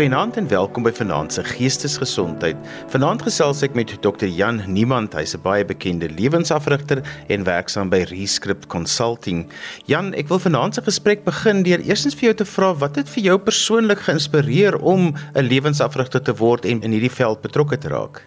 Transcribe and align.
Goeienaand 0.00 0.36
en 0.40 0.46
welkom 0.48 0.86
by 0.86 0.90
Vanaand 0.96 1.34
se 1.36 1.42
Geestesgesondheid. 1.44 2.56
Vanaand 2.88 3.20
gesels 3.20 3.58
ek 3.66 3.74
met 3.76 3.90
Dr. 4.00 4.30
Jan 4.32 4.62
Niemand, 4.64 5.12
hy's 5.12 5.34
'n 5.36 5.42
baie 5.44 5.60
bekende 5.60 6.08
lewensafrigter 6.08 7.02
en 7.28 7.44
werksaam 7.44 7.90
by 7.92 8.00
Rescript 8.08 8.64
Consulting. 8.72 9.44
Jan, 9.84 10.14
ek 10.14 10.32
wil 10.32 10.40
vanaand 10.40 10.74
se 10.74 10.82
gesprek 10.88 11.24
begin 11.24 11.62
deur 11.68 11.84
eerstens 11.84 12.16
vir 12.16 12.30
jou 12.30 12.34
te 12.34 12.48
vra 12.48 12.72
wat 12.72 12.96
het 12.96 13.12
vir 13.12 13.22
jou 13.24 13.38
persoonlik 13.38 13.98
geïnspireer 14.08 14.80
om 14.80 15.12
'n 15.34 15.44
lewensafrigter 15.44 16.22
te 16.22 16.32
word 16.32 16.64
en 16.64 16.80
in 16.80 16.92
hierdie 16.92 17.12
veld 17.12 17.42
betrokke 17.42 17.76
te 17.76 17.88
raak? 17.88 18.24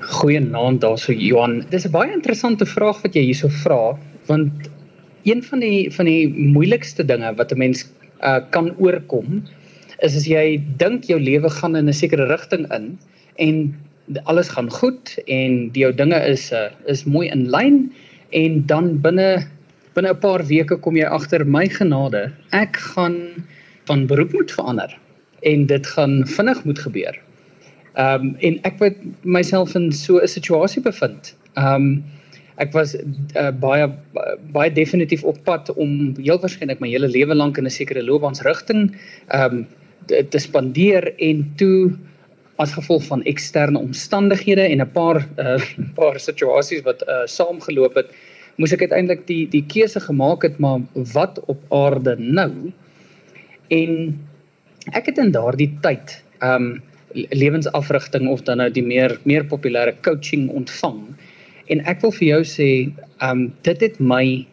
Goeienaand 0.00 0.80
daarso 0.80 1.12
Johan. 1.12 1.64
Dis 1.70 1.86
'n 1.86 1.90
baie 1.90 2.12
interessante 2.12 2.66
vraag 2.66 3.00
wat 3.02 3.14
jy 3.14 3.22
hierso 3.32 3.48
vra, 3.48 3.96
want 4.26 4.52
een 5.24 5.42
van 5.42 5.60
die 5.60 5.90
van 5.90 6.04
die 6.04 6.28
moeilikste 6.28 7.04
dinge 7.04 7.34
wat 7.34 7.50
'n 7.50 7.58
mens 7.58 7.88
uh, 8.20 8.40
kan 8.50 8.74
oorkom 8.76 9.42
is 9.98 10.16
as 10.16 10.26
jy 10.26 10.62
dink 10.76 11.04
jou 11.04 11.18
lewe 11.20 11.50
gaan 11.50 11.76
in 11.76 11.88
'n 11.88 11.92
sekere 11.92 12.26
rigting 12.26 12.66
in 12.72 12.98
en 13.38 13.74
alles 14.24 14.48
gaan 14.48 14.70
goed 14.70 15.18
en 15.26 15.70
die 15.72 15.82
jou 15.82 15.92
dinge 15.92 16.18
is 16.26 16.52
uh, 16.52 16.68
is 16.86 17.04
mooi 17.04 17.28
in 17.28 17.50
lyn 17.50 17.92
en 18.30 18.66
dan 18.66 19.00
binne 19.00 19.46
binne 19.94 20.10
'n 20.10 20.20
paar 20.20 20.42
weke 20.46 20.76
kom 20.76 20.96
jy 20.96 21.06
agter 21.06 21.44
my 21.46 21.68
genade 21.68 22.32
ek 22.52 22.76
gaan 22.76 23.44
van 23.86 24.06
beroep 24.06 24.32
moet 24.32 24.50
verander 24.50 24.98
en 25.44 25.66
dit 25.66 25.86
gaan 25.86 26.26
vinnig 26.26 26.64
moet 26.64 26.78
gebeur. 26.78 27.20
Ehm 27.94 28.20
um, 28.26 28.36
en 28.40 28.58
ek 28.62 28.80
het 28.80 28.98
myself 29.22 29.74
in 29.74 29.92
so 29.92 30.18
'n 30.18 30.28
situasie 30.28 30.82
bevind. 30.82 31.34
Ehm 31.54 31.74
um, 31.74 32.04
ek 32.56 32.72
was 32.72 32.94
uh, 33.36 33.50
baie 33.50 33.90
baie 34.52 34.72
definitief 34.72 35.24
op 35.24 35.38
pad 35.44 35.72
om 35.74 36.14
heel 36.18 36.38
waarskynlik 36.38 36.80
my 36.80 36.88
hele 36.88 37.08
lewe 37.08 37.34
lank 37.34 37.58
in 37.58 37.64
'n 37.64 37.70
sekere 37.70 38.02
loopbaansrigting 38.02 38.96
ehm 39.28 39.54
um, 39.54 39.66
te, 40.06 40.38
spandeer 40.38 41.12
en 41.18 41.44
toe 41.56 41.92
as 42.62 42.74
gevolg 42.76 43.02
van 43.08 43.24
eksterne 43.26 43.78
omstandighede 43.78 44.62
en 44.62 44.80
'n 44.80 44.92
paar 44.92 45.26
uh, 45.38 45.58
paar 45.98 46.20
situasies 46.20 46.84
wat 46.86 47.02
uh, 47.08 47.26
saamgeloop 47.26 47.94
het, 47.94 48.14
moes 48.56 48.72
ek 48.72 48.86
uiteindelik 48.86 49.26
die 49.26 49.48
die 49.50 49.64
keuse 49.66 50.00
gemaak 50.00 50.42
het 50.42 50.58
maar 50.58 50.80
wat 51.14 51.40
op 51.46 51.60
aarde 51.74 52.16
nou? 52.18 52.72
En 53.70 54.20
ek 54.92 55.06
het 55.06 55.18
in 55.18 55.32
daardie 55.32 55.72
tyd 55.82 56.22
um 56.42 56.82
lewensafrigting 57.14 58.28
of 58.28 58.42
dan 58.42 58.58
nou 58.58 58.70
die 58.70 58.82
meer 58.82 59.18
meer 59.24 59.44
populêre 59.46 59.94
coaching 60.02 60.48
ontvang. 60.50 61.00
En 61.70 61.80
ek 61.86 62.02
wil 62.02 62.12
vir 62.12 62.28
jou 62.28 62.42
sê, 62.44 62.70
um 63.22 63.52
dit 63.62 63.80
het 63.80 64.00
my 64.00 64.46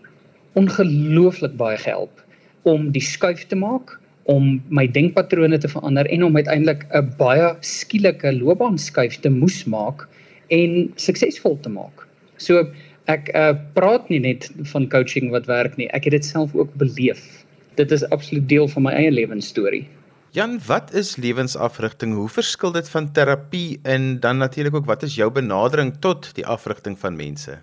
ongelooflik 0.53 1.55
baie 1.57 1.77
gehelp 1.77 2.21
om 2.63 2.91
die 2.91 3.03
skuif 3.03 3.47
te 3.47 3.55
maak 3.55 4.00
om 4.31 4.55
my 4.69 4.85
denkpatrone 4.87 5.59
te 5.59 5.69
verander 5.71 6.07
en 6.13 6.23
om 6.27 6.39
uiteindelik 6.39 6.85
'n 6.95 7.11
baie 7.19 7.51
skielike 7.59 8.31
loopbaanskuif 8.39 9.19
te 9.19 9.29
moes 9.29 9.63
maak 9.65 10.07
en 10.49 10.91
suksesvol 10.95 11.59
te 11.61 11.69
maak. 11.69 12.07
So 12.37 12.65
ek 13.11 13.31
uh, 13.35 13.53
praat 13.75 14.09
nie 14.09 14.19
net 14.19 14.49
van 14.73 14.87
coaching 14.89 15.31
wat 15.31 15.47
werk 15.49 15.77
nie, 15.77 15.89
ek 15.91 16.05
het 16.07 16.11
dit 16.19 16.25
self 16.25 16.55
ook 16.55 16.73
beleef. 16.79 17.45
Dit 17.75 17.91
is 17.91 18.05
absoluut 18.09 18.47
deel 18.49 18.67
van 18.67 18.83
my 18.83 18.93
eie 18.93 19.11
lewensstorie. 19.11 19.87
Jan, 20.31 20.59
wat 20.67 20.93
is 20.95 21.17
lewensafrigting? 21.19 22.13
Hoe 22.15 22.29
verskil 22.29 22.71
dit 22.71 22.89
van 22.89 23.11
terapie 23.11 23.79
en 23.83 24.19
dan 24.19 24.37
natuurlik 24.37 24.75
ook 24.75 24.87
wat 24.87 25.03
is 25.03 25.15
jou 25.15 25.31
benadering 25.31 25.91
tot 25.99 26.29
die 26.35 26.45
afrigting 26.45 26.95
van 26.99 27.15
mense? 27.15 27.57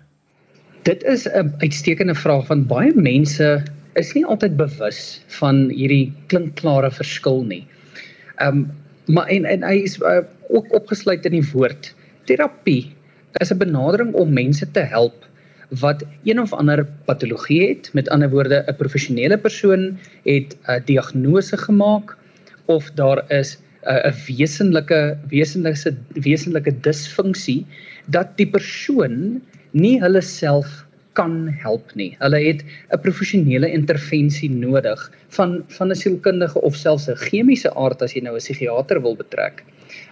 Dit 0.85 1.03
is 1.03 1.25
'n 1.25 1.53
uitstekende 1.57 2.15
vraag 2.15 2.45
van 2.45 2.65
baie 2.65 2.93
mense 2.95 3.63
is 3.99 4.13
nie 4.15 4.25
altyd 4.25 4.57
bewus 4.59 5.21
van 5.39 5.67
hierdie 5.69 6.11
klinkklare 6.31 6.91
verskil 6.91 7.43
nie. 7.43 7.65
Ehm 8.39 8.63
um, 8.63 8.69
maar 9.09 9.25
en 9.33 9.45
en 9.49 9.63
hy 9.65 9.79
is 9.87 9.95
uh, 10.05 10.21
ook 10.53 10.67
opgesluit 10.77 11.23
in 11.25 11.33
die 11.33 11.47
woord 11.51 11.87
terapie 12.29 12.93
is 13.41 13.51
'n 13.51 13.57
benadering 13.57 14.13
om 14.13 14.33
mense 14.33 14.65
te 14.71 14.83
help 14.85 15.25
wat 15.81 16.03
een 16.25 16.39
of 16.41 16.53
ander 16.53 16.85
patologie 17.05 17.61
het. 17.69 17.89
Met 17.93 18.09
ander 18.09 18.29
woorde, 18.29 18.63
'n 18.67 18.75
professionele 18.75 19.37
persoon 19.37 19.97
het 20.25 20.57
'n 20.67 20.81
diagnose 20.85 21.57
gemaak 21.57 22.17
of 22.65 22.91
daar 22.95 23.25
is 23.31 23.57
'n 23.85 24.13
wesenlike 24.27 25.17
wesenlike 25.29 25.95
wesenlike 26.13 26.79
disfunksie 26.81 27.65
dat 28.05 28.37
die 28.37 28.47
persoon 28.47 29.41
nie 29.71 30.01
hulle 30.01 30.21
self 30.21 30.85
kan 31.19 31.49
help 31.63 31.91
nie. 31.99 32.13
Hulle 32.23 32.39
het 32.39 32.61
'n 32.95 33.01
professionele 33.03 33.67
intervensie 33.67 34.49
nodig 34.49 34.99
van 35.37 35.63
van 35.77 35.91
'n 35.91 36.01
sielkundige 36.01 36.61
of 36.61 36.75
selfs 36.75 37.09
'n 37.09 37.19
chemiese 37.27 37.71
aard 37.75 38.01
as 38.01 38.13
jy 38.15 38.21
nou 38.23 38.35
'n 38.35 38.39
psigiater 38.39 39.01
wil 39.01 39.15
betrek. 39.15 39.63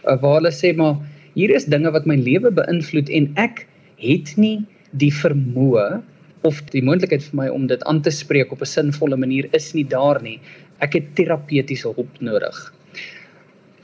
Uh, 0.04 0.20
waar 0.22 0.36
hulle 0.40 0.52
sê 0.52 0.76
maar 0.76 0.96
hier 1.36 1.56
is 1.56 1.66
dinge 1.66 1.92
wat 1.92 2.06
my 2.06 2.16
lewe 2.16 2.52
beïnvloed 2.52 3.10
en 3.10 3.32
ek 3.36 3.68
het 3.98 4.38
nie 4.38 4.66
die 4.92 5.12
vermoë 5.12 6.02
of 6.44 6.62
die 6.72 6.82
moontlikheid 6.82 7.24
vir 7.24 7.38
my 7.42 7.48
om 7.50 7.68
dit 7.68 7.84
aan 7.84 8.02
te 8.02 8.12
spreek 8.12 8.52
op 8.52 8.62
'n 8.62 8.74
sinvolle 8.78 9.18
manier 9.18 9.48
is 9.54 9.74
nie 9.74 9.88
daar 9.88 10.22
nie. 10.22 10.40
Ek 10.80 10.94
het 10.94 11.16
terapeutiese 11.16 11.94
hulp 11.96 12.22
nodig. 12.22 12.74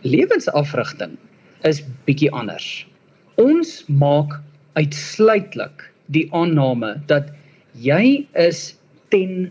Lewensafrigting 0.01 1.17
is 1.63 1.83
bietjie 2.05 2.31
anders. 2.31 2.87
Ons 3.35 3.83
maak 3.87 4.41
uitsluitlik 4.73 5.92
die 6.15 6.27
aanname 6.31 6.95
dat 7.09 7.31
jy 7.81 8.25
is 8.37 8.73
ten 9.13 9.49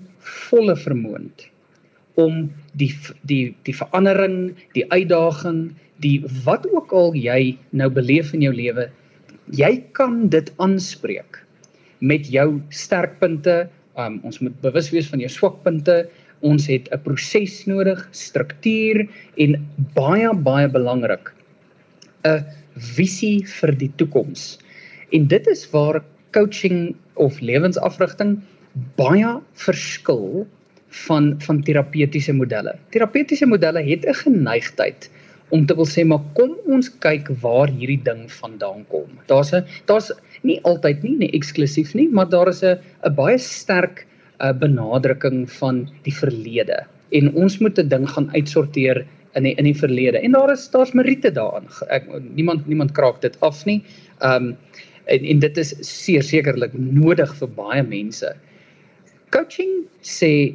volle 0.49 0.77
vermoond 0.79 1.49
om 2.21 2.49
die 2.79 2.91
die 3.29 3.55
die 3.67 3.75
verandering, 3.75 4.55
die 4.77 4.85
uitdaging, 4.93 5.73
die 6.05 6.21
wat 6.45 6.67
ook 6.73 6.93
al 6.93 7.15
jy 7.17 7.57
nou 7.71 7.89
beleef 7.93 8.33
in 8.37 8.45
jou 8.45 8.53
lewe, 8.55 8.89
jy 9.57 9.73
kan 9.97 10.27
dit 10.33 10.51
aanspreek 10.63 11.41
met 12.03 12.29
jou 12.31 12.61
sterkpunte. 12.75 13.69
Um, 13.97 14.21
ons 14.27 14.41
moet 14.41 14.55
bewus 14.65 14.91
wees 14.93 15.09
van 15.13 15.21
jou 15.23 15.31
swakpunte. 15.31 16.07
Ons 16.43 16.67
het 16.67 16.89
'n 16.91 17.03
proses 17.05 17.67
nodig, 17.67 18.09
struktuur 18.11 19.07
en 19.39 19.61
baie 19.95 20.33
baie 20.35 20.69
belangrik 20.69 21.33
'n 22.25 22.45
visie 22.77 23.45
vir 23.47 23.73
die 23.73 23.93
toekoms. 23.97 24.59
En 25.13 25.27
dit 25.29 25.47
is 25.47 25.71
waar 25.71 26.03
coaching 26.33 26.95
of 27.15 27.41
lewensafrigting 27.41 28.41
baie 28.97 29.39
verskil 29.65 30.47
van 31.07 31.35
van 31.47 31.63
terapeutiese 31.65 32.33
modelle. 32.37 32.77
Terapeutiese 32.91 33.47
modelle 33.47 33.83
het 33.83 34.05
'n 34.07 34.15
geneigtheid 34.25 35.11
om 35.51 35.67
te 35.67 35.75
wil 35.75 35.87
sê 35.87 36.05
maar 36.05 36.25
kom 36.35 36.57
ons 36.67 36.89
kyk 37.05 37.29
waar 37.41 37.69
hierdie 37.69 38.03
ding 38.05 38.25
vandaan 38.33 38.85
kom. 38.89 39.09
Daar's 39.27 39.53
'n 39.53 39.65
daar's 39.87 40.13
nie 40.43 40.61
altyd 40.65 41.03
nie, 41.03 41.17
nie 41.17 41.33
eksklusief 41.33 41.95
nie, 41.95 42.09
maar 42.09 42.29
daar 42.29 42.49
is 42.49 42.63
'n 42.63 42.79
'n 43.05 43.15
baie 43.15 43.39
sterk 43.39 44.07
uh, 44.41 44.53
benadrukking 44.53 45.51
van 45.51 45.89
die 46.03 46.15
verlede 46.15 46.87
en 47.11 47.35
ons 47.35 47.59
moet 47.59 47.79
'n 47.79 47.89
ding 47.89 48.09
gaan 48.09 48.31
uitsorteer 48.35 49.07
in 49.35 49.43
die, 49.43 49.55
in 49.55 49.65
die 49.65 49.77
verlede. 49.77 50.19
En 50.19 50.33
daar 50.33 50.53
is 50.53 50.71
daar's 50.71 50.93
meriete 50.93 51.33
daarin. 51.33 51.69
Ek 51.89 52.05
niemand 52.35 52.67
niemand 52.67 52.93
kraak 52.93 53.21
dit 53.21 53.37
af 53.41 53.65
nie. 53.65 53.83
Ehm 54.21 54.45
um, 54.45 54.57
en 55.07 55.25
en 55.35 55.41
dit 55.41 55.59
is 55.59 55.75
seker 55.81 56.29
sekerlik 56.29 56.75
nodig 56.79 57.35
vir 57.41 57.51
baie 57.57 57.83
mense. 57.83 58.35
Coaching 59.35 59.85
sê 60.03 60.55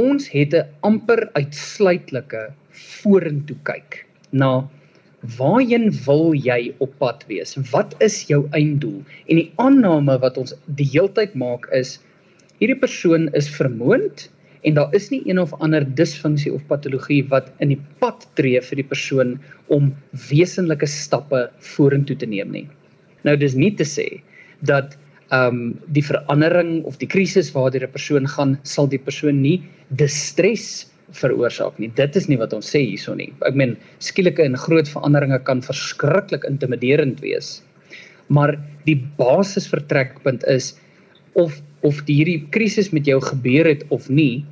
ons 0.00 0.28
het 0.32 0.54
'n 0.54 0.66
amper 0.82 1.28
uitsluitlike 1.34 2.42
vorentoe 2.72 3.56
kyk 3.64 4.06
na 4.32 4.68
waarheen 5.36 5.90
wil 6.06 6.32
jy 6.34 6.72
op 6.78 6.92
pad 6.98 7.24
wees? 7.28 7.56
Wat 7.72 7.94
is 8.00 8.22
jou 8.28 8.48
einddoel? 8.56 9.02
En 9.28 9.36
die 9.36 9.52
aanname 9.56 10.18
wat 10.20 10.38
ons 10.38 10.54
die 10.66 10.88
heeltyd 10.92 11.34
maak 11.34 11.68
is 11.72 11.98
hierdie 12.60 12.78
persoon 12.80 13.28
is 13.34 13.48
vermoond 13.48 14.28
en 14.68 14.74
daar 14.74 14.94
is 14.96 15.10
nie 15.10 15.22
een 15.28 15.38
of 15.40 15.52
ander 15.64 15.84
disfunksie 15.96 16.52
of 16.52 16.66
patologie 16.68 17.22
wat 17.28 17.48
in 17.64 17.72
die 17.72 17.80
pad 18.00 18.26
tree 18.36 18.60
vir 18.60 18.82
die 18.82 18.88
persoon 18.88 19.38
om 19.68 19.94
wesenlike 20.28 20.86
stappe 20.86 21.48
vorentoe 21.74 22.16
te 22.16 22.26
neem 22.26 22.52
nie. 22.52 22.66
Nou 23.24 23.36
dis 23.36 23.54
nie 23.54 23.72
te 23.76 23.84
sê 23.84 24.22
dat 24.60 24.96
ehm 25.30 25.46
um, 25.46 25.58
die 25.94 26.02
verandering 26.02 26.84
of 26.84 26.96
die 26.98 27.06
krisis 27.06 27.52
waardeur 27.54 27.86
'n 27.86 27.92
persoon 27.92 28.26
gaan, 28.26 28.58
sal 28.62 28.88
die 28.90 28.98
persoon 28.98 29.42
nie 29.42 29.62
distres 29.90 30.90
veroorsaak 31.12 31.78
nie. 31.78 31.90
Dit 31.94 32.16
is 32.16 32.28
nie 32.30 32.38
wat 32.38 32.52
ons 32.52 32.66
sê 32.66 32.82
hierso 32.82 33.14
nie. 33.14 33.32
Ek 33.46 33.54
meen 33.54 33.76
skielike 33.98 34.42
en 34.42 34.56
groot 34.56 34.88
veranderinge 34.88 35.38
kan 35.46 35.62
verskriklik 35.62 36.44
intimiderend 36.44 37.20
wees. 37.20 37.62
Maar 38.28 38.56
die 38.86 38.98
basisvertrekpunt 39.18 40.46
is 40.46 40.74
of 41.34 41.60
of 41.82 42.02
die 42.04 42.18
hierdie 42.18 42.44
krisis 42.52 42.90
met 42.92 43.06
jou 43.08 43.16
gebeur 43.24 43.64
het 43.64 43.86
of 43.88 44.10
nie, 44.12 44.44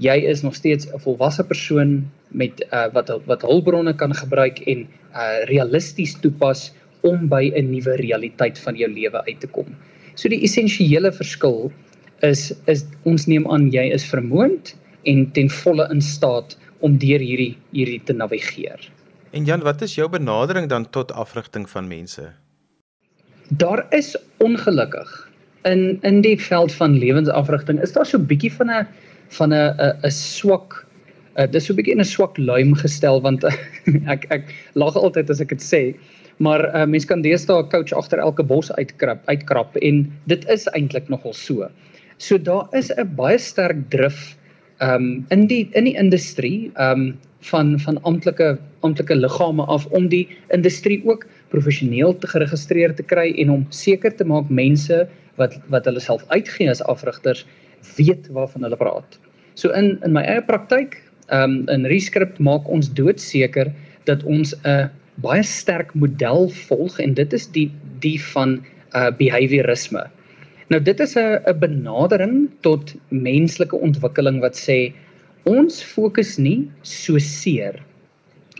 jy 0.00 0.16
is 0.30 0.40
nog 0.42 0.54
steeds 0.56 0.86
'n 0.88 0.98
volwasse 0.98 1.44
persoon 1.44 2.10
met 2.32 2.64
uh, 2.72 2.88
wat 2.94 3.10
wat 3.26 3.42
hulpbronne 3.42 3.92
kan 3.92 4.14
gebruik 4.14 4.60
en 4.66 4.88
uh, 5.12 5.44
realisties 5.44 6.14
toepas 6.20 6.72
om 7.02 7.28
by 7.28 7.52
'n 7.54 7.70
nuwe 7.70 7.96
realiteit 7.96 8.58
van 8.58 8.76
jou 8.76 8.90
lewe 8.90 9.24
uit 9.24 9.40
te 9.40 9.46
kom. 9.46 9.66
So 10.14 10.28
die 10.28 10.42
essensiële 10.42 11.12
verskil 11.12 11.72
is 12.22 12.52
is 12.66 12.84
ons 13.02 13.26
neem 13.26 13.46
aan 13.50 13.70
jy 13.70 13.90
is 13.92 14.04
vermoond 14.04 14.74
en 15.04 15.30
ten 15.32 15.48
volle 15.48 15.88
in 15.90 16.00
staat 16.00 16.56
om 16.80 16.98
deur 16.98 17.20
hierdie 17.20 17.56
hierdie 17.72 18.02
te 18.04 18.12
navigeer. 18.12 18.90
En 19.32 19.44
Jan, 19.44 19.62
wat 19.62 19.82
is 19.82 19.94
jou 19.94 20.08
benadering 20.08 20.68
dan 20.68 20.90
tot 20.90 21.12
afrigting 21.12 21.70
van 21.70 21.88
mense? 21.88 22.32
Daar 23.48 23.86
is 23.90 24.16
ongelukkig 24.38 25.30
in 25.62 25.98
in 26.02 26.20
die 26.20 26.36
veld 26.40 26.72
van 26.72 26.98
lewensafrigting 26.98 27.80
is 27.80 27.92
daar 27.92 28.06
so 28.06 28.18
'n 28.18 28.26
bietjie 28.26 28.52
van 28.52 28.70
'n 28.70 28.86
van 29.28 29.52
'n 29.52 29.74
'n 29.78 29.96
'n 30.02 30.10
swak 30.10 30.86
uh, 31.38 31.46
dis 31.46 31.64
so 31.64 31.72
'n 31.72 31.76
bietjie 31.76 31.92
in 31.92 32.00
'n 32.00 32.04
swak 32.04 32.38
luim 32.38 32.74
gestel 32.74 33.20
want 33.20 33.44
ek 34.14 34.26
ek 34.30 34.54
lag 34.74 34.96
altyd 34.96 35.30
as 35.30 35.40
ek 35.40 35.48
dit 35.48 35.62
sê 35.62 35.82
maar 36.40 36.64
uh, 36.74 36.86
mens 36.88 37.04
kan 37.04 37.22
deesdae 37.22 37.62
'n 37.62 37.70
coach 37.70 37.92
agter 37.92 38.18
elke 38.18 38.42
bos 38.42 38.72
uitkrap 38.72 39.22
uitkrap 39.28 39.76
en 39.76 40.06
dit 40.26 40.48
is 40.48 40.66
eintlik 40.72 41.08
nogal 41.08 41.34
so. 41.36 41.68
So 42.18 42.38
daar 42.38 42.68
is 42.72 42.90
'n 42.96 43.14
baie 43.16 43.38
sterk 43.38 43.90
drif 43.90 44.36
um 44.80 45.26
in 45.28 45.46
die 45.46 45.68
in 45.72 45.84
die 45.84 45.96
industrie 45.96 46.72
um 46.80 47.18
van 47.40 47.78
van 47.80 48.02
amptelike 48.02 48.58
amptelike 48.80 49.14
liggame 49.14 49.64
af 49.64 49.86
om 49.86 50.08
die 50.08 50.28
industrie 50.48 51.02
ook 51.04 51.26
professioneel 51.48 52.18
te 52.18 52.26
geregistreer 52.26 52.94
te 52.94 53.02
kry 53.02 53.34
en 53.36 53.50
om 53.50 53.66
seker 53.68 54.16
te 54.16 54.24
maak 54.24 54.48
mense 54.48 55.08
wat 55.36 55.58
wat 55.68 55.84
hulle 55.84 56.00
self 56.00 56.24
uitgee 56.28 56.70
as 56.70 56.82
afrigters 56.82 57.46
weet 57.96 58.28
waarvan 58.32 58.62
hulle 58.62 58.76
praat. 58.76 59.18
So 59.54 59.72
in 59.76 59.98
in 60.04 60.12
my 60.12 60.22
eie 60.22 60.42
praktyk, 60.42 61.02
ehm 61.28 61.42
um, 61.42 61.68
in 61.68 61.86
Rescript 61.86 62.38
maak 62.38 62.68
ons 62.68 62.92
doodseker 62.92 63.72
dat 64.04 64.24
ons 64.24 64.54
'n 64.64 64.90
baie 65.22 65.42
sterk 65.46 65.94
model 65.94 66.48
volg 66.68 66.98
en 67.00 67.14
dit 67.14 67.32
is 67.36 67.46
die 67.56 67.68
die 68.04 68.18
van 68.32 68.60
uh 68.96 69.10
behaviorisme. 69.18 70.06
Nou 70.70 70.80
dit 70.82 71.00
is 71.00 71.16
'n 71.16 71.42
'n 71.46 71.58
benadering 71.58 72.50
tot 72.60 72.94
menslike 73.08 73.76
ontwikkeling 73.76 74.40
wat 74.40 74.56
sê 74.56 74.92
ons 75.44 75.82
fokus 75.82 76.38
nie 76.38 76.68
so 76.82 77.18
seer 77.18 77.82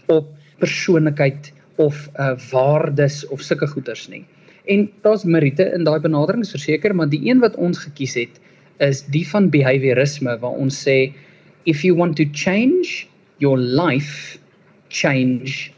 op 0.08 0.28
persoonlikheid 0.58 1.52
of 1.76 2.08
uh 2.18 2.36
waardes 2.50 3.26
of 3.28 3.40
sulke 3.40 3.66
goeders 3.66 4.08
nie. 4.08 4.24
En 4.66 4.90
daar's 5.02 5.24
meriete 5.24 5.64
in 5.74 5.84
daai 5.84 6.00
benadering 6.00 6.46
verseker, 6.46 6.94
maar 6.94 7.08
die 7.08 7.28
een 7.28 7.40
wat 7.40 7.56
ons 7.56 7.78
gekies 7.78 8.14
het 8.14 8.40
is 8.78 9.02
die 9.02 9.26
van 9.28 9.50
behaviorisme 9.50 10.38
waar 10.38 10.56
ons 10.56 10.88
sê 10.88 11.12
if 11.64 11.82
you 11.84 11.96
want 11.96 12.16
to 12.16 12.24
change 12.32 13.06
your 13.38 13.58
life, 13.58 14.38
change 14.88 15.70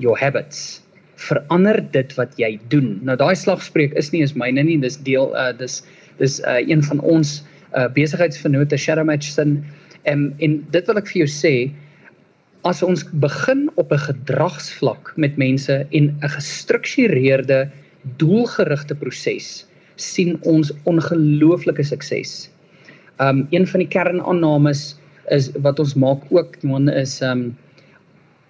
your 0.00 0.18
habits. 0.18 0.80
Verander 1.20 1.78
dit 1.92 2.14
wat 2.16 2.36
jy 2.40 2.54
doen. 2.72 2.94
Nou 3.04 3.16
daai 3.20 3.36
slagspreuk 3.36 3.94
is 4.00 4.10
nie 4.14 4.24
eens 4.24 4.36
myne 4.38 4.64
nie, 4.64 4.78
dis 4.80 4.98
deel 5.06 5.34
uh 5.36 5.50
dis 5.56 5.80
dis 6.20 6.40
uh 6.48 6.60
een 6.64 6.82
van 6.88 7.02
ons 7.04 7.40
uh 7.76 7.86
besigheidsvennote 7.96 8.78
Shadow 8.80 9.06
Matchson 9.06 9.60
en 10.08 10.30
en 10.40 10.58
dit 10.72 10.88
wil 10.88 11.00
ek 11.00 11.10
vir 11.12 11.24
jou 11.24 11.30
sê 11.30 11.54
as 12.68 12.82
ons 12.84 13.04
begin 13.24 13.68
op 13.80 13.92
'n 13.92 14.04
gedragsvlak 14.08 15.12
met 15.16 15.36
mense 15.36 15.86
en 15.90 16.04
'n 16.22 16.32
gestruktureerde 16.36 17.70
doelgerigte 18.16 18.94
proses 18.94 19.66
sien 19.96 20.38
ons 20.42 20.72
ongelooflike 20.84 21.82
sukses. 21.82 22.50
Um 23.20 23.46
een 23.50 23.66
van 23.66 23.80
die 23.80 23.88
kernaannames 23.88 24.96
is 25.28 25.50
wat 25.60 25.78
ons 25.78 25.94
maak 25.94 26.24
ook 26.30 26.62
man 26.62 26.88
is 26.88 27.20
um 27.22 27.56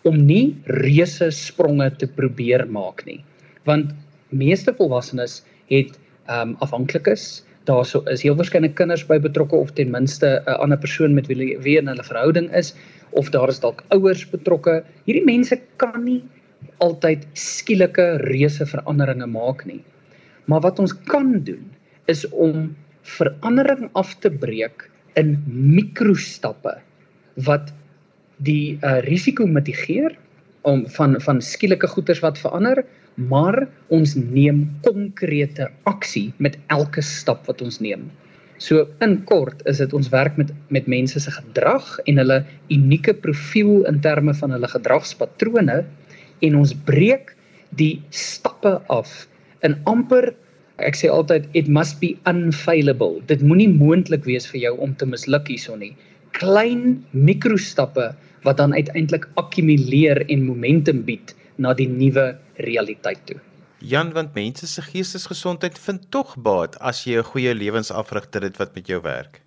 om 0.08 0.16
nie 0.26 0.56
reuse 0.66 1.30
spronge 1.34 1.90
te 2.00 2.08
probeer 2.08 2.66
maak 2.68 3.04
nie. 3.06 3.20
Want 3.68 3.92
meeste 4.30 4.72
volwassenes 4.76 5.40
het 5.70 5.98
um 6.30 6.56
afhanklikes. 6.64 7.42
Daarso 7.68 8.00
is 8.08 8.22
heel 8.24 8.36
waarskynlik 8.38 8.74
kinders 8.78 9.04
by 9.06 9.18
betrokke 9.20 9.56
of 9.56 9.72
ten 9.76 9.90
minste 9.90 10.42
'n 10.46 10.60
ander 10.62 10.78
persoon 10.78 11.14
met 11.14 11.26
wie 11.26 11.58
wie 11.58 11.78
in 11.78 11.88
hulle 11.88 12.02
verhouding 12.02 12.50
is 12.54 12.74
of 13.12 13.30
daar 13.30 13.48
is 13.48 13.60
dalk 13.60 13.84
ouers 13.90 14.24
betrokke. 14.30 14.84
Hierdie 15.04 15.24
mense 15.24 15.60
kan 15.76 16.04
nie 16.04 16.22
altyd 16.78 17.26
skielike 17.34 18.18
reuse 18.24 18.66
veranderinge 18.66 19.26
maak 19.26 19.66
nie. 19.66 19.82
Maar 20.46 20.60
wat 20.60 20.78
ons 20.78 20.92
kan 20.92 21.42
doen 21.44 21.70
is 22.06 22.28
om 22.30 22.76
verandering 23.02 23.90
af 23.92 24.14
te 24.20 24.30
breek 24.30 24.90
in 25.14 25.36
mikrostappe 25.46 26.78
wat 27.34 27.72
die 28.46 28.78
uh, 28.80 29.00
risiko 29.06 29.46
mitigeer 29.46 30.16
om 30.68 30.84
van 30.96 31.16
van 31.24 31.40
skielike 31.44 31.88
goeders 31.88 32.20
wat 32.24 32.40
verander, 32.40 32.82
maar 33.30 33.66
ons 33.92 34.14
neem 34.16 34.66
konkrete 34.84 35.68
aksie 35.88 36.30
met 36.38 36.58
elke 36.72 37.04
stap 37.04 37.46
wat 37.48 37.62
ons 37.64 37.80
neem. 37.80 38.08
So 38.60 38.84
in 39.00 39.22
kort 39.24 39.62
is 39.68 39.80
dit 39.80 39.92
ons 39.96 40.10
werk 40.12 40.36
met 40.36 40.52
met 40.68 40.88
mense 40.88 41.20
se 41.20 41.32
gedrag 41.32 41.96
en 42.06 42.20
hulle 42.20 42.42
unieke 42.68 43.14
profiel 43.24 43.86
in 43.88 44.00
terme 44.04 44.34
van 44.36 44.52
hulle 44.56 44.68
gedragspatrone 44.68 45.80
en 46.44 46.56
ons 46.56 46.74
breek 46.88 47.34
die 47.80 48.02
stappe 48.10 48.76
af 48.92 49.24
in 49.66 49.76
amper 49.88 50.32
ek 50.80 50.96
sê 50.96 51.08
altyd 51.12 51.48
it 51.56 51.68
must 51.68 52.00
be 52.00 52.14
unfailable 52.28 53.20
dit 53.32 53.42
moenie 53.44 53.68
moontlik 53.68 54.24
wees 54.28 54.48
vir 54.52 54.60
jou 54.66 54.74
om 54.84 54.94
te 54.96 55.08
misluk 55.08 55.48
hierson 55.52 55.80
nie 55.84 55.92
klein 56.36 57.00
mikrostappe 57.12 58.10
wat 58.42 58.56
dan 58.56 58.74
uiteindelik 58.74 59.28
akkumuleer 59.34 60.24
en 60.28 60.44
momentum 60.44 61.04
bied 61.04 61.34
na 61.56 61.74
die 61.74 61.88
nuwe 61.88 62.38
realiteit 62.54 63.20
toe. 63.26 63.36
Jan 63.80 64.12
want 64.12 64.34
mense 64.34 64.66
se 64.66 64.82
geestesgesondheid 64.84 65.78
vind 65.78 66.10
tog 66.12 66.34
baat 66.36 66.76
as 66.80 67.04
jy 67.06 67.16
'n 67.18 67.30
goeie 67.32 67.54
lewensafrigter 67.54 68.42
het 68.42 68.56
wat 68.56 68.74
met 68.74 68.86
jou 68.86 69.00
werk. 69.02 69.40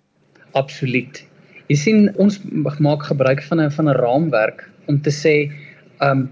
Absoluut. 0.52 1.24
Jy 1.68 1.76
sien 1.76 2.10
ons 2.16 2.40
maak 2.78 3.02
gebruik 3.02 3.42
van 3.42 3.60
'n 3.60 3.70
van 3.70 3.88
'n 3.88 3.96
raamwerk 3.96 4.70
om 4.86 5.00
te 5.00 5.10
sê 5.10 5.52
um 6.00 6.30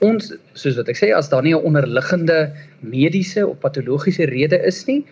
ons 0.00 0.32
soos 0.54 0.76
wat 0.76 0.88
ek 0.88 0.96
sê 0.96 1.12
as 1.16 1.28
daar 1.28 1.42
nie 1.42 1.54
'n 1.54 1.64
onderliggende 1.64 2.52
mediese 2.80 3.46
of 3.46 3.60
patologiese 3.60 4.24
rede 4.24 4.58
is 4.66 4.86
nie, 4.86 5.04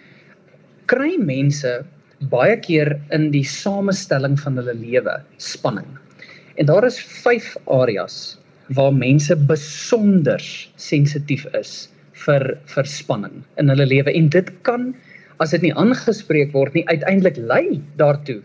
kry 0.87 1.17
mense 1.19 1.85
baie 2.31 2.57
keer 2.57 3.01
in 3.11 3.31
die 3.31 3.45
samestelling 3.45 4.39
van 4.41 4.57
hulle 4.57 4.75
lewe 4.75 5.23
spanning. 5.39 5.99
En 6.55 6.67
daar 6.67 6.85
is 6.87 7.01
5 7.01 7.57
areas 7.67 8.39
waar 8.75 8.95
mense 8.95 9.37
besonder 9.37 10.41
sensitief 10.77 11.45
is 11.59 11.89
vir 12.25 12.55
vir 12.73 12.89
spanning 12.89 13.43
in 13.61 13.69
hulle 13.73 13.87
lewe 13.91 14.13
en 14.15 14.29
dit 14.33 14.51
kan 14.63 14.93
as 15.43 15.51
dit 15.53 15.67
nie 15.67 15.75
aangespreek 15.75 16.55
word 16.55 16.77
nie 16.79 16.87
uiteindelik 16.89 17.37
lei 17.37 17.81
daartoe 18.01 18.41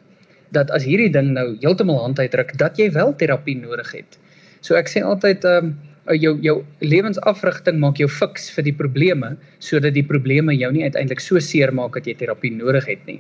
dat 0.58 0.72
as 0.76 0.88
hierdie 0.90 1.12
ding 1.14 1.32
nou 1.38 1.54
heeltemal 1.62 2.02
hand 2.02 2.20
uitdruk 2.20 2.56
dat 2.58 2.80
jy 2.82 2.90
wel 2.96 3.14
terapie 3.22 3.56
nodig 3.60 3.92
het. 3.94 4.18
So 4.66 4.76
ek 4.76 4.90
sê 4.90 5.06
altyd 5.06 5.46
ehm 5.46 5.70
um, 5.70 5.78
jou 6.18 6.32
jou 6.42 6.56
lewensafrigting 6.82 7.78
maak 7.78 8.00
jou 8.02 8.08
fiks 8.10 8.48
vir 8.56 8.66
die 8.66 8.74
probleme 8.74 9.36
sodat 9.62 9.94
die 9.94 10.06
probleme 10.06 10.56
jou 10.58 10.72
nie 10.74 10.88
uiteindelik 10.88 11.22
so 11.22 11.38
seer 11.40 11.70
maak 11.70 11.94
dat 12.00 12.08
jy 12.10 12.16
terapie 12.18 12.50
nodig 12.56 12.88
het 12.90 13.04
nie. 13.06 13.20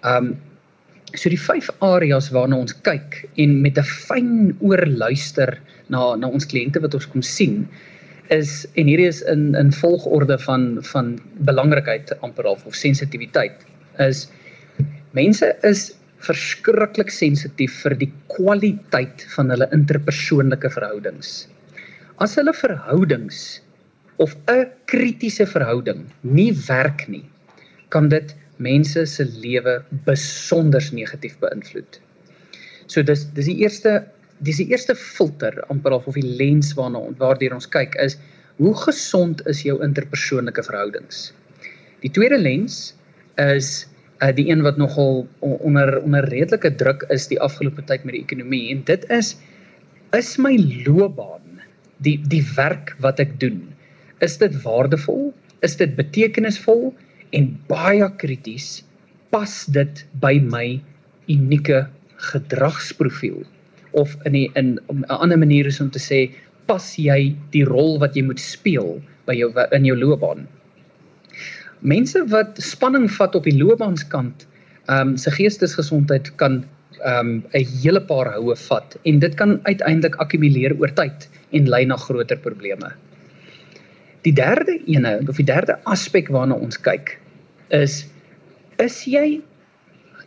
Um 0.00 0.38
so 1.14 1.30
die 1.32 1.40
vyf 1.40 1.70
areas 1.84 2.30
waarna 2.34 2.56
ons 2.56 2.74
kyk 2.86 3.22
en 3.36 3.60
met 3.62 3.78
'n 3.78 3.84
fyn 3.84 4.56
oor 4.60 4.84
luister 4.86 5.58
na 5.88 6.16
na 6.16 6.28
ons 6.28 6.46
kliënte 6.46 6.80
wat 6.80 6.94
ons 6.94 7.06
kom 7.06 7.22
sien 7.22 7.68
is 8.30 8.66
en 8.76 8.86
hierdie 8.86 9.08
is 9.08 9.22
in 9.22 9.54
in 9.54 9.72
volgorde 9.72 10.38
van 10.38 10.82
van 10.92 11.18
belangrikheid 11.50 12.12
amper 12.20 12.44
half 12.44 12.66
of 12.66 12.74
sensitiwiteit 12.74 13.64
is 13.98 14.28
mense 15.12 15.56
is 15.62 15.98
verskriklik 16.26 17.10
sensitief 17.14 17.76
vir 17.84 17.94
die 18.00 18.10
kwaliteit 18.32 19.24
van 19.36 19.52
hulle 19.54 19.68
interpersoonlike 19.74 20.70
verhoudings. 20.74 21.46
As 22.18 22.34
hulle 22.38 22.54
verhoudings 22.56 23.60
of 24.18 24.34
'n 24.50 24.66
kritiese 24.90 25.46
verhouding 25.46 26.06
nie 26.22 26.52
werk 26.66 27.06
nie, 27.08 27.24
kan 27.90 28.08
dit 28.08 28.34
mense 28.62 29.04
se 29.06 29.26
lewe 29.42 29.78
besonder 30.06 30.84
negatief 30.92 31.38
beïnvloed. 31.42 32.00
So 32.86 33.02
dis 33.02 33.26
dis 33.36 33.50
die 33.50 33.58
eerste 33.62 34.00
dis 34.46 34.60
die 34.62 34.68
eerste 34.70 34.94
filter 34.94 35.56
amper 35.72 35.96
of 35.96 36.06
die 36.14 36.26
lens 36.40 36.74
waarna 36.78 37.02
waardeur 37.18 37.56
ons 37.56 37.68
kyk 37.70 37.96
is 38.02 38.18
hoe 38.58 38.74
gesond 38.86 39.42
is 39.50 39.62
jou 39.66 39.78
interpersoonlike 39.84 40.62
verhoudings. 40.66 41.30
Die 42.02 42.10
tweede 42.14 42.38
lens 42.38 42.94
is 43.38 43.86
uh, 44.22 44.30
die 44.34 44.48
een 44.50 44.62
wat 44.66 44.78
nogal 44.78 45.26
onder 45.40 45.98
onder 46.02 46.28
redelike 46.30 46.74
druk 46.74 47.04
is 47.14 47.28
die 47.30 47.40
afgelope 47.40 47.84
tyd 47.86 48.04
met 48.04 48.16
die 48.16 48.24
ekonomie 48.24 48.70
en 48.74 48.82
dit 48.86 49.04
is 49.14 49.36
is 50.16 50.36
my 50.42 50.54
loopbaan 50.86 51.62
die 52.06 52.16
die 52.32 52.42
werk 52.56 52.94
wat 53.04 53.20
ek 53.22 53.38
doen 53.42 53.60
is 54.24 54.38
dit 54.42 54.54
waardevol 54.64 55.30
is 55.66 55.76
dit 55.78 55.94
betekenisvol 55.98 56.90
en 57.32 57.50
baie 57.68 58.08
krities 58.22 58.82
pas 59.30 59.54
dit 59.76 60.04
by 60.22 60.38
my 60.40 60.80
unieke 61.28 61.86
gedragsprofiel 62.32 63.42
of 63.92 64.16
in 64.28 64.32
die, 64.32 64.48
in 64.54 64.78
'n 64.92 65.04
ander 65.08 65.38
manier 65.38 65.66
is 65.66 65.80
om 65.80 65.90
te 65.90 65.98
sê 65.98 66.30
pas 66.66 66.84
jy 66.96 67.34
die 67.52 67.64
rol 67.64 67.98
wat 67.98 68.16
jy 68.16 68.22
moet 68.22 68.40
speel 68.40 69.00
by 69.26 69.34
jou 69.34 69.52
in 69.72 69.84
jou 69.84 69.96
loopbaan 69.96 70.46
mense 71.80 72.24
wat 72.32 72.58
spanning 72.58 73.08
vat 73.18 73.34
op 73.34 73.44
die 73.44 73.58
loopbaanskant 73.58 74.46
ehm 74.88 75.08
um, 75.08 75.16
se 75.16 75.30
geestesgesondheid 75.30 76.36
kan 76.36 76.64
ehm 77.04 77.28
um, 77.28 77.42
'n 77.54 77.66
hele 77.82 78.00
paar 78.00 78.32
houe 78.34 78.56
vat 78.56 78.96
en 79.04 79.18
dit 79.18 79.34
kan 79.34 79.60
uiteindelik 79.62 80.16
akkumuleer 80.16 80.74
oor 80.80 80.92
tyd 80.94 81.28
en 81.52 81.68
lei 81.68 81.84
na 81.84 81.96
groter 81.96 82.36
probleme. 82.36 82.92
Die 84.28 84.34
derde 84.36 84.74
ene 84.84 85.22
of 85.24 85.38
die 85.40 85.46
derde 85.48 85.78
aspek 85.88 86.26
waarna 86.34 86.56
ons 86.60 86.76
kyk 86.84 87.14
is 87.72 88.02
is 88.84 88.98
jy 89.08 89.38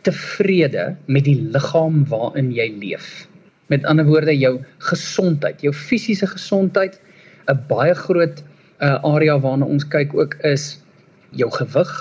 tevrede 0.02 0.88
met 1.06 1.28
die 1.28 1.36
liggaam 1.54 2.00
waarin 2.10 2.48
jy 2.56 2.66
leef? 2.80 3.28
Met 3.70 3.86
ander 3.86 4.08
woorde 4.08 4.34
jou 4.34 4.56
gesondheid, 4.88 5.62
jou 5.62 5.70
fisiese 5.70 6.26
gesondheid, 6.26 6.98
'n 7.46 7.60
baie 7.70 7.94
groot 7.94 8.42
uh, 8.82 8.98
area 9.06 9.38
waarna 9.38 9.70
ons 9.70 9.86
kyk 9.94 10.18
ook 10.18 10.34
is 10.50 10.82
jou 11.30 11.50
gewig. 11.60 11.92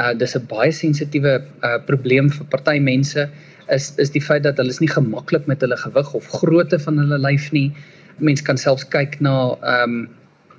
Uh 0.00 0.14
dis 0.16 0.36
'n 0.36 0.48
baie 0.48 0.72
sensitiewe 0.72 1.34
uh 1.60 1.78
probleem 1.90 2.32
vir 2.32 2.48
party 2.48 2.78
mense 2.80 3.28
is 3.68 3.92
is 3.98 4.10
die 4.16 4.24
feit 4.24 4.48
dat 4.48 4.56
hulle 4.56 4.72
is 4.72 4.80
nie 4.80 4.94
gemaklik 4.96 5.46
met 5.46 5.60
hulle 5.60 5.76
gewig 5.76 6.14
of 6.14 6.32
grootte 6.40 6.78
van 6.78 6.98
hulle 6.98 7.20
lyf 7.28 7.52
nie. 7.52 7.68
Mense 8.18 8.44
kan 8.44 8.56
selfs 8.56 8.88
kyk 8.88 9.20
na 9.20 9.36
ehm 9.60 10.00
um, 10.00 10.08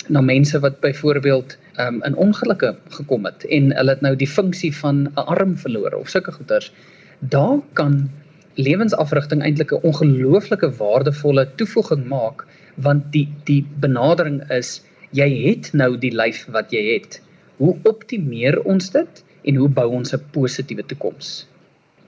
na 0.10 0.22
mense 0.22 0.60
wat 0.60 0.80
byvoorbeeld 0.80 1.58
um, 1.80 2.02
in 2.04 2.16
ongelukke 2.16 2.76
gekom 2.90 3.26
het 3.26 3.46
en 3.50 3.72
hulle 3.76 3.96
het 3.96 4.02
nou 4.02 4.16
die 4.16 4.28
funksie 4.28 4.72
van 4.76 5.08
'n 5.08 5.26
arm 5.36 5.58
verloor 5.58 5.94
of 5.94 6.10
sulke 6.10 6.32
goeters. 6.32 6.72
Daar 7.20 7.60
kan 7.74 8.10
lewensafrigting 8.56 9.42
eintlik 9.42 9.72
'n 9.72 9.84
ongelooflike 9.84 10.70
waardevolle 10.78 11.48
toevoeging 11.56 12.08
maak 12.08 12.46
want 12.76 13.12
die 13.12 13.28
die 13.44 13.66
benadering 13.80 14.42
is 14.52 14.82
jy 15.12 15.30
het 15.48 15.74
nou 15.74 15.98
die 15.98 16.14
lyf 16.16 16.46
wat 16.46 16.72
jy 16.72 16.94
het. 16.94 17.22
Hoe 17.58 17.78
optimeer 17.84 18.62
ons 18.62 18.90
dit 18.92 19.24
en 19.44 19.56
hoe 19.56 19.70
bou 19.70 19.90
ons 19.90 20.14
'n 20.14 20.22
positiewe 20.32 20.84
toekoms? 20.86 21.48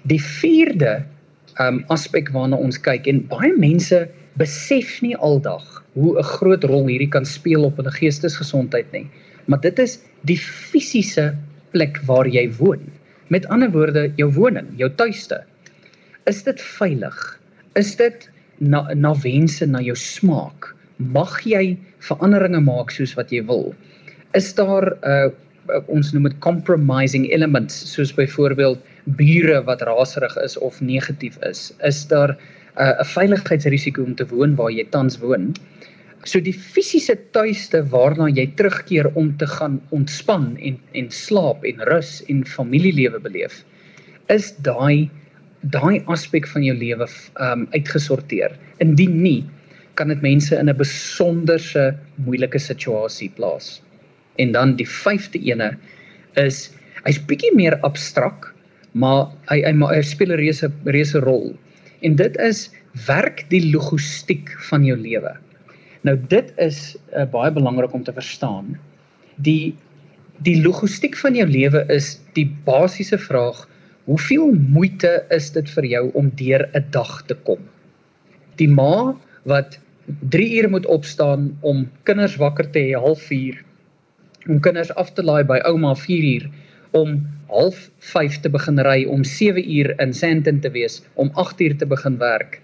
Die 0.01 0.21
vierde 0.21 1.05
um 1.59 1.83
aspek 1.87 2.29
waarna 2.29 2.55
ons 2.55 2.79
kyk 2.81 3.07
en 3.07 3.27
baie 3.27 3.53
mense 3.57 4.07
besef 4.39 5.01
nie 5.01 5.15
aldag 5.15 5.63
hoe 5.95 6.17
'n 6.19 6.23
groot 6.23 6.63
rol 6.63 6.87
hierdie 6.87 7.11
kan 7.11 7.25
speel 7.25 7.63
op 7.63 7.77
hulle 7.77 7.91
geestesgesondheid 7.91 8.91
nie. 8.91 9.07
Maar 9.47 9.61
dit 9.61 9.79
is 9.79 9.99
die 10.23 10.37
fisiese 10.37 11.35
plek 11.71 11.99
waar 12.07 12.27
jy 12.27 12.49
woon. 12.59 12.91
Met 13.29 13.45
ander 13.45 13.71
woorde, 13.71 14.11
jou 14.17 14.31
woning, 14.31 14.67
jou 14.77 14.89
tuiste. 14.95 15.43
Is 16.25 16.43
dit 16.43 16.61
veilig? 16.61 17.39
Is 17.75 17.95
dit 17.95 18.29
na 18.59 18.87
na 18.93 19.13
wense 19.13 19.65
na 19.65 19.81
jou 19.81 19.95
smaak? 19.95 20.75
Mag 20.97 21.41
jy 21.45 21.77
veranderinge 21.99 22.61
maak 22.61 22.91
soos 22.91 23.15
wat 23.15 23.31
jy 23.31 23.43
wil? 23.45 23.73
Is 24.33 24.53
daar 24.53 24.97
'n 25.03 25.09
uh, 25.09 25.81
ons 25.87 26.13
noem 26.13 26.23
dit 26.29 26.39
compromising 26.39 27.25
elements 27.31 27.73
soos 27.93 28.13
byvoorbeeld 28.13 28.79
bure 29.17 29.63
wat 29.63 29.81
raserig 29.81 30.37
is 30.37 30.57
of 30.57 30.81
negatief 30.81 31.37
is? 31.41 31.73
Is 31.81 32.05
daar 32.07 32.37
'n 32.75 33.01
uh, 33.01 33.03
veiligheidsrisiko 33.15 34.03
om 34.03 34.15
te 34.15 34.27
woon 34.27 34.55
waar 34.55 34.71
jy 34.71 34.85
tans 34.91 35.19
woon? 35.19 35.53
So 36.25 36.41
die 36.41 36.53
fisiese 36.53 37.15
tuiste 37.37 37.83
waarna 37.93 38.27
jy 38.33 38.47
terugkeer 38.57 39.11
om 39.15 39.37
te 39.37 39.47
gaan 39.47 39.77
ontspan 39.93 40.55
en 40.57 40.79
en 40.93 41.11
slaap 41.11 41.63
en 41.63 41.83
rus 41.89 42.23
en 42.29 42.43
familielewe 42.45 43.19
beleef, 43.21 43.63
is 44.33 44.51
daai 44.65 45.09
daai 45.73 46.01
aspek 46.13 46.47
van 46.47 46.63
jou 46.65 46.75
lewe 46.77 47.07
um 47.41 47.67
uitgesorteer. 47.73 48.57
Indien 48.83 49.21
nie, 49.21 49.43
kan 49.95 50.09
dit 50.11 50.21
mense 50.21 50.55
in 50.55 50.69
'n 50.69 50.77
besonderse 50.77 51.95
moeilike 52.25 52.59
situasie 52.59 53.29
plaas. 53.35 53.81
En 54.37 54.51
dan 54.51 54.75
die 54.75 54.87
vyfde 54.87 55.39
ene 55.39 55.77
is 56.35 56.71
hy's 57.05 57.19
bietjie 57.19 57.53
meer 57.55 57.79
abstrak, 57.83 58.53
maar 58.93 59.31
hy 59.49 59.61
hy 59.61 59.73
hy 59.73 60.01
speel 60.01 60.33
'n 60.33 60.39
reuse 60.41 60.71
reuse 60.85 61.19
rol. 61.19 61.55
En 62.01 62.15
dit 62.15 62.37
is 62.37 62.69
werk 63.05 63.45
die 63.49 63.71
logistiek 63.71 64.51
van 64.69 64.83
jou 64.83 64.97
lewe. 64.97 65.35
Nou 66.01 66.17
dit 66.29 66.51
is 66.57 66.95
uh, 67.15 67.25
baie 67.29 67.51
belangrik 67.51 67.93
om 67.93 68.03
te 68.03 68.13
verstaan. 68.13 68.75
Die 69.35 69.75
die 70.43 70.59
logistiek 70.61 71.15
van 71.15 71.35
jou 71.35 71.45
lewe 71.47 71.85
is 71.87 72.17
die 72.35 72.49
basiese 72.65 73.17
vraag 73.17 73.63
Hoeveel 74.05 74.51
moeite 74.53 75.23
is 75.33 75.47
dit 75.55 75.69
vir 75.73 75.85
jou 75.89 76.03
om 76.19 76.27
deur 76.37 76.61
'n 76.77 76.85
dag 76.93 77.13
te 77.25 77.33
kom? 77.47 77.61
Die 78.61 78.67
ma 78.69 79.15
wat 79.49 79.79
3 80.29 80.49
ure 80.57 80.69
moet 80.69 80.85
opstaan 80.85 81.57
om 81.61 81.87
kinders 82.03 82.35
wakker 82.37 82.69
te 82.69 82.79
hê 82.79 82.93
half 82.93 83.21
4, 83.21 83.57
om 84.47 84.59
kinders 84.59 84.93
af 84.95 85.09
te 85.13 85.23
laai 85.23 85.43
by 85.43 85.57
ouma 85.65 85.95
4 85.95 86.27
uur, 86.33 86.45
om 86.95 87.17
half 87.51 87.89
5 87.99 88.39
te 88.43 88.49
begin 88.49 88.79
ry, 88.87 89.03
om 89.11 89.23
7 89.27 89.61
uur 89.61 89.93
in 90.01 90.13
Sandton 90.13 90.61
te 90.63 90.71
wees, 90.71 91.01
om 91.19 91.31
8 91.35 91.61
uur 91.61 91.77
te 91.81 91.87
begin 91.91 92.17
werk, 92.21 92.61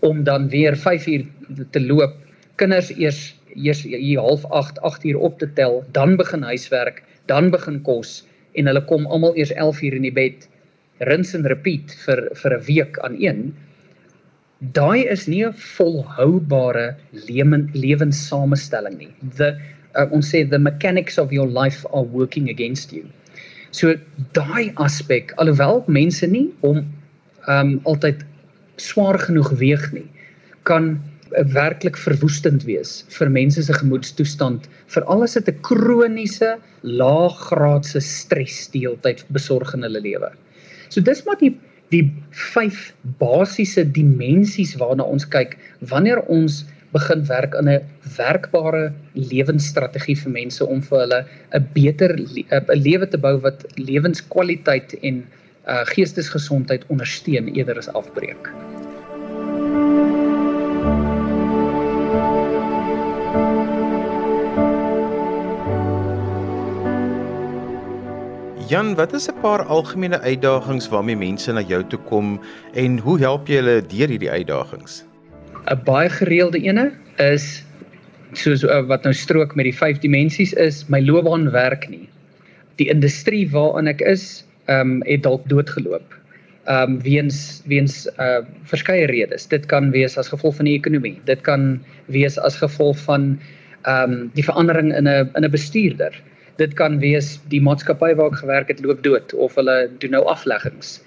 om 0.00 0.24
dan 0.24 0.48
weer 0.52 0.76
5 0.76 1.06
uur 1.12 1.24
te 1.70 1.80
loop, 1.80 2.16
kinders 2.60 2.90
eers 2.96 3.34
eers 3.54 3.84
hier 3.86 4.18
half 4.18 4.44
8, 4.50 4.80
8 4.82 5.04
uur 5.10 5.18
op 5.28 5.38
te 5.38 5.48
tel, 5.54 5.82
dan 5.92 6.16
begin 6.16 6.42
huiswerk, 6.42 7.04
dan 7.30 7.50
begin 7.54 7.78
kos 7.86 8.22
en 8.58 8.66
hulle 8.70 8.82
kom 8.88 9.06
almal 9.06 9.36
eers 9.38 9.52
11 9.54 9.82
uur 9.86 9.96
in 9.98 10.08
die 10.08 10.14
bed 10.14 10.48
rinse 11.06 11.36
en 11.38 11.46
repeat 11.50 11.94
vir 12.04 12.24
vir 12.40 12.56
'n 12.56 12.64
week 12.66 12.98
aan 13.06 13.16
een. 13.20 13.40
Daai 14.74 15.06
is 15.14 15.26
nie 15.26 15.44
'n 15.46 15.52
volhoubare 15.52 16.96
lewenssamestelling 17.74 18.98
nie. 18.98 19.12
The 19.36 19.54
uh, 19.96 20.06
ons 20.10 20.30
sê 20.34 20.48
the 20.48 20.58
mechanics 20.58 21.18
of 21.18 21.30
your 21.30 21.48
life 21.48 21.86
are 21.92 22.06
working 22.06 22.50
against 22.50 22.92
you 22.92 23.04
so 23.74 23.94
daai 24.36 24.70
aspek 24.86 25.34
alhoewel 25.42 25.82
mense 25.98 26.26
nie 26.30 26.46
om 26.70 26.84
um 27.54 27.72
altyd 27.90 28.22
swaar 28.80 29.18
genoeg 29.26 29.50
weeg 29.62 29.90
nie 29.96 30.06
kan 30.68 30.94
werklik 31.54 31.96
verwoestend 31.98 32.64
wees 32.68 33.02
vir 33.16 33.30
mense 33.32 33.62
se 33.66 33.74
gemoedstoestand 33.74 34.68
veral 34.94 35.24
as 35.26 35.34
dit 35.34 35.48
'n 35.48 35.60
kroniese 35.68 36.56
laaggraadse 36.82 38.00
stres 38.00 38.68
die 38.72 38.84
hele 38.86 39.00
tyd 39.02 39.24
besorg 39.30 39.74
in 39.74 39.82
hulle 39.82 40.00
lewe. 40.00 40.30
So 40.88 41.00
dis 41.00 41.24
maar 41.26 41.38
die 41.40 41.56
die 41.90 42.10
vyf 42.54 42.94
basiese 43.20 43.84
dimensies 43.84 44.76
waarna 44.80 45.04
ons 45.04 45.26
kyk 45.28 45.58
wanneer 45.90 46.22
ons 46.32 46.64
begin 46.94 47.24
werk 47.26 47.56
aan 47.58 47.68
'n 47.68 47.82
werkbare 48.16 48.92
lewensstrategie 49.14 50.16
vir 50.22 50.32
mense 50.32 50.66
om 50.66 50.82
vir 50.82 50.98
hulle 51.04 51.20
'n 51.58 51.68
beter 51.74 52.16
'n 52.18 52.82
lewe 52.86 53.06
te 53.06 53.18
bou 53.18 53.36
wat 53.46 53.66
lewenskwaliteit 53.76 54.94
en 55.02 55.24
uh, 55.68 55.84
geestesgesondheid 55.94 56.84
ondersteun 56.88 57.48
eerder 57.54 57.78
as 57.78 57.88
afbreek. 57.88 58.52
Jan, 68.68 68.94
wat 68.94 69.12
is 69.12 69.28
'n 69.28 69.40
paar 69.40 69.62
algemene 69.64 70.20
uitdagings 70.20 70.88
waarmee 70.88 71.16
mense 71.16 71.52
na 71.52 71.60
jou 71.60 71.84
toe 71.86 71.98
kom 71.98 72.40
en 72.72 72.98
hoe 72.98 73.18
help 73.18 73.48
jy 73.48 73.54
hulle 73.54 73.86
deur 73.86 74.08
hierdie 74.08 74.30
uitdagings? 74.30 75.04
'n 75.70 75.80
Baie 75.84 76.10
gereelde 76.10 76.60
ene 76.60 76.92
is 77.18 77.64
soos 78.32 78.64
uh, 78.64 78.82
wat 78.90 79.04
nou 79.04 79.14
strook 79.14 79.54
met 79.54 79.68
die 79.68 79.76
vyf 79.76 80.00
dimensies 80.02 80.52
is 80.52 80.84
my 80.88 81.00
loopbaan 81.00 81.50
werk 81.54 81.88
nie. 81.88 82.08
Die 82.80 82.90
industrie 82.90 83.46
waarin 83.50 83.88
ek 83.88 84.02
is, 84.02 84.44
ehm 84.66 84.98
um, 84.98 85.02
het 85.06 85.22
dalk 85.22 85.48
doodgeloop. 85.48 86.16
Ehm 86.66 86.96
um, 86.96 87.00
weens 87.06 87.62
weens 87.70 88.04
uh 88.18 88.42
verskeie 88.64 89.06
redes. 89.06 89.46
Dit 89.46 89.66
kan 89.66 89.90
wees 89.90 90.18
as 90.18 90.28
gevolg 90.28 90.56
van 90.56 90.68
die 90.68 90.76
ekonomie. 90.78 91.16
Dit 91.24 91.40
kan 91.48 91.80
wees 92.06 92.38
as 92.38 92.56
gevolg 92.56 92.98
van 93.08 93.34
ehm 93.84 94.12
um, 94.12 94.30
die 94.34 94.44
verandering 94.44 94.92
in 94.92 95.08
'n 95.08 95.30
in 95.36 95.44
'n 95.44 95.50
bestuurder 95.50 96.22
dit 96.60 96.74
kan 96.78 96.98
wees 97.02 97.34
die 97.50 97.60
maatskappy 97.62 98.12
waar 98.14 98.30
ek 98.30 98.42
gewerk 98.42 98.70
het 98.70 98.82
loop 98.84 99.02
dood 99.02 99.34
of 99.34 99.56
hulle 99.58 99.88
doen 100.02 100.14
nou 100.14 100.22
afleggings. 100.30 101.00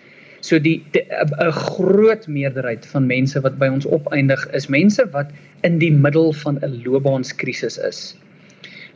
So 0.48 0.60
die 0.64 0.80
'n 0.96 1.52
groot 1.52 2.28
meerderheid 2.28 2.86
van 2.94 3.08
mense 3.08 3.42
wat 3.44 3.58
by 3.60 3.68
ons 3.68 3.88
opeindig 3.98 4.46
is 4.60 4.70
mense 4.72 5.04
wat 5.12 5.34
in 5.68 5.80
die 5.80 5.92
middel 5.92 6.32
van 6.44 6.60
'n 6.64 6.82
loopbaanskrisis 6.86 7.78
is. 7.90 8.00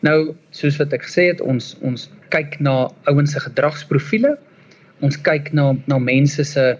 Nou, 0.02 0.36
soos 0.52 0.78
wat 0.80 0.94
ek 0.94 1.04
gesê 1.04 1.28
het, 1.32 1.42
ons 1.42 1.76
ons 1.82 2.10
kyk 2.30 2.60
na 2.60 2.90
ouens 3.12 3.32
se 3.32 3.40
gedragsprofiele. 3.40 4.38
Ons 5.02 5.18
kyk 5.18 5.52
na 5.54 5.76
na 5.88 6.00
mense 6.00 6.44
se 6.44 6.78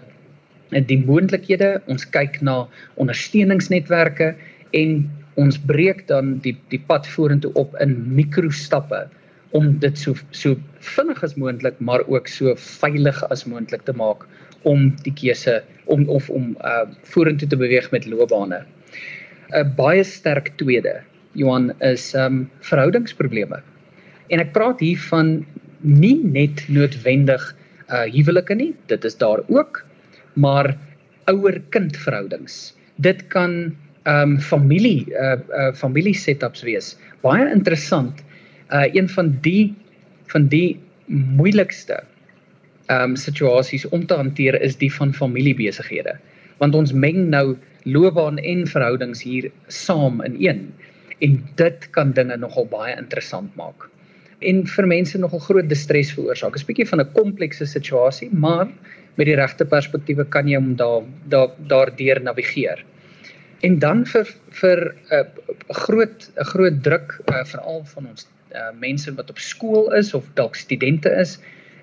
die 0.70 0.98
moontlikhede, 1.04 1.82
ons 1.86 2.04
kyk 2.04 2.40
na 2.40 2.66
ondersteuningsnetwerke 2.96 4.34
en 4.72 5.10
ons 5.36 5.58
breek 5.58 6.06
dan 6.08 6.38
die 6.44 6.56
die 6.72 6.80
pad 6.88 7.06
vorentoe 7.06 7.52
op 7.60 7.76
in 7.80 7.96
mikrostappe 8.16 9.08
om 9.56 9.78
dit 9.84 9.98
so 9.98 10.14
so 10.30 10.56
vinnig 10.94 11.22
as 11.24 11.36
moontlik 11.36 11.78
maar 11.80 12.04
ook 12.08 12.28
so 12.28 12.54
veilig 12.56 13.22
as 13.30 13.44
moontlik 13.44 13.84
te 13.84 13.92
maak 13.96 14.24
om 14.68 14.90
die 15.02 15.14
keuse 15.14 15.62
om 15.84 16.04
of 16.08 16.30
om 16.30 16.56
uh 16.60 16.84
vorentoe 17.14 17.48
te 17.48 17.56
beweeg 17.56 17.90
met 17.90 18.06
loopbane. 18.06 18.62
'n 19.52 19.74
Baie 19.76 20.04
sterk 20.04 20.52
tweede 20.56 21.00
Johan 21.32 21.72
is 21.80 22.12
um 22.14 22.50
verhoudingsprobleme. 22.60 23.62
En 24.30 24.40
ek 24.40 24.52
praat 24.52 24.80
hier 24.80 25.00
van 25.10 25.44
nie 25.80 26.18
net 26.24 26.64
noodwendig 26.68 27.42
uh 27.88 28.06
huwelike 28.08 28.54
nie, 28.54 28.72
dit 28.86 29.04
is 29.04 29.16
daar 29.16 29.42
ook, 29.48 29.84
maar 30.34 30.76
ouer-kind 31.30 31.96
verhoudings. 31.96 32.74
Dit 32.96 33.26
kan 33.32 33.74
um, 34.04 34.38
familie 34.40 35.06
uh 35.12 35.36
uh 35.50 35.72
familie 35.74 36.14
setups 36.14 36.62
wees. 36.62 36.96
Baie 37.22 37.48
interessant. 37.50 38.22
Uh 38.72 38.86
een 38.94 39.08
van 39.08 39.36
die 39.42 39.74
van 40.32 40.48
die 40.48 40.78
moeilikste 41.06 42.00
um, 42.92 43.16
situasies 43.16 43.86
om 43.88 44.06
te 44.06 44.18
hanteer 44.18 44.58
is 44.60 44.76
die 44.80 44.90
van 44.92 45.14
familiebesighede. 45.16 46.16
Want 46.60 46.74
ons 46.78 46.92
meng 46.92 47.28
nou 47.32 47.56
loopbaan 47.84 48.38
en 48.38 48.66
verhoudings 48.66 49.22
hier 49.26 49.50
saam 49.68 50.20
in 50.26 50.36
een 50.38 50.66
en 51.22 51.38
dit 51.56 51.88
kan 51.94 52.12
dinge 52.12 52.36
nogal 52.36 52.66
baie 52.70 52.94
interessant 52.98 53.50
maak. 53.58 53.88
En 54.42 54.64
vir 54.66 54.88
mense 54.90 55.18
nogal 55.18 55.42
groot 55.44 55.76
stres 55.78 56.10
veroorsaak. 56.16 56.56
Dit 56.56 56.62
is 56.62 56.68
bietjie 56.70 56.88
van 56.88 57.00
'n 57.00 57.12
komplekse 57.14 57.66
situasie, 57.66 58.28
maar 58.32 58.66
met 59.16 59.26
die 59.26 59.36
regte 59.36 59.64
perspektiewe 59.64 60.24
kan 60.24 60.48
jy 60.48 60.58
hom 60.58 60.74
daar 60.76 61.02
daar 61.28 61.50
daardeur 61.68 62.20
navigeer. 62.22 62.84
En 63.62 63.78
dan 63.78 64.04
vir 64.06 64.26
vir 64.60 64.78
'n 65.10 65.14
uh, 65.14 65.24
groot 65.68 66.30
'n 66.36 66.44
groot 66.44 66.82
druk 66.82 67.20
uh, 67.30 67.44
veral 67.44 67.84
van 67.94 68.06
ons 68.06 68.26
uh, 68.54 68.72
mense 68.80 69.14
wat 69.14 69.30
op 69.30 69.38
skool 69.38 69.92
is 69.94 70.14
of 70.14 70.24
dalk 70.34 70.56
studente 70.56 71.08
is, 71.08 71.38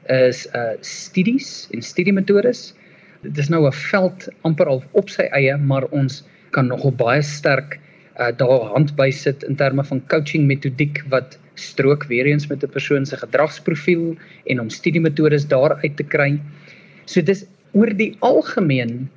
is 0.10 0.46
uh 0.58 0.76
studies 0.82 1.68
en 1.74 1.82
studiemetodes. 1.82 2.74
Dit 3.22 3.38
is 3.38 3.50
nou 3.50 3.66
'n 3.68 3.72
veld 3.72 4.30
amper 4.42 4.66
al 4.66 4.84
op 4.92 5.10
sy 5.10 5.28
eie, 5.32 5.58
maar 5.58 5.86
ons 5.92 6.24
kan 6.52 6.68
nogal 6.68 6.92
baie 6.92 7.22
sterk 7.22 7.80
uh 8.20 8.32
daar 8.36 8.74
hand 8.74 8.96
by 8.96 9.10
sit 9.12 9.44
in 9.44 9.56
terme 9.56 9.84
van 9.84 10.02
coaching 10.08 10.48
metodiek 10.48 11.04
wat 11.10 11.38
strook 11.56 12.04
weer 12.08 12.26
eens 12.26 12.48
met 12.48 12.64
'n 12.64 12.70
persoon 12.70 13.06
se 13.06 13.18
gedragsprofiel 13.18 14.16
en 14.46 14.60
om 14.60 14.70
studiemetodes 14.70 15.48
daar 15.48 15.80
uit 15.84 15.96
te 15.98 16.04
kry. 16.04 16.40
So 17.06 17.22
dis 17.22 17.46
oor 17.72 17.94
die 17.98 18.16
algemeen 18.20 19.10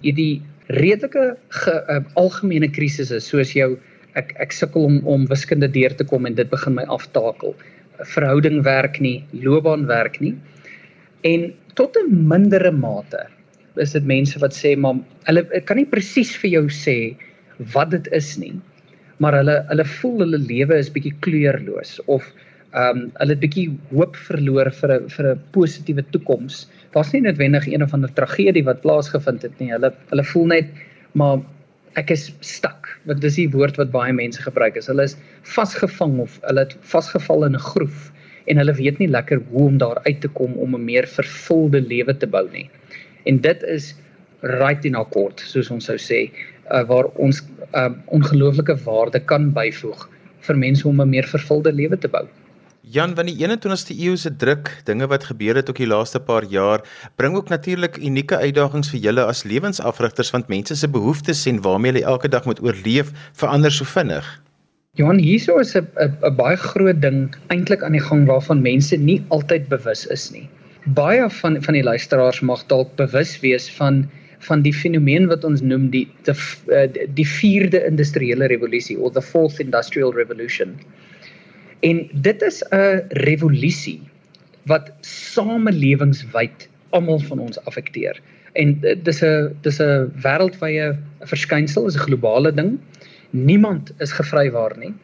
hierdie 0.00 0.42
redelike 0.66 1.36
ge, 1.48 1.74
uh, 1.88 2.00
algemene 2.14 2.70
krisisse 2.70 3.20
soos 3.20 3.52
jou 3.52 3.78
ek 4.18 4.32
ek 4.42 4.52
sukkel 4.52 4.84
om 4.84 5.00
om 5.06 5.26
wiskunde 5.30 5.68
deur 5.70 5.94
te 5.94 6.04
kom 6.04 6.26
en 6.26 6.34
dit 6.34 6.50
begin 6.50 6.74
my 6.74 6.84
aftakel. 6.84 7.54
Verhouding 8.14 8.62
werk 8.62 9.00
nie, 9.00 9.24
loopbaan 9.32 9.86
werk 9.86 10.20
nie. 10.20 10.34
En 11.22 11.52
tot 11.74 11.96
'n 11.96 12.26
mindere 12.28 12.70
mate 12.72 13.26
is 13.76 13.92
dit 13.92 14.04
mense 14.04 14.38
wat 14.38 14.52
sê 14.52 14.76
maar 14.76 14.98
hulle 15.28 15.44
kan 15.64 15.76
nie 15.76 15.86
presies 15.86 16.36
vir 16.36 16.50
jou 16.50 16.66
sê 16.68 17.16
wat 17.74 17.90
dit 17.90 18.06
is 18.12 18.38
nie. 18.38 18.54
Maar 19.18 19.32
hulle 19.40 19.56
hulle 19.68 19.84
voel 19.84 20.18
hulle 20.24 20.38
lewe 20.38 20.78
is 20.78 20.90
bietjie 20.90 21.14
kleurloos 21.20 22.00
of 22.06 22.24
ehm 22.72 22.98
um, 22.98 23.12
hulle 23.18 23.34
het 23.34 23.40
bietjie 23.42 23.68
hoop 23.90 24.16
verloor 24.16 24.70
vir 24.80 24.90
'n 24.96 25.08
vir 25.08 25.26
'n 25.34 25.40
positiewe 25.52 26.04
toekoms. 26.10 26.68
Daar's 26.92 27.12
nie 27.12 27.22
noodwendig 27.22 27.66
een 27.66 27.82
of 27.82 27.94
ander 27.94 28.12
tragedie 28.14 28.64
wat 28.64 28.80
plaasgevind 28.82 29.42
het 29.42 29.58
nie. 29.58 29.72
Hulle 29.72 29.92
hulle 30.10 30.24
voel 30.24 30.46
net 30.46 30.68
maar 31.12 31.38
ek 31.98 32.10
is 32.10 32.30
stak. 32.40 32.88
Want 33.08 33.22
dis 33.24 33.38
die 33.40 33.50
woord 33.50 33.78
wat 33.80 33.90
baie 33.90 34.12
mense 34.12 34.42
gebruik 34.42 34.76
is. 34.76 34.86
Hulle 34.86 35.08
is 35.08 35.16
vasgevang 35.42 36.18
of 36.20 36.38
hulle 36.46 36.66
het 36.66 36.76
vasgeval 36.92 37.44
in 37.44 37.56
'n 37.56 37.66
groef 37.72 38.12
en 38.46 38.56
hulle 38.56 38.74
weet 38.74 38.98
nie 38.98 39.08
lekker 39.08 39.42
hoe 39.50 39.66
om 39.66 39.78
daar 39.78 40.00
uit 40.04 40.20
te 40.20 40.28
kom 40.28 40.54
om 40.58 40.74
'n 40.74 40.84
meer 40.84 41.06
vervulde 41.06 41.80
lewe 41.80 42.16
te 42.16 42.26
bou 42.26 42.48
nie. 42.52 42.70
En 43.26 43.38
dit 43.38 43.62
is 43.62 43.94
right 44.42 44.84
in 44.84 44.94
akkoord 44.94 45.40
soos 45.40 45.70
ons 45.70 45.84
sou 45.84 45.98
sê 45.98 46.30
uh, 46.72 46.82
waar 46.88 47.04
ons 47.16 47.42
uh, 47.74 47.90
ongelooflike 48.06 48.76
waarde 48.84 49.20
kan 49.20 49.52
byvoeg 49.52 50.08
vir 50.46 50.56
mense 50.56 50.88
om 50.88 51.00
'n 51.00 51.10
meer 51.10 51.26
vervulde 51.26 51.72
lewe 51.72 51.96
te 51.96 52.08
bou. 52.08 52.26
Jan, 52.80 53.12
van 53.12 53.28
die 53.28 53.34
21ste 53.36 53.92
eeu 53.92 54.14
se 54.16 54.30
druk, 54.40 54.70
dinge 54.88 55.04
wat 55.12 55.26
gebeur 55.28 55.58
het 55.60 55.68
ook 55.68 55.76
die 55.82 55.88
laaste 55.88 56.20
paar 56.24 56.46
jaar, 56.48 56.80
bring 57.20 57.34
ook 57.36 57.50
natuurlik 57.52 57.98
unieke 58.00 58.38
uitdagings 58.40 58.88
vir 58.88 59.02
julle 59.04 59.26
as 59.28 59.42
lewensafrigters 59.44 60.32
want 60.32 60.48
mense 60.48 60.76
se 60.76 60.88
behoeftes 60.88 61.44
en 61.50 61.60
waarmee 61.60 61.92
hulle 61.92 62.06
elke 62.08 62.30
dag 62.32 62.48
moet 62.48 62.62
oorleef 62.64 63.10
verander 63.36 63.70
so 63.70 63.84
vinnig. 63.84 64.24
Johan, 64.96 65.20
hierso 65.20 65.58
is 65.60 65.76
'n 65.76 65.84
'n 66.24 66.36
baie 66.36 66.56
groot 66.56 67.02
ding 67.02 67.36
eintlik 67.52 67.82
aan 67.82 67.92
die 67.92 68.06
gang 68.08 68.24
waarvan 68.26 68.62
mense 68.62 68.96
nie 68.96 69.20
altyd 69.28 69.68
bewus 69.68 70.06
is 70.06 70.30
nie. 70.30 70.48
Baie 70.86 71.28
van 71.28 71.62
van 71.62 71.74
die 71.74 71.84
luisteraars 71.84 72.40
mag 72.40 72.66
dalk 72.66 72.96
bewus 72.96 73.40
wees 73.40 73.68
van 73.76 74.08
van 74.38 74.62
die 74.62 74.72
fenomeen 74.72 75.28
wat 75.28 75.44
ons 75.44 75.60
noem 75.60 75.90
die 75.90 76.08
die 76.24 76.34
uh, 76.72 76.88
die 77.14 77.28
vierde 77.28 77.84
industriële 77.84 78.46
revolusie 78.46 78.98
of 78.98 79.12
the 79.12 79.22
fourth 79.22 79.60
industrial 79.60 80.12
revolution. 80.12 80.80
En 81.80 82.08
dit 82.12 82.42
is 82.42 82.62
'n 82.70 83.02
revolusie 83.08 84.00
wat 84.62 84.92
samelewingswyd 85.00 86.68
almal 86.90 87.18
van 87.18 87.38
ons 87.38 87.64
affekteer. 87.64 88.20
En 88.52 88.80
dis 89.02 89.22
'n 89.22 89.56
dis 89.62 89.80
'n 89.80 90.10
wêreldwye 90.22 90.96
verskynsel, 91.20 91.86
is 91.86 91.96
'n 91.96 92.06
globale 92.08 92.52
ding. 92.54 92.78
Niemand 93.30 93.92
is 93.98 94.12
gevrywaar 94.12 94.78
nie. 94.78 94.94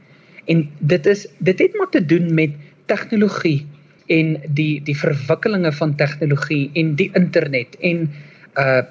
En 0.44 0.70
dit 0.78 1.06
is 1.06 1.26
dit 1.38 1.58
het 1.58 1.74
maar 1.78 1.90
te 1.90 2.06
doen 2.06 2.34
met 2.34 2.50
tegnologie 2.86 3.66
en 4.06 4.36
die 4.48 4.82
die 4.82 4.96
verwikkelinge 4.96 5.72
van 5.72 5.94
tegnologie 5.94 6.70
en 6.72 6.94
die 6.94 7.10
internet 7.12 7.76
en 7.80 8.10
uh 8.54 8.82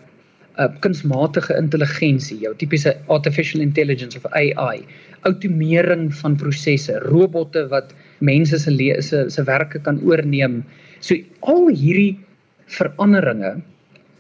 uh, 0.58 0.70
kunsmatige 0.84 1.56
intelligensie, 1.58 2.38
jou 2.44 2.54
tipiese 2.60 2.96
artificial 3.08 3.62
intelligence 3.62 4.18
of 4.18 4.26
AI, 4.34 4.86
outomering 5.28 6.10
van 6.22 6.36
prosesse, 6.40 7.00
robotte 7.08 7.66
wat 7.72 7.94
mense 8.20 8.60
se 8.60 8.72
se 9.02 9.30
se 9.30 9.44
werke 9.44 9.80
kan 9.80 10.00
oorneem. 10.04 10.64
So 11.00 11.16
al 11.42 11.68
hierdie 11.68 12.20
veranderinge 12.68 13.62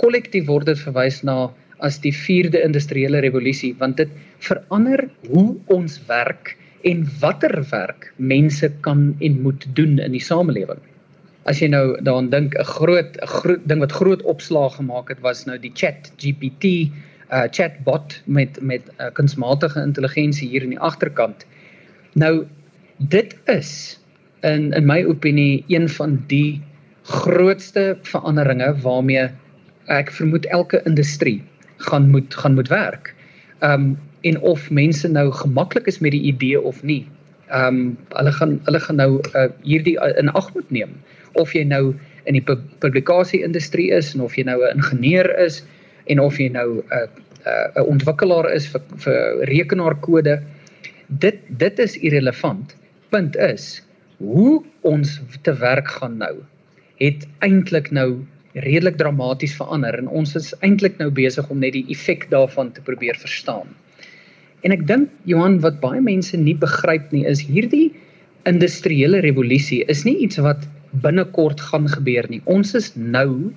kollektief 0.01 0.47
word 0.47 0.67
dit 0.69 0.79
verwys 0.79 1.23
na 1.23 1.49
as 1.83 1.99
die 2.03 2.13
4de 2.13 2.61
industriële 2.63 3.21
revolusie 3.25 3.73
want 3.79 3.97
dit 3.97 4.11
verander 4.47 5.07
hoe 5.29 5.55
ons 5.73 5.99
werk 6.09 6.55
en 6.85 7.05
watter 7.21 7.55
werk 7.71 8.11
mense 8.17 8.69
kan 8.87 9.07
en 9.19 9.41
moet 9.41 9.65
doen 9.77 9.97
in 9.99 10.15
die 10.15 10.23
samelewing 10.23 10.81
as 11.45 11.61
jy 11.61 11.69
nou 11.69 11.95
daaraan 12.01 12.29
dink 12.33 12.55
'n 12.57 12.65
groot 12.65 13.17
'n 13.21 13.27
groot 13.27 13.63
ding 13.69 13.79
wat 13.79 13.91
groot 13.91 14.21
opslag 14.23 14.75
gemaak 14.75 15.09
het 15.09 15.21
was 15.21 15.45
nou 15.45 15.57
die 15.57 15.71
Chat 15.73 16.11
GPT 16.17 16.89
uh 17.31 17.47
chatbot 17.49 18.21
met 18.25 18.61
met 18.61 18.81
uh, 18.99 19.09
kunsmatige 19.13 19.81
intelligensie 19.81 20.49
hier 20.49 20.63
in 20.63 20.69
die 20.69 20.79
agterkant. 20.79 21.45
Nou 22.13 22.45
dit 22.97 23.35
is 23.45 23.99
in 24.41 24.73
in 24.73 24.85
my 24.85 25.03
opinie 25.03 25.63
een 25.67 25.89
van 25.89 26.23
die 26.27 26.61
grootste 27.03 27.97
veranderinge 28.01 28.75
waarmee 28.81 29.29
ek 29.87 30.11
vermoed 30.11 30.45
elke 30.45 30.81
industrie 30.85 31.43
gaan 31.77 32.09
moet 32.09 32.35
gaan 32.35 32.53
moet 32.53 32.67
werk. 32.67 33.13
Um 33.61 33.97
en 34.21 34.39
of 34.41 34.69
mense 34.71 35.07
nou 35.07 35.31
gemaklik 35.31 35.85
is 35.85 35.99
met 35.99 36.11
die 36.11 36.21
idee 36.21 36.61
of 36.61 36.83
nie. 36.83 37.05
Um 37.53 37.97
hulle 38.09 38.31
gaan 38.31 38.59
hulle 38.65 38.79
gaan 38.79 38.95
nou 38.95 39.21
uh, 39.35 39.49
hierdie 39.61 39.97
uh, 40.01 40.17
in 40.17 40.29
ag 40.29 40.53
moet 40.53 40.71
neem 40.71 40.89
of 41.35 41.53
jy 41.55 41.63
nou 41.63 41.93
in 42.25 42.37
die 42.37 42.43
publikasie 42.83 43.43
industrie 43.43 43.91
is 43.91 44.13
en 44.15 44.21
of 44.25 44.37
jy 44.37 44.43
nou 44.43 44.59
'n 44.63 44.77
ingenieur 44.77 45.29
is 45.39 45.63
en 46.07 46.19
of 46.19 46.39
jy 46.39 46.49
nou 46.49 46.81
'n 46.81 47.07
'n 47.45 47.81
'n 47.81 47.87
ontwikkelaar 47.93 48.51
is 48.53 48.67
vir 48.67 48.81
vir 48.97 49.45
rekenaarkode 49.51 50.41
dit 51.09 51.37
dit 51.49 51.79
is 51.79 51.97
irrelevant 51.97 52.75
punt 53.09 53.35
is 53.35 53.81
hoe 54.17 54.63
ons 54.81 55.21
te 55.43 55.53
werk 55.53 55.87
gaan 55.87 56.17
nou 56.17 56.35
het 56.99 57.27
eintlik 57.39 57.91
nou 57.91 58.25
redelik 58.63 58.97
dramaties 58.97 59.55
verander 59.57 59.97
en 59.99 60.07
ons 60.07 60.35
is 60.39 60.53
eintlik 60.63 60.97
nou 61.01 61.09
besig 61.11 61.49
om 61.51 61.59
net 61.59 61.75
die 61.75 61.85
effek 61.91 62.29
daarvan 62.31 62.71
te 62.71 62.83
probeer 62.87 63.17
verstaan. 63.19 63.67
En 64.63 64.71
ek 64.71 64.85
dink 64.87 65.11
Johan 65.29 65.59
wat 65.65 65.81
baie 65.81 66.01
mense 66.01 66.37
nie 66.39 66.55
begryp 66.55 67.11
nie 67.11 67.25
is 67.27 67.43
hierdie 67.43 67.91
industriële 68.49 69.19
revolusie 69.25 69.83
is 69.91 70.05
nie 70.07 70.15
iets 70.23 70.39
wat 70.41 70.63
binnekort 71.01 71.61
gaan 71.61 71.87
gebeur 71.91 72.27
nie. 72.29 72.41
Ons 72.45 72.75
is 72.75 72.91
nou 72.95 73.53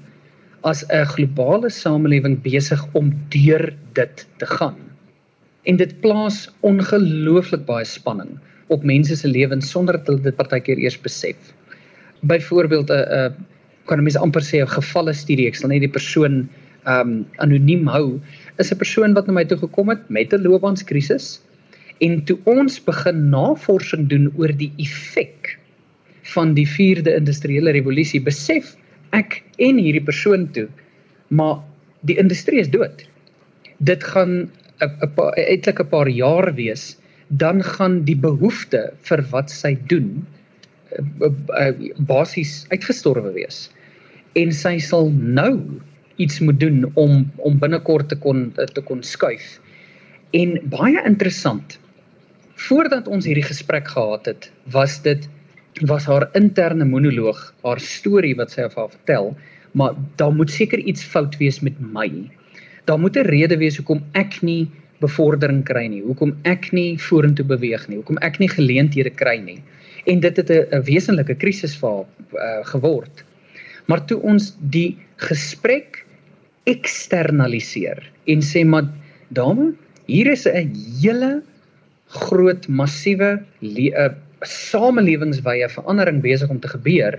as 0.64 0.84
'n 0.90 1.06
globale 1.14 1.70
samelewing 1.70 2.42
besig 2.42 2.80
om 2.94 3.12
deur 3.30 3.74
dit 3.94 4.26
te 4.38 4.46
gaan. 4.46 4.76
En 5.64 5.76
dit 5.76 6.00
plaas 6.00 6.48
ongelooflik 6.60 7.64
baie 7.66 7.84
spanning 7.84 8.38
op 8.68 8.84
mense 8.84 9.16
se 9.16 9.28
lewens 9.28 9.70
sonder 9.70 9.96
dat 9.96 10.06
hulle 10.06 10.22
dit 10.22 10.36
partykeer 10.36 10.78
eers 10.78 11.00
besef. 11.00 11.36
Byvoorbeeld 12.22 12.90
'n 12.90 13.04
'n 13.08 13.34
kan 13.86 14.02
mense 14.02 14.18
amper 14.18 14.42
sê 14.42 14.60
'n 14.60 14.66
gevalle 14.66 15.12
studie, 15.12 15.46
ek 15.46 15.56
sal 15.56 15.68
net 15.68 15.80
die 15.80 15.96
persoon 15.98 16.48
um 16.86 17.26
anoniem 17.36 17.86
hou, 17.86 18.20
is 18.58 18.72
'n 18.72 18.78
persoon 18.78 19.14
wat 19.14 19.26
na 19.26 19.32
my 19.32 19.44
toe 19.44 19.58
gekom 19.58 19.88
het 19.88 20.10
met 20.10 20.32
'n 20.32 20.42
loopbaanskrisis 20.42 21.40
en 22.00 22.22
toe 22.24 22.38
ons 22.44 22.78
begin 22.84 23.30
navorsing 23.30 24.08
doen 24.08 24.32
oor 24.38 24.52
die 24.52 24.72
effek 24.78 25.37
van 26.34 26.54
die 26.54 26.66
4de 26.68 27.14
industriële 27.16 27.72
revolusie 27.76 28.20
besef 28.20 28.74
ek 29.16 29.42
en 29.58 29.80
hierdie 29.80 30.04
persoon 30.04 30.48
toe 30.52 30.68
maar 31.28 31.60
die 32.08 32.16
industrie 32.20 32.60
is 32.60 32.70
dood. 32.70 33.04
Dit 33.78 34.04
gaan 34.04 34.50
'n 34.80 35.32
etlike 35.34 35.84
paar 35.84 36.08
jaar 36.08 36.54
wees 36.54 36.96
dan 37.28 37.62
gaan 37.62 38.04
die 38.04 38.16
behoefte 38.16 38.92
vir 39.04 39.22
wat 39.30 39.50
sy 39.50 39.76
doen 39.90 40.26
basies 42.08 42.64
uitgestorwe 42.72 43.32
wees. 43.32 43.68
En 44.32 44.52
sy 44.52 44.78
sal 44.78 45.10
nou 45.12 45.80
iets 46.16 46.40
moet 46.40 46.60
doen 46.60 46.86
om 46.94 47.26
om 47.36 47.58
binnekort 47.58 48.08
te 48.08 48.16
kon 48.16 48.52
te 48.56 48.80
kon 48.80 49.02
skuif. 49.02 49.58
En 50.32 50.58
baie 50.64 51.02
interessant. 51.04 51.78
Voordat 52.68 53.08
ons 53.08 53.26
hierdie 53.26 53.46
gesprek 53.46 53.88
gehad 53.88 54.26
het, 54.26 54.50
was 54.72 55.02
dit 55.02 55.28
was 55.86 56.06
haar 56.06 56.28
interne 56.34 56.84
monoloog, 56.84 57.38
haar 57.62 57.80
storie 57.80 58.34
wat 58.36 58.50
sy 58.50 58.66
af 58.66 58.74
haar 58.74 58.90
vertel, 58.90 59.36
maar 59.72 59.94
daar 60.16 60.32
moet 60.34 60.50
seker 60.50 60.78
iets 60.78 61.04
fout 61.04 61.36
wees 61.38 61.60
met 61.60 61.76
my. 61.80 62.08
Daar 62.84 62.98
moet 62.98 63.16
'n 63.16 63.28
rede 63.28 63.56
wees 63.56 63.76
hoekom 63.76 64.02
ek 64.14 64.42
nie 64.42 64.68
bevordering 65.00 65.64
kry 65.64 65.86
nie, 65.86 66.02
hoekom 66.02 66.36
ek 66.42 66.72
nie 66.72 66.98
vorentoe 66.98 67.44
beweeg 67.44 67.88
nie, 67.88 67.96
hoekom 67.96 68.18
ek 68.18 68.38
nie 68.38 68.48
geleenthede 68.48 69.10
kry 69.10 69.38
nie. 69.38 69.62
En 70.06 70.20
dit 70.20 70.36
het 70.36 70.50
'n 70.50 70.82
wesenlike 70.82 71.34
krisis 71.34 71.76
vir 71.76 71.88
haar 71.88 72.06
uh, 72.34 72.66
geword. 72.66 73.24
Maar 73.86 74.04
toe 74.06 74.20
ons 74.22 74.56
die 74.60 74.96
gesprek 75.16 76.04
eksternaliseer 76.64 78.02
en 78.26 78.40
sê 78.40 78.64
maar 78.64 78.88
dame, 79.28 79.72
hier 80.06 80.26
is 80.26 80.46
'n 80.46 80.74
hele 81.02 81.42
groot 82.08 82.68
massiewe 82.68 83.42
uh, 83.60 84.08
samelewingswye 84.46 85.68
verandering 85.72 86.22
besig 86.22 86.50
om 86.50 86.60
te 86.60 86.70
gebeur. 86.70 87.18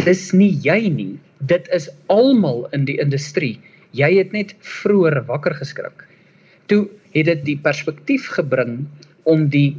Dis 0.00 0.32
nie 0.36 0.52
jy 0.64 0.88
nie. 0.92 1.14
Dit 1.40 1.68
is 1.72 1.88
almal 2.12 2.66
in 2.76 2.84
die 2.88 2.98
industrie. 3.00 3.56
Jy 3.96 4.10
het 4.18 4.32
net 4.36 4.54
vroeër 4.60 5.22
wakker 5.28 5.56
geskrik. 5.56 6.04
Toe 6.68 6.84
het 7.14 7.28
dit 7.30 7.44
die 7.46 7.58
perspektief 7.64 8.28
gebring 8.36 8.82
om 9.24 9.48
die 9.48 9.78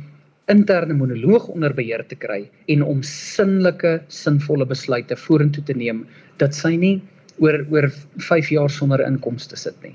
interne 0.50 0.96
monoloog 0.98 1.48
onder 1.54 1.74
beheer 1.78 2.02
te 2.10 2.18
kry 2.18 2.42
en 2.74 2.82
om 2.82 3.04
sinnelike, 3.06 4.00
sinvolle 4.10 4.66
besluite 4.66 5.18
vorentoe 5.18 5.64
te 5.68 5.78
neem 5.78 6.06
dat 6.42 6.58
sy 6.58 6.74
nie 6.82 6.98
oor 7.40 7.62
oor 7.70 7.90
5 8.18 8.50
jaar 8.56 8.72
sonder 8.74 9.04
inkomste 9.06 9.60
sit 9.60 9.78
nie. 9.86 9.94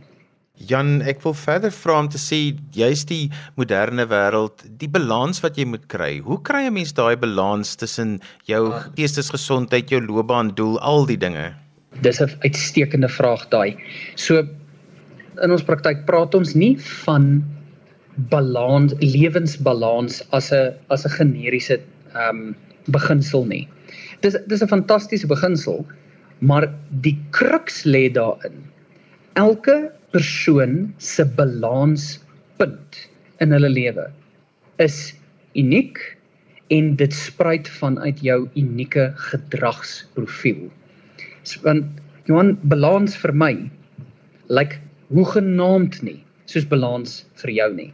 Jan, 0.55 1.01
ek 1.03 1.19
wil 1.25 1.35
verder 1.35 1.73
vra 1.75 1.97
om 2.05 2.09
te 2.09 2.19
sê 2.21 2.39
jy's 2.79 3.03
die 3.11 3.27
moderne 3.59 4.05
wêreld, 4.07 4.63
die 4.79 4.89
balans 4.89 5.43
wat 5.43 5.59
jy 5.59 5.67
moet 5.67 5.89
kry. 5.91 6.21
Hoe 6.23 6.39
kry 6.47 6.63
'n 6.67 6.75
mens 6.75 6.95
daai 6.95 7.17
balans 7.17 7.75
tussen 7.75 8.21
jou 8.47 8.71
ah. 8.71 8.87
geestesgesondheid, 8.95 9.91
jou 9.91 10.01
loopbaan 10.01 10.55
doel, 10.55 10.79
al 10.79 11.07
die 11.07 11.19
dinge? 11.19 11.55
Dis 12.03 12.21
'n 12.21 12.31
uitstekende 12.47 13.09
vraag 13.09 13.49
daai. 13.51 13.75
So 14.15 14.47
in 15.43 15.51
ons 15.51 15.67
praktyk 15.67 16.07
praat 16.07 16.35
ons 16.35 16.55
nie 16.55 16.79
van 16.79 17.43
balans, 18.31 18.95
lewensbalans 19.01 20.23
as 20.31 20.53
'n 20.53 20.71
as 20.89 21.05
'n 21.05 21.11
generiese 21.19 21.81
ehm 22.15 22.31
um, 22.31 22.57
beginsel 22.87 23.45
nie. 23.45 23.69
Dis 24.21 24.37
dis 24.47 24.63
'n 24.63 24.69
fantastiese 24.69 25.27
beginsel, 25.27 25.85
maar 26.39 26.71
die 27.03 27.19
kruks 27.31 27.83
lê 27.85 28.09
daarin. 28.13 28.55
Elke 29.35 29.91
persoon 30.15 30.95
se 31.03 31.25
balanspunt 31.39 32.99
in 33.43 33.55
hulle 33.55 33.71
lewe 33.73 34.07
is 34.83 34.99
uniek 35.59 35.99
en 36.75 36.95
dit 37.01 37.15
spruit 37.15 37.69
vanuit 37.81 38.23
jou 38.23 38.45
unieke 38.59 39.11
gedragsprofiel. 39.31 40.69
Want 41.67 42.01
Johan 42.31 42.55
balans 42.71 43.19
vir 43.21 43.35
my 43.37 43.53
lyk 44.49 44.57
like, 44.57 44.81
hoe 45.11 45.27
genaamd 45.35 46.01
nie 46.07 46.21
soos 46.51 46.67
balans 46.69 47.23
vir 47.43 47.53
jou 47.59 47.69
nie. 47.75 47.91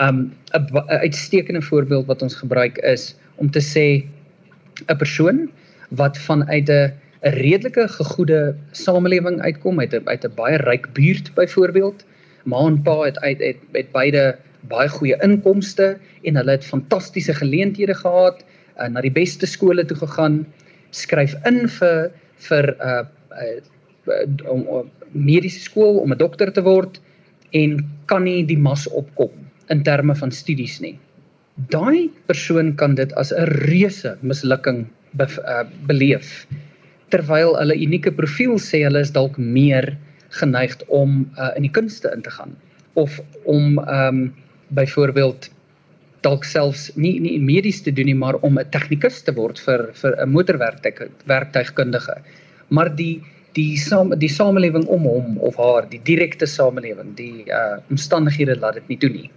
Um 0.00 0.30
'n 0.54 1.02
uitstekende 1.04 1.62
voorbeeld 1.62 2.06
wat 2.06 2.22
ons 2.22 2.34
gebruik 2.34 2.78
is 2.78 3.14
om 3.36 3.50
te 3.50 3.60
sê 3.60 4.06
'n 4.88 4.96
persoon 4.96 5.50
wat 5.90 6.18
vanuit 6.18 6.70
'n 6.70 6.92
'n 7.20 7.34
redelike 7.36 7.88
gegoede 7.88 8.56
samelewing 8.72 9.40
uitkom 9.40 9.80
uit 9.80 9.92
'n 9.94 10.08
uit 10.08 10.24
'n 10.24 10.34
baie 10.34 10.56
ryk 10.56 10.92
buurt 10.92 11.34
byvoorbeeld. 11.34 12.04
Ma 12.44 12.66
en 12.66 12.82
pa 12.82 13.02
het 13.02 13.18
uit 13.20 13.38
het, 13.38 13.56
het 13.72 13.92
beide 13.92 14.38
baie 14.68 14.88
goeie 14.88 15.16
inkomste 15.22 15.98
en 16.22 16.36
hulle 16.36 16.50
het 16.50 16.64
fantastiese 16.64 17.34
geleenthede 17.34 17.94
gehad, 17.94 18.44
uh, 18.80 18.88
na 18.88 19.00
die 19.00 19.12
beste 19.12 19.46
skole 19.46 19.84
toe 19.84 19.96
gegaan, 19.96 20.46
skryf 20.90 21.34
in 21.44 21.68
vir 21.68 22.10
vir 22.48 22.64
'n 22.72 22.88
uh, 22.88 23.04
uh, 24.06 24.50
om 24.50 24.64
uh, 24.68 24.82
mediese 25.12 25.60
skool 25.60 26.00
om 26.00 26.12
'n 26.12 26.18
dokter 26.18 26.52
te 26.52 26.62
word 26.62 27.00
en 27.52 27.84
kan 28.06 28.24
nie 28.24 28.46
die 28.46 28.58
mas 28.58 28.88
opkom 28.88 29.30
in 29.68 29.82
terme 29.82 30.14
van 30.14 30.32
studies 30.32 30.80
nie. 30.80 30.98
Daai 31.68 32.10
persoon 32.26 32.74
kan 32.74 32.94
dit 32.94 33.12
as 33.12 33.32
'n 33.32 33.44
reuse 33.68 34.16
mislukking 34.20 34.86
be, 35.12 35.26
uh, 35.44 35.64
beleef 35.86 36.46
terwyl 37.10 37.56
hulle 37.58 37.76
unieke 37.86 38.12
profiel 38.12 38.58
sê 38.58 38.84
hulle 38.86 39.02
is 39.06 39.12
dalk 39.12 39.38
meer 39.38 39.96
geneigd 40.40 40.84
om 40.88 41.24
uh, 41.38 41.50
in 41.56 41.66
die 41.66 41.74
kunste 41.74 42.10
in 42.14 42.22
te 42.22 42.30
gaan 42.30 42.56
of 42.94 43.20
om 43.44 43.78
ehm 43.78 44.06
um, 44.06 44.34
byvoorbeeld 44.70 45.50
dalk 46.22 46.44
selfs 46.44 46.90
nie 46.94 47.16
nie 47.20 47.38
medies 47.42 47.80
te 47.82 47.92
doen 47.92 48.06
nie 48.06 48.18
maar 48.22 48.36
om 48.46 48.58
'n 48.58 48.70
tegnikus 48.70 49.22
te 49.22 49.32
word 49.34 49.58
vir 49.58 49.90
vir 50.02 50.16
'n 50.16 50.30
motorwerktuig 50.30 51.10
werktuigkundige. 51.26 52.16
Maar 52.68 52.94
die 52.96 53.22
die 53.54 53.76
saam 53.76 54.14
die 54.18 54.28
samelewing 54.28 54.86
om 54.86 55.02
hom 55.02 55.38
of 55.38 55.56
haar 55.56 55.88
die 55.90 56.00
direkte 56.04 56.46
samelewing 56.46 57.16
die 57.16 57.44
uh 57.48 57.78
omstandighede 57.90 58.58
laat 58.60 58.74
dit 58.74 58.88
nie 58.88 58.98
toe 58.98 59.10
nie. 59.10 59.30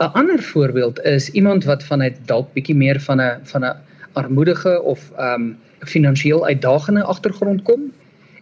'n 0.00 0.12
ander 0.20 0.42
voorbeeld 0.42 1.00
is 1.04 1.30
iemand 1.30 1.64
wat 1.64 1.82
vanuit 1.82 2.16
dalk 2.26 2.52
bietjie 2.54 2.76
meer 2.76 3.00
van 3.00 3.20
'n 3.20 3.40
van 3.44 3.64
'n 3.64 3.76
armoedige 4.20 4.82
of 4.82 5.10
ehm 5.18 5.42
um, 5.42 5.52
finansiëel 5.84 6.46
uitdagende 6.46 7.02
agtergrond 7.12 7.62
kom 7.68 7.90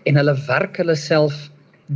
en 0.07 0.19
hulle 0.21 0.35
werk 0.47 0.77
hulle 0.79 0.95
self 0.99 1.49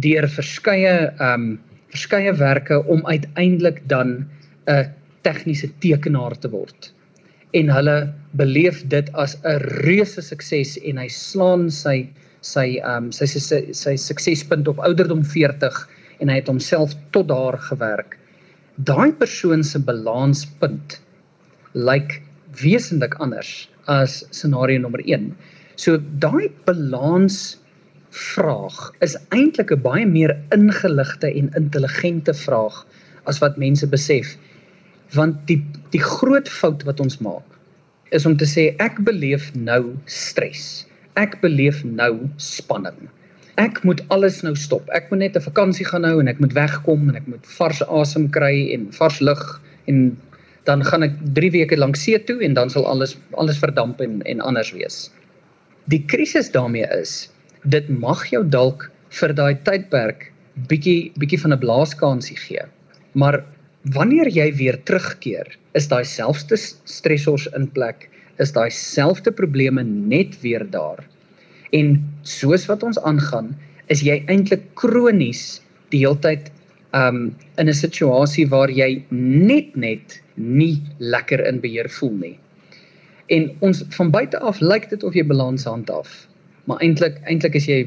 deur 0.04 0.28
verskeie 0.28 0.96
ehm 1.06 1.32
um, 1.32 1.48
verskeie 1.94 2.32
werke 2.36 2.82
om 2.92 3.06
uiteindelik 3.06 3.80
dan 3.88 4.26
'n 4.66 4.90
tegniese 5.22 5.70
tekenaar 5.80 6.38
te 6.38 6.50
word. 6.50 6.92
En 7.54 7.70
hulle 7.70 8.12
beleef 8.36 8.82
dit 8.86 9.12
as 9.14 9.36
'n 9.44 9.58
reuse 9.86 10.22
sukses 10.22 10.76
en 10.82 10.98
hy 10.98 11.08
slaan 11.08 11.70
sy 11.70 12.08
sy 12.40 12.78
ehm 12.82 13.06
um, 13.06 13.12
sy 13.12 13.26
sy 13.26 13.40
sy, 13.40 13.60
sy 13.72 13.96
suksespunt 13.96 14.68
op 14.68 14.78
ouderdom 14.78 15.24
40 15.24 15.88
en 16.20 16.28
hy 16.28 16.40
het 16.40 16.48
homself 16.48 16.94
tot 17.10 17.28
daar 17.28 17.58
gewerk. 17.58 18.18
Daai 18.76 19.12
persoon 19.12 19.64
se 19.64 19.78
balanspunt 19.78 21.00
lyk 21.72 21.86
like 21.86 22.25
wesentlik 22.60 23.14
anders 23.20 23.68
as 23.86 24.24
scenario 24.30 24.78
nommer 24.78 25.02
1. 25.04 25.30
So 25.76 25.98
daai 26.22 26.50
balans 26.64 27.56
vraag 28.16 28.76
is 29.04 29.16
eintlik 29.34 29.70
'n 29.72 29.82
baie 29.82 30.06
meer 30.06 30.32
ingeligte 30.56 31.28
en 31.28 31.52
intelligente 31.54 32.34
vraag 32.34 32.86
as 33.24 33.38
wat 33.38 33.56
mense 33.56 33.86
besef. 33.86 34.36
Want 35.12 35.36
die 35.46 35.62
die 35.90 36.02
groot 36.02 36.48
fout 36.48 36.82
wat 36.82 37.00
ons 37.00 37.18
maak 37.18 37.44
is 38.10 38.26
om 38.26 38.36
te 38.36 38.46
sê 38.46 38.74
ek 38.78 39.02
beleef 39.04 39.50
nou 39.54 39.96
stres. 40.06 40.86
Ek 41.16 41.40
beleef 41.40 41.84
nou 41.84 42.28
spanning. 42.36 43.08
Ek 43.56 43.82
moet 43.84 44.02
alles 44.08 44.42
nou 44.44 44.54
stop. 44.54 44.88
Ek 44.92 45.10
moet 45.10 45.18
net 45.18 45.36
'n 45.36 45.40
vakansie 45.48 45.86
gaan 45.86 46.04
hou 46.04 46.20
en 46.20 46.28
ek 46.28 46.40
moet 46.40 46.52
wegkom 46.52 47.08
en 47.08 47.16
ek 47.16 47.26
moet 47.26 47.46
vars 47.58 47.82
asem 47.82 48.28
kry 48.30 48.72
en 48.72 48.92
vars 48.92 49.20
lug 49.20 49.60
en 49.86 50.16
dan 50.66 50.82
gaan 50.84 51.06
ek 51.06 51.14
3 51.38 51.50
weke 51.54 51.78
lank 51.78 51.96
see 51.96 52.18
toe 52.18 52.40
en 52.44 52.54
dan 52.58 52.70
sal 52.70 52.86
alles 52.90 53.16
alles 53.38 53.58
verdamp 53.62 54.00
en 54.00 54.22
en 54.26 54.40
anders 54.40 54.72
wees. 54.74 55.10
Die 55.92 56.02
krisis 56.10 56.50
daarmee 56.50 56.86
is 57.00 57.28
dit 57.64 57.88
mag 57.88 58.24
jou 58.30 58.42
dalk 58.44 58.90
vir 59.20 59.34
daai 59.38 59.54
tydperk 59.66 60.32
bietjie 60.70 61.12
bietjie 61.20 61.40
van 61.42 61.52
'n 61.52 61.62
blaaskansie 61.62 62.36
gee. 62.36 62.64
Maar 63.14 63.44
wanneer 63.94 64.28
jy 64.28 64.52
weer 64.56 64.78
terugkeer, 64.84 65.46
is 65.74 65.88
daai 65.88 66.04
selfde 66.04 66.56
stresors 66.56 67.46
in 67.56 67.68
plek, 67.68 68.08
is 68.38 68.52
daai 68.52 68.70
selfde 68.70 69.30
probleme 69.30 69.82
net 69.84 70.40
weer 70.42 70.64
daar. 70.70 71.04
En 71.72 72.02
soos 72.22 72.66
wat 72.66 72.82
ons 72.82 72.98
aangaan, 72.98 73.54
is 73.88 74.02
jy 74.02 74.24
eintlik 74.26 74.74
kronies 74.74 75.62
die 75.90 76.02
heeltyd 76.04 76.50
um 76.94 77.36
in 77.58 77.68
'n 77.68 77.74
situasie 77.74 78.46
waar 78.48 78.70
jy 78.70 79.04
net 79.10 79.76
net 79.76 80.22
nie 80.36 80.82
lekker 80.98 81.42
in 81.48 81.60
beheer 81.60 81.88
voel 81.98 82.14
nie. 82.20 82.36
En 83.32 83.50
ons 83.66 83.82
van 83.96 84.10
buite 84.10 84.38
af 84.38 84.60
lyk 84.60 84.88
dit 84.90 85.02
of 85.02 85.14
jy 85.14 85.24
balans 85.26 85.64
handhaaf, 85.66 86.26
maar 86.70 86.82
eintlik 86.84 87.18
eintlik 87.26 87.56
is 87.58 87.66
jy 87.66 87.80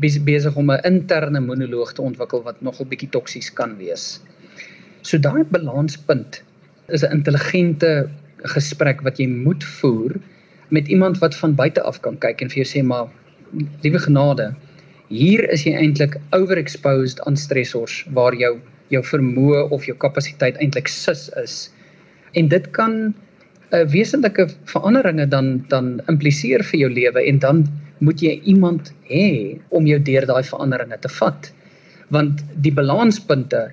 besig 0.00 0.56
om 0.56 0.70
'n 0.70 0.84
interne 0.84 1.40
monoloog 1.40 1.92
te 1.92 2.02
ontwikkel 2.02 2.42
wat 2.42 2.60
nogal 2.62 2.86
bietjie 2.86 3.08
toksies 3.08 3.52
kan 3.52 3.76
wees. 3.78 4.20
So 5.02 5.18
daai 5.18 5.44
balanspunt 5.44 6.42
is 6.88 7.04
'n 7.04 7.12
intelligente 7.12 8.10
gesprek 8.44 9.00
wat 9.02 9.18
jy 9.18 9.26
moet 9.26 9.64
voer 9.64 10.20
met 10.68 10.88
iemand 10.88 11.18
wat 11.18 11.34
van 11.36 11.54
buite 11.54 11.82
af 11.82 12.00
kan 12.00 12.18
kyk 12.18 12.42
en 12.42 12.50
vir 12.50 12.64
jou 12.64 12.68
sê 12.68 12.84
maar 12.84 13.08
liewe 13.82 13.98
genade, 13.98 14.54
hier 15.08 15.44
is 15.52 15.64
jy 15.64 15.74
eintlik 15.76 16.16
overexposed 16.32 17.20
aan 17.20 17.36
stressors 17.36 18.04
waar 18.16 18.34
jou 18.34 18.58
jou 18.88 19.02
vermoë 19.04 19.70
of 19.70 19.84
jou 19.84 19.96
kapasiteit 19.96 20.56
eintlik 20.56 20.88
sus 20.88 21.30
is 21.42 21.70
en 22.32 22.48
dit 22.48 22.70
kan 22.70 22.92
'n 22.92 23.14
uh, 23.72 23.84
wesentlike 23.88 24.48
veranderinge 24.64 25.26
dan 25.28 25.64
dan 25.68 26.00
impliseer 26.08 26.62
vir 26.62 26.78
jou 26.80 26.90
lewe 26.90 27.20
en 27.28 27.38
dan 27.38 27.64
moet 27.98 28.20
jy 28.20 28.40
iemand 28.44 28.92
hê 29.08 29.58
om 29.70 29.86
jou 29.86 29.98
deur 29.98 30.26
daai 30.26 30.42
veranderinge 30.42 30.98
te 31.00 31.08
vat. 31.08 31.52
Want 32.10 32.42
die 32.64 32.72
balanspunte 32.72 33.70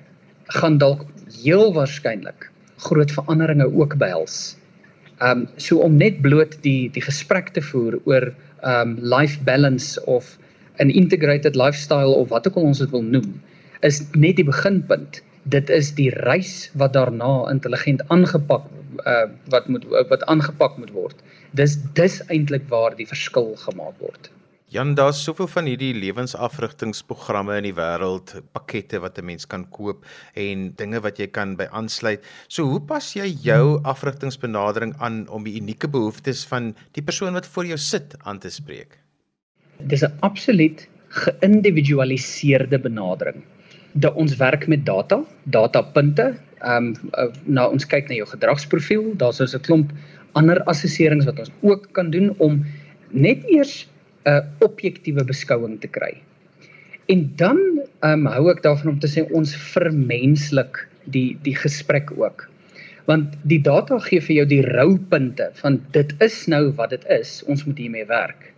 gaan 0.56 0.78
dalk 0.78 1.04
heel 1.42 1.72
waarskynlik 1.74 2.50
groot 2.86 3.12
veranderinge 3.12 3.68
ook 3.68 3.98
behels. 3.98 4.56
Ehm 5.20 5.42
um, 5.44 5.48
so 5.56 5.78
om 5.84 5.96
net 5.96 6.22
bloot 6.22 6.56
die 6.64 6.90
die 6.94 7.02
gesprek 7.04 7.52
te 7.56 7.62
voer 7.62 7.98
oor 8.04 8.30
ehm 8.62 8.96
um, 8.96 8.96
life 9.02 9.42
balance 9.44 10.00
of 10.04 10.38
'n 10.78 10.90
integrated 10.90 11.56
lifestyle 11.56 12.14
of 12.16 12.28
wat 12.28 12.48
ook 12.48 12.56
al 12.56 12.70
ons 12.72 12.78
dit 12.78 12.90
wil 12.90 13.02
noem, 13.02 13.40
is 13.80 14.00
net 14.14 14.36
die 14.36 14.44
beginpunt. 14.44 15.20
Dit 15.54 15.70
is 15.70 15.94
die 15.98 16.10
reis 16.26 16.70
wat 16.80 16.92
daarna 16.98 17.50
intelligent 17.50 18.02
aangepak 18.08 18.66
uh 19.06 19.28
wat 19.54 19.68
moet 19.68 19.86
wat 20.10 20.26
aangepak 20.32 20.76
moet 20.78 20.92
word. 20.96 21.16
Dis 21.56 21.78
dis 21.98 22.20
eintlik 22.28 22.68
waar 22.68 22.96
die 22.96 23.06
verskil 23.06 23.56
gemaak 23.64 23.96
word. 23.98 24.30
Jan, 24.70 24.92
daar's 24.94 25.18
soveel 25.26 25.48
van 25.50 25.66
hierdie 25.66 25.90
lewensafrigtingsprogramme 25.98 27.56
in 27.58 27.64
die 27.66 27.74
wêreld, 27.74 28.36
pakkette 28.54 29.00
wat 29.02 29.18
'n 29.18 29.26
mens 29.26 29.46
kan 29.46 29.64
koop 29.70 30.04
en 30.34 30.70
dinge 30.78 31.00
wat 31.02 31.18
jy 31.18 31.26
kan 31.26 31.56
by 31.56 31.66
aansluit. 31.72 32.22
So 32.46 32.62
hoe 32.70 32.80
pas 32.80 33.12
jy 33.16 33.26
jou 33.42 33.80
afrigtingsbenadering 33.82 34.94
aan 34.98 35.26
om 35.28 35.42
die 35.44 35.58
unieke 35.58 35.88
behoeftes 35.88 36.44
van 36.46 36.76
die 36.92 37.02
persoon 37.02 37.32
wat 37.32 37.46
voor 37.46 37.66
jou 37.66 37.78
sit 37.78 38.14
aan 38.22 38.38
te 38.38 38.50
spreek? 38.50 38.98
Dis 39.80 40.04
'n 40.04 40.14
absoluut 40.20 40.88
geïndividualiseerde 41.08 42.78
benadering. 42.78 43.42
Dat 43.92 44.14
ons 44.14 44.36
werk 44.36 44.66
met 44.66 44.86
data, 44.86 45.24
datapunte. 45.44 46.34
Ehm 46.60 46.94
um, 47.18 47.32
nou 47.44 47.72
ons 47.72 47.86
kyk 47.86 48.08
na 48.08 48.20
jou 48.20 48.28
gedragsprofiel, 48.28 49.14
daar's 49.16 49.36
so 49.36 49.58
'n 49.58 49.60
klomp 49.60 49.92
ander 50.32 50.62
assesserings 50.70 51.24
wat 51.24 51.38
ons 51.38 51.50
ook 51.60 51.88
kan 51.92 52.10
doen 52.10 52.34
om 52.38 52.64
net 53.10 53.44
eers 53.48 53.88
'n 54.26 54.44
objektiewe 54.60 55.24
beskouing 55.24 55.80
te 55.80 55.88
kry. 55.88 56.20
En 57.06 57.32
dan 57.36 57.58
um, 58.00 58.26
hou 58.26 58.50
ek 58.50 58.62
daarvan 58.62 58.92
om 58.92 58.98
te 58.98 59.08
sê 59.08 59.24
ons 59.32 59.56
vermenslik 59.56 60.86
die 61.04 61.38
die 61.42 61.56
gesprek 61.56 62.12
ook. 62.16 62.46
Want 63.08 63.34
die 63.42 63.60
data 63.60 63.98
gee 63.98 64.20
vir 64.20 64.36
jou 64.36 64.46
die 64.46 64.62
roupunte 64.62 65.50
van 65.62 65.80
dit 65.90 66.14
is 66.22 66.46
nou 66.46 66.70
wat 66.78 66.90
dit 66.90 67.04
is. 67.08 67.42
Ons 67.46 67.64
moet 67.64 67.78
hiermee 67.78 68.06
werk. 68.06 68.52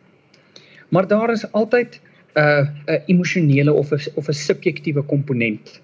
Maar 0.93 1.09
daar 1.09 1.33
is 1.33 1.47
altyd 1.53 2.01
uh, 2.37 2.65
'n 2.87 3.03
emosionele 3.07 3.73
of 3.73 3.93
'n 3.93 4.01
of 4.15 4.29
'n 4.29 4.33
subjektiewe 4.33 5.03
komponent. 5.03 5.81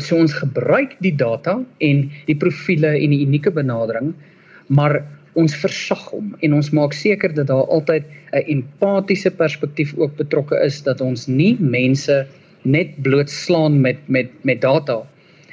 So 0.00 0.16
ons 0.16 0.32
gebruik 0.32 0.96
die 1.00 1.14
data 1.16 1.60
en 1.78 2.10
die 2.26 2.36
profile 2.36 2.96
en 2.96 3.10
die 3.10 3.26
unieke 3.26 3.50
benadering, 3.50 4.14
maar 4.66 5.02
ons 5.34 5.54
versag 5.56 6.00
hom 6.12 6.32
en 6.40 6.54
ons 6.54 6.70
maak 6.76 6.92
seker 6.92 7.32
dat 7.34 7.46
daar 7.46 7.68
altyd 7.68 8.04
'n 8.32 8.44
empatiese 8.48 9.30
perspektief 9.30 9.94
ook 9.96 10.16
betrokke 10.16 10.56
is 10.64 10.82
dat 10.82 11.00
ons 11.00 11.26
nie 11.26 11.56
mense 11.60 12.26
net 12.62 13.02
blootslaan 13.02 13.80
met 13.80 13.98
met 14.06 14.28
met 14.44 14.60
data 14.60 15.02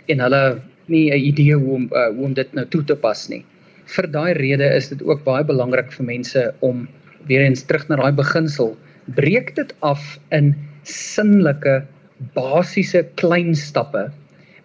en 0.08 0.19
hulle 0.19 0.62
nie 0.88 1.12
'n 1.12 1.23
idee 1.32 1.56
hoe 1.56 1.75
om 1.75 1.89
uh, 1.91 2.08
hoe 2.15 2.25
om 2.25 2.34
dit 2.34 2.54
nou 2.54 2.65
toe 2.65 2.84
te 2.84 2.95
pas 2.95 3.30
nie. 3.30 3.43
Vir 3.86 4.08
daai 4.12 4.34
rede 4.34 4.75
is 4.75 4.89
dit 4.89 5.04
ook 5.04 5.23
baie 5.23 5.43
belangrik 5.43 5.91
vir 5.91 6.06
mense 6.06 6.54
om 6.60 6.88
weer 7.28 7.41
eens 7.41 7.63
terug 7.63 7.88
na 7.89 7.95
daai 7.95 8.12
beginsel 8.12 8.78
breek 9.15 9.56
dit 9.56 9.74
af 9.86 10.17
in 10.36 10.54
sinnelike 10.84 11.84
basiese 12.36 13.04
klein 13.15 13.56
stappe 13.56 14.10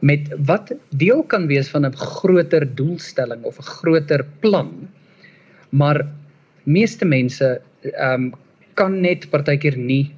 met 0.00 0.28
wat 0.48 0.72
deel 1.00 1.22
kan 1.22 1.46
wees 1.46 1.68
van 1.68 1.86
'n 1.86 1.96
groter 1.96 2.66
doelstelling 2.74 3.42
of 3.44 3.58
'n 3.58 3.70
groter 3.78 4.24
plan 4.40 4.88
maar 5.70 6.06
meeste 6.64 7.04
mense 7.04 7.60
ehm 7.80 8.12
um, 8.12 8.32
kan 8.74 9.00
net 9.00 9.30
partykeer 9.30 9.76
nie 9.76 10.12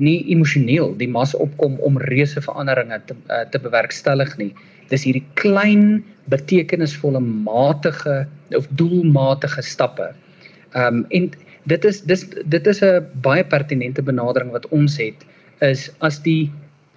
nie 0.00 0.22
emosioneel 0.32 0.94
die 0.96 1.08
mas 1.08 1.34
opkom 1.36 1.76
om 1.84 1.98
reuse 2.08 2.40
veranderinge 2.40 3.00
te 3.06 3.16
uh, 3.28 3.42
te 3.52 3.60
bewerkstellig 3.60 4.36
nie. 4.40 4.52
Dis 4.88 5.04
hierdie 5.04 5.24
klein 5.40 6.02
betekenisvolle 6.32 7.20
matige 7.20 8.22
of 8.56 8.68
doelmatige 8.80 9.62
stappe. 9.62 10.12
Ehm 10.72 11.02
um, 11.02 11.06
en 11.10 11.30
dit 11.70 11.84
is 11.84 12.00
dis 12.02 12.24
dit 12.44 12.66
is 12.66 12.82
'n 12.82 13.06
baie 13.22 13.44
pertinente 13.44 14.02
benadering 14.02 14.50
wat 14.50 14.66
ons 14.70 14.96
het 14.98 15.26
is 15.60 15.90
as 16.00 16.18
die 16.22 16.50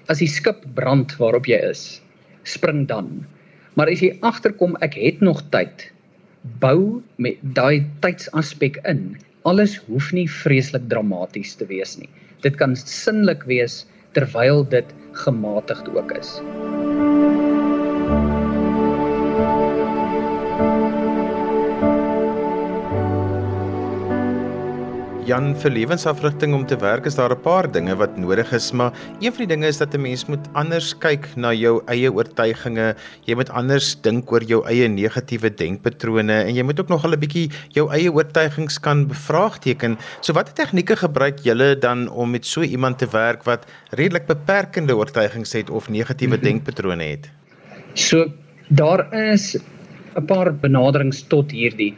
as 0.09 0.19
die 0.21 0.29
skip 0.29 0.61
brand 0.77 1.15
waarop 1.17 1.47
jy 1.49 1.57
is, 1.57 2.01
spring 2.45 2.85
dan. 2.87 3.25
Maar 3.75 3.89
as 3.89 4.03
jy 4.05 4.13
agterkom 4.21 4.77
ek 4.85 4.93
het 4.93 5.21
nog 5.21 5.41
tyd, 5.49 5.91
bou 6.61 7.01
met 7.17 7.41
daai 7.57 7.85
tydsaspek 8.05 8.77
in. 8.85 9.17
Alles 9.49 9.77
hoef 9.87 10.13
nie 10.13 10.27
vreeslik 10.29 10.87
dramaties 10.89 11.55
te 11.55 11.65
wees 11.65 11.97
nie. 11.97 12.09
Dit 12.45 12.57
kan 12.61 12.75
sinlik 12.75 13.43
wees 13.49 13.85
terwyl 14.13 14.63
dit 14.63 14.95
gematigd 15.25 15.89
ook 15.89 16.17
is. 16.17 16.39
Jan 25.25 25.55
vir 25.57 25.73
lewensafrigting 25.73 26.51
om 26.53 26.67
te 26.69 26.75
werk 26.77 27.07
is 27.09 27.15
daar 27.17 27.33
'n 27.33 27.41
paar 27.41 27.65
dinge 27.65 27.95
wat 27.97 28.17
nodig 28.17 28.51
is, 28.53 28.71
maar 28.71 28.93
een 29.19 29.33
van 29.33 29.41
die 29.47 29.47
dinge 29.47 29.67
is 29.67 29.77
dat 29.77 29.95
'n 29.95 30.01
mens 30.01 30.25
moet 30.25 30.45
anders 30.53 30.93
kyk 30.97 31.35
na 31.35 31.51
jou 31.51 31.81
eie 31.87 32.13
oortuigings. 32.13 32.93
Jy 33.25 33.35
moet 33.35 33.49
anders 33.49 33.95
dink 34.01 34.31
oor 34.31 34.43
jou 34.43 34.61
eie 34.67 34.87
negatiewe 34.87 35.49
denkpatrone 35.49 36.43
en 36.45 36.53
jy 36.53 36.61
moet 36.61 36.79
ook 36.79 36.89
nog 36.89 37.05
'n 37.05 37.19
bietjie 37.19 37.49
jou 37.73 37.89
eie 37.89 38.11
oortuigings 38.11 38.79
kan 38.79 39.07
bevraagteken. 39.07 39.97
So 40.21 40.33
watter 40.33 40.53
tegnieke 40.53 40.95
gebruik 40.95 41.39
julle 41.39 41.75
dan 41.79 42.07
om 42.09 42.29
met 42.31 42.45
so 42.45 42.61
iemand 42.61 42.99
te 42.99 43.07
werk 43.11 43.43
wat 43.45 43.65
redelik 43.89 44.27
beperkende 44.27 44.95
oortuigings 44.95 45.53
het 45.53 45.69
of 45.69 45.89
negatiewe 45.89 46.37
mm 46.37 46.41
-hmm. 46.41 46.49
denkpatrone 46.49 47.03
het? 47.03 47.29
So 47.93 48.31
daar 48.69 49.13
is 49.13 49.57
'n 50.15 50.25
paar 50.25 50.53
benaderings 50.53 51.27
tot 51.27 51.51
hierdie. 51.51 51.95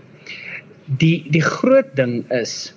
Die 0.86 1.28
die 1.30 1.42
groot 1.44 1.96
ding 1.96 2.32
is 2.32 2.77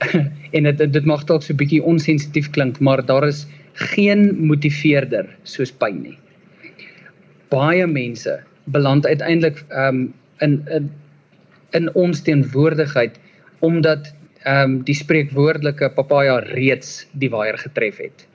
en 0.56 0.68
dit 0.68 0.92
dit 0.92 1.04
mag 1.04 1.24
dalk 1.28 1.42
so 1.44 1.52
'n 1.52 1.60
bietjie 1.60 1.82
onsensitief 1.82 2.50
klink, 2.50 2.80
maar 2.80 3.04
daar 3.04 3.26
is 3.26 3.46
geen 3.72 4.36
motiveerder 4.46 5.28
soos 5.42 5.72
pyn 5.72 6.02
nie. 6.02 6.18
Baie 7.50 7.86
mense 7.86 8.40
beland 8.64 9.06
uiteindelik 9.06 9.64
um 9.70 10.12
in 10.40 10.62
in 10.68 10.90
in 11.70 11.94
ons 11.94 12.22
teenwoordigheid 12.22 13.20
omdat 13.60 14.12
um 14.46 14.80
die 14.84 14.94
spreekwoordelike 14.94 15.90
papaja 15.94 16.38
reeds 16.38 17.06
die 17.12 17.30
waier 17.30 17.58
getref 17.58 17.96
het. 17.96 18.26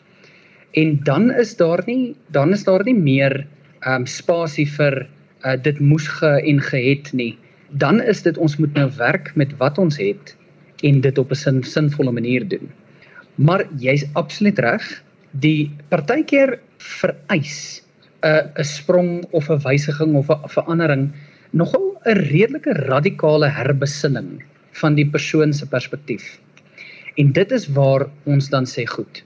En 0.74 1.00
dan 1.04 1.32
is 1.32 1.56
daar 1.58 1.84
nie 1.86 2.16
dan 2.32 2.54
is 2.54 2.64
daar 2.64 2.84
nie 2.84 2.98
meer 2.98 3.46
um 3.88 4.06
spasie 4.06 4.68
vir 4.78 5.08
uh, 5.46 5.58
dit 5.62 5.80
moes 5.80 6.08
ge 6.08 6.42
en 6.42 6.62
gehet 6.62 7.14
nie. 7.14 7.38
Dan 7.70 8.02
is 8.02 8.22
dit 8.22 8.38
ons 8.38 8.58
moet 8.58 8.74
nou 8.74 8.90
werk 8.98 9.32
met 9.36 9.58
wat 9.58 9.78
ons 9.78 9.98
het 9.98 10.36
en 10.88 11.02
dit 11.02 11.18
op 11.18 11.32
'n 11.32 11.36
sin, 11.36 11.64
sinvolle 11.64 12.12
manier 12.12 12.48
doen. 12.48 12.70
Maar 13.36 13.66
jy's 13.80 14.06
absoluut 14.14 14.60
reg. 14.60 15.04
Die 15.32 15.72
partykeer 15.90 16.60
vereis 16.78 17.84
'n 18.24 18.52
'n 18.58 18.64
sprong 18.64 19.26
of 19.32 19.50
'n 19.50 19.62
wysiging 19.68 20.16
of 20.16 20.30
'n 20.30 20.50
verandering 20.58 21.12
nogal 21.52 21.98
'n 22.06 22.18
redelike 22.32 22.74
radikale 22.74 23.50
herbesinning 23.50 24.44
van 24.72 24.96
die 24.96 25.10
persoon 25.10 25.54
se 25.54 25.68
perspektief. 25.68 26.40
En 27.16 27.32
dit 27.32 27.52
is 27.52 27.68
waar 27.68 28.08
ons 28.24 28.50
dan 28.50 28.66
sê 28.66 28.86
goed. 28.86 29.24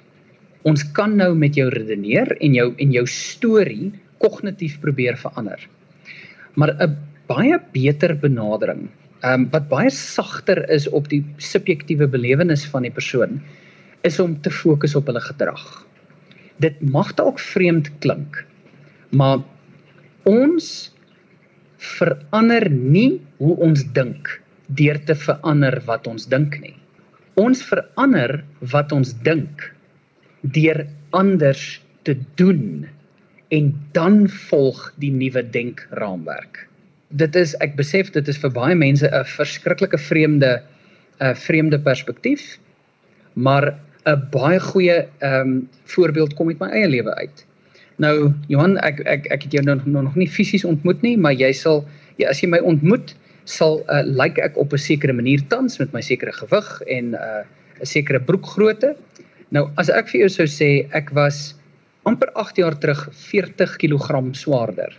Ons 0.61 0.83
kan 0.91 1.15
nou 1.15 1.35
met 1.35 1.55
jou 1.55 1.69
redeneer 1.69 2.37
en 2.37 2.53
jou 2.53 2.73
en 2.77 2.91
jou 2.91 3.05
storie 3.07 3.91
kognitief 4.17 4.79
probeer 4.79 5.17
verander. 5.17 5.59
Maar 6.53 6.75
'n 6.79 6.97
baie 7.27 7.59
beter 7.71 8.17
benadering 8.19 8.89
um, 9.25 9.47
wat 9.53 9.67
baie 9.71 9.91
sagter 9.93 10.61
is 10.71 10.87
op 10.95 11.09
die 11.11 11.21
subjektiewe 11.43 12.07
belewenis 12.07 12.65
van 12.71 12.87
die 12.87 12.93
persoon 12.93 13.39
is 14.07 14.19
om 14.19 14.37
te 14.41 14.51
fokus 14.51 14.95
op 14.95 15.09
hulle 15.11 15.21
gedrag. 15.23 15.63
Dit 16.63 16.79
mag 16.81 17.11
dalk 17.17 17.39
vreemd 17.39 17.89
klink, 18.03 18.43
maar 19.11 19.41
ons 20.29 20.91
verander 21.79 22.67
nie 22.69 23.19
hoe 23.39 23.55
ons 23.63 23.83
dink 23.95 24.31
deur 24.79 24.99
te 25.07 25.15
verander 25.15 25.79
wat 25.87 26.07
ons 26.07 26.27
dink 26.31 26.59
nie. 26.61 26.75
Ons 27.39 27.63
verander 27.63 28.41
wat 28.71 28.91
ons 28.95 29.13
dink 29.25 29.63
deur 30.43 30.85
anders 31.15 31.79
te 32.07 32.15
doen 32.39 32.87
en 33.55 33.71
dan 33.97 34.27
volg 34.49 34.83
die 35.01 35.11
nuwe 35.11 35.43
denkraamwerk 35.55 36.68
dit 37.09 37.35
is 37.35 37.55
ek 37.65 37.75
besef 37.75 38.11
dit 38.13 38.27
is 38.27 38.37
vir 38.37 38.51
baie 38.53 38.75
mense 38.75 39.05
'n 39.07 39.25
verskriklike 39.25 39.97
vreemde 39.97 40.61
'n 41.21 41.35
vreemde 41.35 41.79
perspektief 41.79 42.57
maar 43.33 43.73
'n 44.05 44.29
baie 44.31 44.59
goeie 44.59 45.07
ehm 45.19 45.41
um, 45.41 45.69
voorbeeld 45.85 46.33
kom 46.33 46.47
uit 46.47 46.59
my 46.59 46.69
eie 46.69 46.87
lewe 46.87 47.15
uit. 47.15 47.45
Nou 47.97 48.33
Johan 48.47 48.77
ek 48.77 48.99
ek 49.05 49.27
ek 49.31 49.43
het 49.43 49.51
jou 49.51 49.63
nog 49.63 49.85
nog 49.85 50.15
nie 50.15 50.27
fisies 50.27 50.65
ontmoet 50.65 51.01
nie 51.01 51.17
maar 51.17 51.33
jy 51.33 51.51
sal 51.51 51.85
ja 52.17 52.29
as 52.29 52.41
jy 52.41 52.49
my 52.49 52.59
ontmoet 52.59 53.15
sal 53.45 53.81
uh, 53.89 54.03
lyk 54.05 54.37
like 54.37 54.41
ek 54.41 54.57
op 54.57 54.73
'n 54.73 54.77
sekere 54.77 55.13
manier 55.13 55.41
tans 55.47 55.79
met 55.79 55.93
my 55.93 56.01
sekere 56.01 56.31
gewig 56.31 56.81
en 56.87 57.13
uh 57.13 57.43
'n 57.81 57.85
sekere 57.85 58.19
broekgrootte. 58.19 58.95
Nou 59.49 59.69
as 59.77 59.89
ek 59.89 60.09
vir 60.09 60.19
jou 60.21 60.29
sou 60.29 60.47
sê 60.47 60.87
ek 60.93 61.09
was 61.13 61.55
amper 62.05 62.29
8 62.35 62.57
jaar 62.57 62.77
terug 62.79 63.09
40 63.11 63.77
kg 63.77 64.35
swaarder. 64.35 64.93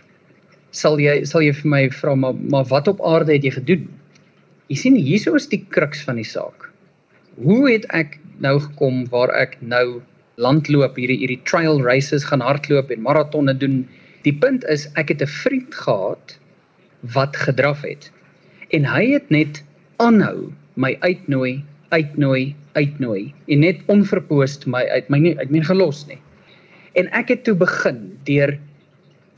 Sal 0.71 0.99
jy 1.03 1.25
sal 1.27 1.43
jy 1.43 1.51
vir 1.51 1.69
my 1.71 1.81
vra 1.91 2.15
maar 2.15 2.37
maar 2.51 2.67
wat 2.69 2.87
op 2.87 3.01
aarde 3.03 3.33
het 3.35 3.43
jy 3.43 3.51
gedoen? 3.57 3.87
Jy 4.71 4.77
sien 4.79 4.95
hierso 4.95 5.35
is 5.35 5.49
die 5.51 5.65
kruks 5.75 6.03
van 6.07 6.15
die 6.15 6.27
saak. 6.27 6.69
Hoe 7.43 7.65
het 7.67 7.87
ek 7.91 8.19
nou 8.39 8.55
gekom 8.59 9.03
waar 9.11 9.33
ek 9.35 9.57
nou 9.61 10.01
landloop 10.39 10.95
hierdie 10.95 11.19
hierdie 11.19 11.41
trail 11.43 11.83
races 11.83 12.23
gaan 12.29 12.43
hardloop 12.45 12.91
en 12.91 13.03
maratonne 13.03 13.57
doen? 13.57 13.83
Die 14.23 14.31
punt 14.31 14.63
is 14.71 14.87
ek 14.95 15.11
het 15.11 15.21
'n 15.21 15.33
vriend 15.43 15.75
gehad 15.75 16.37
wat 17.13 17.35
gedraf 17.35 17.83
het. 17.83 18.11
En 18.71 18.85
hy 18.85 19.11
het 19.11 19.29
net 19.29 19.63
aanhou 19.99 20.53
my 20.75 20.95
uitnooi, 21.01 21.63
uitnooi, 21.89 22.55
uitnooi 22.73 23.33
en 23.47 23.59
net 23.59 23.83
onverpoost 23.91 24.65
my 24.65 24.87
uit 24.87 25.09
my 25.09 25.19
nie 25.19 25.37
uit 25.37 25.51
my 25.51 25.61
gelos 25.67 26.07
nie. 26.07 26.21
En 26.95 27.11
ek 27.11 27.27
het 27.27 27.43
toe 27.43 27.55
begin 27.55 28.17
deur 28.23 28.55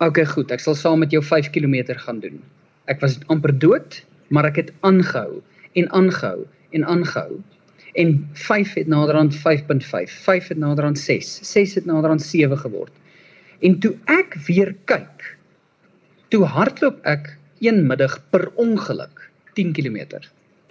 okay 0.08 0.26
goed, 0.26 0.52
ek 0.52 0.62
sal 0.64 0.76
saam 0.76 1.00
met 1.04 1.12
jou 1.12 1.22
5 1.24 1.50
km 1.54 1.96
gaan 2.06 2.20
doen. 2.24 2.40
Ek 2.92 3.02
was 3.02 3.20
amper 3.32 3.54
dood, 3.60 4.02
maar 4.34 4.46
ek 4.50 4.56
het 4.62 4.72
aangehou 4.82 5.42
en 5.80 5.90
aangehou 5.92 6.46
en 6.72 6.86
aangehou. 6.86 7.42
En 7.94 8.16
5 8.34 8.74
het 8.74 8.88
naderhand 8.88 9.36
5.5, 9.38 10.16
5 10.26 10.48
het 10.48 10.58
naderhand 10.58 11.00
6, 11.00 11.40
6 11.46 11.76
het 11.76 11.86
naderhand 11.86 12.22
7 12.22 12.58
geword. 12.58 12.94
En 13.62 13.80
toe 13.80 13.94
ek 14.12 14.36
weer 14.48 14.74
kyk, 14.90 15.38
toe 16.34 16.44
hardloop 16.50 17.00
ek 17.06 17.36
een 17.64 17.86
middag 17.88 18.18
per 18.34 18.50
ongeluk 18.60 19.30
10 19.54 19.72
km. 19.78 20.24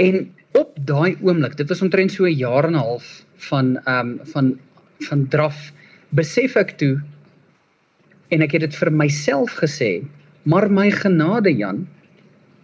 En 0.02 0.26
op 0.58 0.74
daai 0.84 1.16
oomblik, 1.22 1.56
dit 1.56 1.68
was 1.68 1.82
omtrent 1.82 2.12
so 2.12 2.24
'n 2.24 2.36
jaar 2.36 2.64
en 2.64 2.74
'n 2.74 2.84
half 2.84 3.24
van 3.48 3.78
ehm 3.84 4.08
um, 4.08 4.20
van 4.34 4.58
van 5.08 5.28
draf 5.28 5.72
besef 6.08 6.56
ek 6.56 6.76
toe 6.78 7.00
en 8.32 8.44
ek 8.44 8.56
het 8.56 8.64
dit 8.66 8.76
vir 8.80 8.90
myself 8.96 9.58
gesê, 9.60 10.00
maar 10.48 10.68
my 10.72 10.88
genade 10.90 11.52
Jan, 11.52 11.84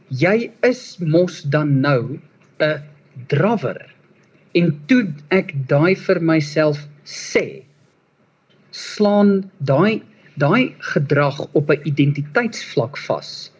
jy 0.09 0.50
is 0.66 0.96
mos 1.04 1.42
dan 1.52 1.81
nou 1.85 2.18
'n 2.61 2.83
drawer. 3.28 3.81
En 4.54 4.72
toe 4.88 5.12
ek 5.31 5.52
daai 5.68 5.94
vir 5.94 6.20
myself 6.20 6.87
sê, 7.04 7.62
slaan 8.70 9.50
daai 9.61 10.02
daai 10.38 10.74
gedrag 10.94 11.38
op 11.52 11.70
'n 11.70 11.83
identiteitsvlak 11.85 12.96
vas. 12.96 13.52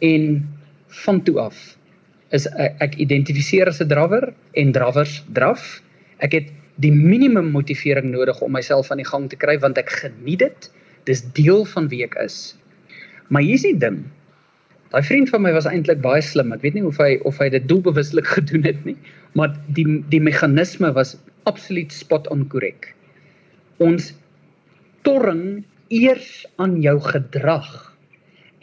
En 0.00 0.48
van 1.04 1.22
toe 1.22 1.38
af 1.40 1.76
is 2.30 2.46
ek, 2.46 2.76
ek 2.80 2.94
identifiseer 2.94 3.66
as 3.66 3.80
'n 3.80 3.88
drawer 3.88 4.34
en 4.54 4.72
drawers 4.72 5.24
draf. 5.32 5.82
Ek 6.18 6.32
het 6.32 6.48
die 6.76 6.92
minimum 6.92 7.50
motivering 7.50 8.10
nodig 8.10 8.40
om 8.40 8.52
myself 8.52 8.90
aan 8.90 9.02
die 9.02 9.10
gang 9.12 9.28
te 9.28 9.36
kry 9.36 9.58
want 9.58 9.78
ek 9.78 9.90
geniet 9.90 10.38
dit. 10.38 10.70
Dis 11.08 11.22
deel 11.36 11.64
van 11.72 11.88
wie 11.92 12.02
ek 12.04 12.16
is. 12.22 12.56
Maar 13.28 13.46
hier's 13.46 13.64
die 13.66 13.76
ding. 13.78 14.02
Daai 14.90 15.02
vriend 15.06 15.30
van 15.30 15.44
my 15.44 15.52
was 15.54 15.68
eintlik 15.70 16.00
baie 16.02 16.22
slim. 16.24 16.52
Ek 16.52 16.64
weet 16.66 16.76
nie 16.76 16.86
of 16.86 16.98
hy 16.98 17.14
of 17.28 17.38
hy 17.38 17.48
dit 17.54 17.68
doelbewuslik 17.70 18.26
gedoen 18.36 18.66
het 18.66 18.80
nie, 18.88 18.96
maar 19.38 19.54
die 19.76 19.86
die 20.10 20.22
meganisme 20.22 20.90
was 20.96 21.14
absoluut 21.48 21.94
spot 21.94 22.26
on 22.34 22.42
korrek. 22.50 22.90
Ons 23.78 24.10
torring 25.06 25.62
eers 25.94 26.44
aan 26.62 26.80
jou 26.82 26.98
gedrag 27.02 27.70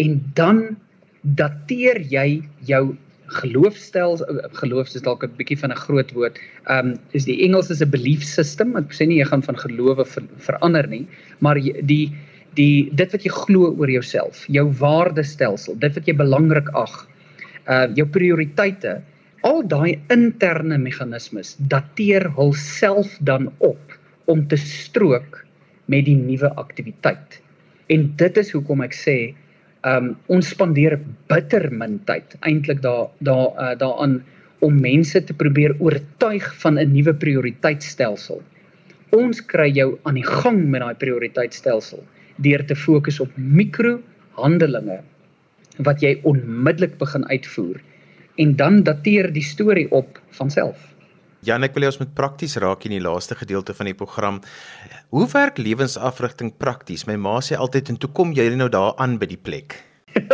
en 0.03 0.19
dan 0.37 0.61
dateer 1.39 1.99
jy 2.11 2.43
jou 2.69 2.83
geloofstel 3.27 4.17
geloof 4.59 4.93
is 4.95 5.03
dalk 5.03 5.23
'n 5.23 5.35
bietjie 5.37 5.59
van 5.59 5.71
'n 5.71 5.83
groot 5.85 6.11
woord. 6.11 6.39
Um 6.69 6.95
is 7.11 7.25
die 7.25 7.43
Engels 7.43 7.69
is 7.69 7.81
'n 7.81 7.89
belief 7.89 8.23
system. 8.23 8.75
Ek 8.75 8.93
sê 8.93 9.07
nie 9.07 9.19
jy 9.19 9.25
gaan 9.25 9.43
van 9.43 9.57
gelowe 9.57 10.05
ver, 10.05 10.23
verander 10.37 10.87
nie, 10.87 11.07
maar 11.39 11.55
die 11.55 12.13
die 12.55 12.89
dit 12.91 13.11
wat 13.11 13.23
jy 13.23 13.31
glo 13.31 13.75
oor 13.77 13.89
jouself, 13.89 14.45
jou 14.47 14.65
waardestelsel, 14.79 15.75
dit 15.79 15.93
wat 15.93 16.07
jy 16.07 16.13
belangrik 16.13 16.69
ag, 16.73 17.07
uh 17.67 17.87
jou 17.95 18.07
prioriteite, 18.07 19.01
al 19.43 19.61
daai 19.67 19.99
interne 20.09 20.77
meganismes 20.77 21.55
dateer 21.59 22.31
hulself 22.35 23.17
dan 23.21 23.51
op 23.57 23.97
om 24.25 24.47
te 24.47 24.57
strook 24.57 25.45
met 25.85 26.05
die 26.05 26.15
nuwe 26.15 26.49
aktiwiteit. 26.55 27.41
En 27.87 28.13
dit 28.15 28.37
is 28.37 28.51
hoekom 28.51 28.81
ek 28.81 28.93
sê 28.93 29.35
um 29.85 30.15
ons 30.27 30.49
spandeer 30.49 30.99
bitter 31.29 31.69
min 31.71 31.99
tyd 32.05 32.35
eintlik 32.41 32.81
daar 32.81 33.09
daar 33.19 33.47
uh, 33.53 33.75
daaraan 33.77 34.23
om 34.59 34.79
mense 34.81 35.21
te 35.23 35.33
probeer 35.33 35.75
oortuig 35.79 36.45
van 36.61 36.79
'n 36.79 36.91
nuwe 36.93 37.13
prioriteitstelsel. 37.13 38.41
Ons 39.11 39.45
kry 39.45 39.69
jou 39.71 39.99
aan 40.03 40.15
die 40.15 40.25
gang 40.25 40.65
met 40.69 40.81
daai 40.81 40.95
prioriteitstelsel 40.95 42.03
deur 42.37 42.65
te 42.65 42.75
fokus 42.75 43.19
op 43.19 43.29
mikrohandelinge 43.37 44.99
wat 45.77 46.01
jy 46.01 46.19
onmiddellik 46.23 46.97
begin 46.97 47.25
uitvoer 47.29 47.81
en 48.35 48.55
dan 48.55 48.83
dateer 48.83 49.31
die 49.33 49.43
storie 49.43 49.91
op 49.91 50.19
van 50.29 50.49
self. 50.49 50.96
Jan, 51.45 51.63
ek 51.63 51.75
wil 51.77 51.85
hê 51.85 51.91
ons 51.91 51.99
moet 52.01 52.13
prakties 52.17 52.57
raak 52.61 52.87
in 52.87 52.95
die 52.95 53.03
laaste 53.03 53.35
gedeelte 53.37 53.75
van 53.77 53.89
die 53.91 53.97
program. 53.97 54.39
Hoe 55.13 55.27
werk 55.33 55.59
lewensafrigting 55.61 56.55
prakties? 56.57 57.05
My 57.05 57.15
ma 57.21 57.37
sê 57.45 57.59
altyd 57.59 57.93
en 57.93 57.99
toe 58.01 58.09
kom 58.09 58.33
jy 58.33 58.49
nou 58.57 58.69
daar 58.73 58.95
aan 58.97 59.19
by 59.21 59.29
die 59.29 59.37
plek. 59.37 59.77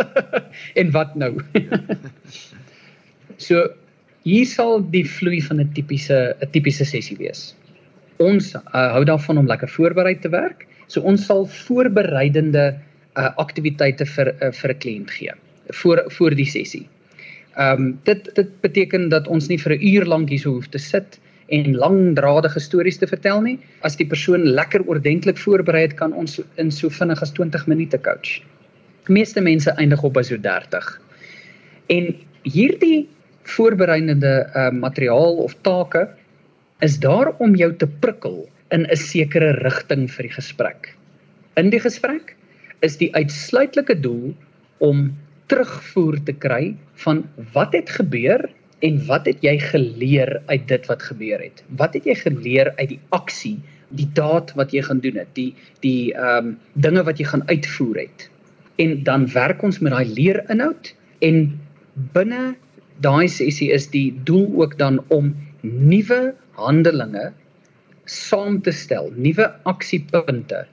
en 0.80 0.92
wat 0.94 1.12
nou? 1.20 1.34
so 3.46 3.66
hier 4.24 4.48
sal 4.48 4.80
die 4.94 5.04
vloei 5.04 5.42
van 5.44 5.60
'n 5.60 5.72
tipiese 5.76 6.34
'n 6.40 6.50
tipiese 6.56 6.88
sessie 6.88 7.18
wees. 7.20 7.52
Ons 8.18 8.54
uh, 8.54 8.62
hou 8.96 9.04
daarvan 9.04 9.38
om 9.38 9.46
lekker 9.46 9.68
voorberei 9.68 10.16
te 10.16 10.32
werk. 10.32 10.66
So 10.88 11.00
ons 11.00 11.26
sal 11.26 11.44
voorbereidende 11.46 12.80
uh, 13.16 13.30
aktiwiteite 13.36 14.06
vir 14.06 14.32
uh, 14.40 14.52
vir 14.52 14.70
'n 14.72 14.80
kliënt 14.80 15.10
gee 15.10 15.32
voor 15.68 16.04
voor 16.08 16.34
die 16.34 16.48
sessie. 16.48 16.88
Ehm 17.56 17.82
um, 17.82 17.98
dit 18.02 18.34
dit 18.34 18.50
beteken 18.60 19.08
dat 19.08 19.28
ons 19.28 19.48
nie 19.48 19.58
vir 19.58 19.72
'n 19.76 19.86
uur 19.94 20.04
lank 20.04 20.28
hier 20.28 20.44
hoef 20.44 20.66
te 20.68 20.78
sit 20.78 21.20
en 21.48 21.76
langdradige 21.76 22.60
stories 22.60 22.98
te 22.98 23.06
vertel 23.06 23.40
nie. 23.42 23.58
As 23.80 23.96
die 23.96 24.06
persoon 24.06 24.44
lekker 24.58 24.82
oordentlik 24.86 25.38
voorberei 25.38 25.82
het, 25.82 25.94
kan 25.94 26.12
ons 26.12 26.40
in 26.56 26.70
so 26.70 26.88
vinnig 26.88 27.22
as 27.22 27.32
20 27.32 27.66
minute 27.66 27.98
coach. 27.98 28.42
Die 29.06 29.12
meeste 29.12 29.40
mense 29.40 29.70
eindig 29.70 30.02
op 30.02 30.14
by 30.14 30.22
so 30.22 30.36
30. 30.36 31.00
En 31.86 32.14
hierdie 32.42 33.08
voorbereidende 33.42 34.50
uh, 34.56 34.70
materiaal 34.70 35.36
of 35.44 35.54
take 35.62 36.08
is 36.80 36.98
daar 36.98 37.34
om 37.38 37.54
jou 37.54 37.70
te 37.76 37.86
prikkel 37.86 38.48
in 38.70 38.86
'n 38.90 38.96
sekere 38.96 39.52
rigting 39.62 40.10
vir 40.10 40.22
die 40.22 40.34
gesprek. 40.34 40.94
In 41.56 41.70
die 41.70 41.80
gesprek 41.80 42.36
is 42.80 42.96
die 42.96 43.14
uitsluitlike 43.14 44.00
doel 44.00 44.34
om 44.78 45.12
terugvoer 45.52 46.18
te 46.24 46.32
kry 46.32 46.74
van 47.04 47.24
wat 47.52 47.74
het 47.76 47.90
gebeur 47.90 48.46
en 48.84 48.98
wat 49.08 49.28
het 49.28 49.44
jy 49.44 49.54
geleer 49.60 50.40
uit 50.46 50.66
dit 50.68 50.86
wat 50.90 51.02
gebeur 51.02 51.40
het? 51.40 51.62
Wat 51.80 51.94
het 51.96 52.06
jy 52.08 52.16
geleer 52.20 52.72
uit 52.76 52.88
die 52.94 53.00
aksie, 53.16 53.56
die 53.94 54.08
daad 54.16 54.52
wat 54.58 54.72
jy 54.74 54.82
gaan 54.86 55.00
doen 55.04 55.20
het, 55.20 55.30
die 55.38 55.52
die 55.84 56.12
ehm 56.14 56.54
um, 56.54 56.56
dinge 56.74 57.04
wat 57.06 57.20
jy 57.20 57.28
gaan 57.30 57.46
uitvoer 57.48 58.04
het? 58.04 58.28
En 58.82 59.02
dan 59.06 59.28
werk 59.32 59.62
ons 59.62 59.78
met 59.78 59.92
daai 59.94 60.08
leerinhoud 60.10 60.94
en 61.22 61.40
binne 62.16 62.54
daai 63.04 63.28
sessie 63.28 63.70
is 63.72 63.88
die 63.90 64.10
doel 64.26 64.48
ook 64.62 64.78
dan 64.78 65.00
om 65.14 65.32
nuwe 65.62 66.34
handelinge 66.58 67.32
saam 68.04 68.60
te 68.62 68.72
stel, 68.72 69.10
nuwe 69.16 69.46
aksiepunte 69.64 70.64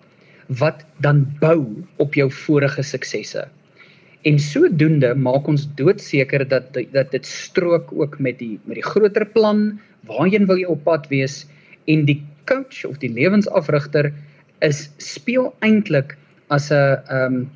wat 0.59 0.83
dan 0.99 1.23
bou 1.39 1.85
op 2.03 2.15
jou 2.17 2.27
vorige 2.31 2.83
suksesse. 2.83 3.45
En 4.23 4.37
sodoende 4.39 5.15
maak 5.15 5.47
ons 5.49 5.65
doodseker 5.75 6.47
dat 6.47 6.75
dat 6.93 7.11
dit 7.11 7.25
strook 7.25 7.89
ook 7.93 8.19
met 8.19 8.37
die 8.39 8.59
met 8.65 8.77
die 8.77 8.85
groter 8.85 9.25
plan, 9.25 9.79
waarheen 10.05 10.45
wil 10.45 10.59
jy 10.61 10.69
op 10.69 10.83
pad 10.83 11.07
wees 11.09 11.45
en 11.89 12.05
die 12.05 12.21
coach 12.45 12.83
of 12.85 12.99
die 13.01 13.09
lewensafrigter 13.09 14.11
is 14.61 14.89
speel 14.97 15.53
eintlik 15.65 16.17
as 16.49 16.69
'n 16.71 17.01
ehm 17.09 17.25
um, 17.25 17.49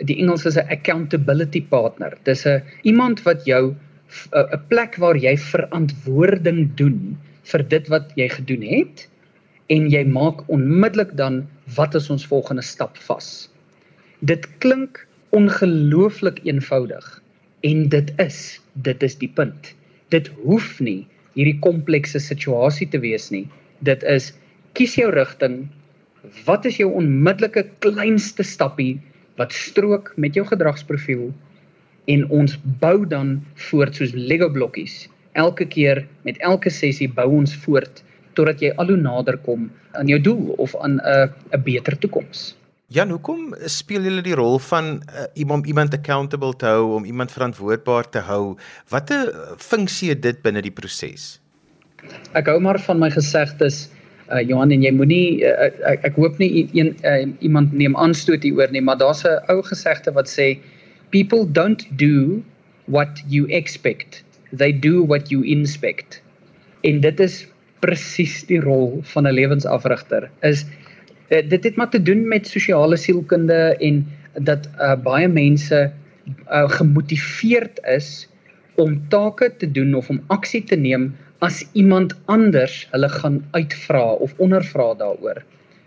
die 0.00 0.16
Engels 0.16 0.46
is 0.46 0.56
'n 0.56 0.68
accountability 0.68 1.62
partner. 1.62 2.16
Dis 2.24 2.46
'n 2.46 2.62
iemand 2.82 3.22
wat 3.22 3.44
jou 3.44 3.74
'n 4.32 4.60
plek 4.68 4.96
waar 4.96 5.16
jy 5.16 5.36
verantwoording 5.36 6.74
doen 6.74 7.18
vir 7.42 7.62
dit 7.68 7.88
wat 7.88 8.12
jy 8.16 8.28
gedoen 8.28 8.62
het 8.62 9.08
en 9.68 9.90
jy 9.90 10.04
maak 10.04 10.48
onmiddellik 10.48 11.16
dan 11.16 11.46
wat 11.76 11.94
is 11.94 12.10
ons 12.10 12.26
volgende 12.26 12.62
stap 12.62 12.96
vas. 12.96 13.50
Dit 14.20 14.48
klink 14.58 15.06
ongelooflik 15.36 16.40
eenvoudig 16.44 17.22
en 17.66 17.88
dit 17.88 18.12
is 18.18 18.60
dit 18.72 19.02
is 19.02 19.16
die 19.20 19.30
punt. 19.34 19.74
Dit 20.10 20.30
hoef 20.42 20.78
nie 20.80 21.06
hierdie 21.36 21.58
komplekse 21.62 22.18
situasie 22.22 22.88
te 22.90 22.98
wees 23.02 23.28
nie. 23.30 23.46
Dit 23.86 24.02
is 24.02 24.32
kies 24.78 24.96
jou 24.98 25.10
rigting. 25.14 25.62
Wat 26.46 26.66
is 26.66 26.80
jou 26.80 26.90
onmiddellike 26.98 27.66
kleinste 27.84 28.42
stappie 28.46 28.98
wat 29.38 29.54
strook 29.56 30.12
met 30.16 30.34
jou 30.36 30.44
gedragsprofiel 30.46 31.30
en 32.10 32.26
ons 32.34 32.56
bou 32.82 33.06
dan 33.08 33.38
voort 33.70 33.96
soos 33.96 34.12
Lego 34.16 34.50
blokkies. 34.50 35.06
Elke 35.38 35.64
keer 35.64 36.02
met 36.26 36.40
elke 36.42 36.72
sessie 36.74 37.08
bou 37.08 37.28
ons 37.38 37.54
voort 37.64 38.02
totdat 38.34 38.62
jy 38.62 38.72
al 38.76 38.90
hoe 38.92 38.98
nader 38.98 39.38
kom 39.46 39.68
aan 39.98 40.10
jou 40.10 40.18
doel 40.22 40.54
of 40.58 40.74
aan 40.82 40.98
'n 40.98 41.30
'n 41.54 41.62
beter 41.62 41.98
toekoms. 41.98 42.56
Jan, 42.90 43.12
hoekom 43.14 43.52
speel 43.70 44.02
julle 44.08 44.22
die 44.26 44.34
rol 44.34 44.56
van 44.66 44.96
uh, 44.98 45.28
iemand 45.38 45.68
iemand 45.70 45.92
accountable 45.94 46.56
te 46.58 46.66
hou 46.66 46.96
om 46.96 47.04
iemand 47.06 47.30
verantwoordbaar 47.30 48.08
te 48.10 48.22
hou? 48.26 48.56
Watter 48.90 49.30
funksie 49.62 50.08
het 50.10 50.24
dit 50.24 50.40
binne 50.42 50.58
die 50.66 50.72
proses? 50.74 51.36
Ek 52.34 52.50
hou 52.50 52.56
maar 52.58 52.80
van 52.82 52.98
my 52.98 53.12
gesegdes 53.14 53.84
uh, 54.32 54.40
Johan 54.42 54.74
en 54.74 54.82
jy 54.82 54.90
moenie 54.96 55.46
uh, 55.46 55.68
ek, 55.86 56.08
ek 56.10 56.18
hoop 56.18 56.42
nie 56.42 56.66
een 56.74 56.90
uh, 57.06 57.22
iemand 57.38 57.76
neem 57.78 57.94
aanstoot 57.94 58.42
hieroor 58.42 58.74
nie, 58.74 58.82
maar 58.82 58.98
daar's 58.98 59.22
'n 59.22 59.38
ou 59.54 59.60
gesegde 59.70 60.10
wat 60.18 60.26
sê 60.26 60.58
people 61.14 61.46
don't 61.46 61.86
do 61.94 62.42
what 62.90 63.22
you 63.30 63.46
expect. 63.54 64.24
They 64.50 64.74
do 64.74 65.06
what 65.06 65.30
you 65.30 65.46
inspect. 65.46 66.18
En 66.82 66.98
dit 67.06 67.22
is 67.22 67.46
presies 67.86 68.42
die 68.50 68.58
rol 68.58 68.98
van 69.14 69.30
'n 69.30 69.38
lewensafrigter. 69.38 70.26
Is 70.42 70.66
uh, 71.30 71.40
dit 71.48 71.64
het 71.64 71.76
maar 71.76 71.90
te 71.90 72.02
doen 72.02 72.26
met 72.28 72.46
sosiale 72.46 72.96
sielkunde 72.96 73.76
en 73.78 74.04
dat 74.46 74.68
uh, 74.76 74.94
baie 75.02 75.28
mense 75.28 75.80
uh, 75.90 76.68
gemotiveerd 76.70 77.80
is 77.88 78.28
om 78.80 79.00
take 79.08 79.50
te 79.58 79.70
doen 79.70 79.94
of 79.94 80.10
om 80.10 80.22
aksie 80.26 80.62
te 80.64 80.76
neem 80.76 81.10
as 81.40 81.64
iemand 81.72 82.14
anders 82.24 82.86
hulle 82.92 83.08
gaan 83.08 83.40
uitvra 83.56 84.04
of 84.12 84.34
ondervra 84.36 84.94
daaroor. 84.94 85.42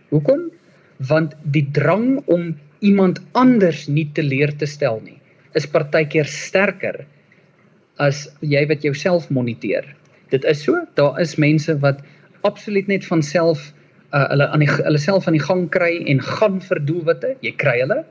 Hoekom? 0.10 0.50
Want 0.98 1.36
die 1.44 1.68
drang 1.72 2.22
om 2.26 2.56
iemand 2.80 3.22
anders 3.32 3.88
nie 3.88 4.10
te 4.14 4.24
leer 4.24 4.56
te 4.58 4.66
stel 4.66 5.00
nie 5.04 5.20
is 5.58 5.70
partykeer 5.70 6.30
sterker 6.30 7.04
as 8.02 8.26
jy 8.42 8.64
wat 8.70 8.86
jouself 8.86 9.30
moniteer. 9.30 9.86
Dit 10.34 10.46
is 10.50 10.64
so, 10.66 10.82
daar 10.98 11.20
is 11.22 11.38
mense 11.38 11.76
wat 11.84 12.02
absoluut 12.42 12.90
net 12.90 13.06
van 13.06 13.22
self 13.24 13.70
uh, 14.14 14.28
hulle 14.32 14.48
aan 14.50 14.64
die 14.64 14.70
hulle 14.72 15.02
self 15.02 15.28
aan 15.28 15.38
die 15.38 15.44
gang 15.44 15.66
kry 15.74 15.96
en 16.10 16.22
gaan 16.24 16.62
vir 16.64 16.82
doelwitte. 16.88 17.34
Jy 17.46 17.56
kry 17.62 17.80
hulle. 17.82 18.04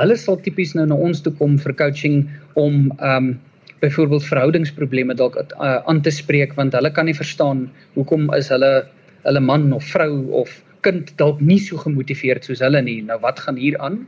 Hulle 0.00 0.16
sal 0.16 0.40
tipies 0.44 0.74
nou 0.78 0.86
na 0.88 0.96
ons 0.96 1.22
toe 1.22 1.32
kom 1.38 1.58
vir 1.60 1.76
coaching 1.76 2.24
om 2.60 2.90
um 2.98 3.36
byvoorbeeld 3.80 4.26
verhoudingsprobleme 4.28 5.14
dalk 5.16 5.38
uh, 5.40 5.78
aan 5.88 6.02
te 6.04 6.12
spreek 6.12 6.52
want 6.58 6.74
hulle 6.76 6.90
kan 6.92 7.06
nie 7.08 7.16
verstaan 7.16 7.62
hoekom 7.94 8.26
is 8.36 8.50
hulle 8.52 8.72
hulle 9.24 9.40
man 9.40 9.70
of 9.72 9.86
vrou 9.88 10.26
of 10.42 10.52
kind 10.84 11.12
dalk 11.20 11.40
nie 11.44 11.58
so 11.60 11.80
gemotiveerd 11.80 12.44
soos 12.44 12.60
hulle 12.64 12.80
nie. 12.84 13.00
Nou 13.04 13.18
wat 13.24 13.40
gaan 13.44 13.56
hier 13.60 13.76
aan? 13.80 14.02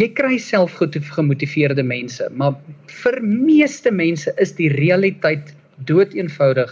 Jy 0.00 0.10
kry 0.14 0.36
self 0.38 0.76
goed 0.78 0.94
gemotiveerde 0.94 1.82
mense, 1.82 2.28
maar 2.30 2.54
vir 3.02 3.16
meeste 3.24 3.90
mense 3.90 4.32
is 4.38 4.52
die 4.54 4.68
realiteit 4.76 5.50
dood 5.88 6.14
eenvoudig. 6.14 6.70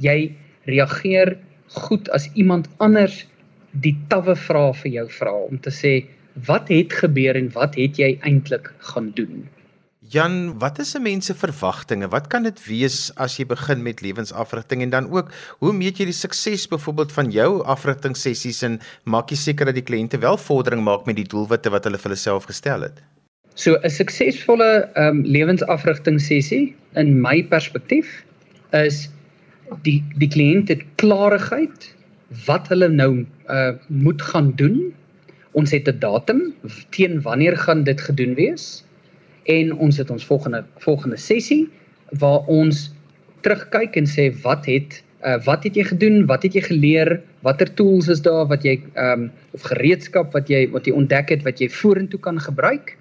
Jy 0.00 0.32
reageer 0.70 1.34
goed 1.74 2.08
as 2.10 2.30
iemand 2.34 2.68
anders 2.76 3.26
die 3.72 3.96
tawwe 4.08 4.36
vra 4.36 4.72
vir 4.72 4.92
jou 4.92 5.08
vra 5.18 5.34
om 5.50 5.58
te 5.58 5.70
sê 5.70 6.06
wat 6.46 6.68
het 6.68 6.92
gebeur 6.92 7.36
en 7.36 7.50
wat 7.54 7.76
het 7.80 7.98
jy 7.98 8.18
eintlik 8.22 8.72
gaan 8.92 9.12
doen? 9.16 9.46
Jan, 10.08 10.58
wat 10.58 10.78
is 10.78 10.94
'n 10.94 11.02
mens 11.02 11.26
se 11.26 11.34
verwagtinge? 11.34 12.08
Wat 12.08 12.28
kan 12.28 12.42
dit 12.42 12.66
wees 12.66 13.10
as 13.16 13.36
jy 13.36 13.46
begin 13.46 13.82
met 13.82 14.00
lewensafrigting 14.00 14.82
en 14.82 14.90
dan 14.90 15.10
ook 15.10 15.32
hoe 15.58 15.72
meet 15.72 15.98
jy 15.98 16.04
die 16.04 16.14
sukses 16.14 16.68
byvoorbeeld 16.68 17.12
van 17.12 17.30
jou 17.30 17.64
afrigtingssessies 17.64 18.62
en 18.62 18.80
maak 19.04 19.30
jy 19.30 19.36
seker 19.36 19.66
dat 19.66 19.74
die 19.74 19.82
kliënte 19.82 20.18
wel 20.18 20.36
vordering 20.36 20.84
maak 20.84 21.06
met 21.06 21.16
die 21.16 21.26
doelwitte 21.26 21.70
wat 21.70 21.84
hulle 21.84 21.98
vir 21.98 22.10
hulle 22.10 22.16
self 22.16 22.44
gestel 22.44 22.82
het? 22.82 23.02
So 23.54 23.78
'n 23.82 23.90
suksesvolle 23.90 24.90
ehm 24.94 25.08
um, 25.08 25.24
lewensafrigtingssessie 25.24 26.74
in 26.94 27.20
my 27.20 27.42
perspektief 27.42 28.22
is 28.72 29.08
die 29.82 30.04
die 30.16 30.28
kliënt 30.28 30.68
het 30.68 30.82
klarigheid 30.96 31.94
wat 32.46 32.68
hulle 32.68 32.88
nou 32.88 33.26
uh 33.48 33.72
moet 33.88 34.22
gaan 34.22 34.52
doen. 34.56 34.92
Ons 35.52 35.70
het 35.70 35.88
'n 35.88 35.98
datum 35.98 36.54
teen 36.90 37.22
wanneer 37.22 37.56
gaan 37.56 37.84
dit 37.84 38.00
gedoen 38.00 38.34
wees? 38.34 38.86
en 39.46 39.72
ons 39.78 39.96
het 39.96 40.10
ons 40.10 40.24
volgende 40.24 40.64
volgende 40.82 41.18
sessie 41.20 41.66
waar 42.20 42.46
ons 42.50 42.90
terugkyk 43.46 43.96
en 44.00 44.08
sê 44.10 44.28
wat 44.42 44.66
het 44.66 45.02
uh, 45.26 45.38
wat 45.46 45.64
het 45.66 45.74
jy 45.78 45.84
gedoen? 45.88 46.26
Wat 46.28 46.44
het 46.46 46.54
jy 46.54 46.62
geleer? 46.66 47.16
Watter 47.46 47.70
tools 47.78 48.08
is 48.12 48.22
daar 48.22 48.46
wat 48.50 48.66
jy 48.66 48.76
ehm 48.94 49.26
um, 49.26 49.28
of 49.56 49.66
gereedskap 49.70 50.34
wat 50.36 50.50
jy 50.52 50.66
wat 50.74 50.86
jy 50.86 50.94
ontdek 50.94 51.32
het 51.34 51.46
wat 51.46 51.62
jy 51.62 51.70
vorentoe 51.72 52.20
kan 52.20 52.40
gebruik? 52.42 52.96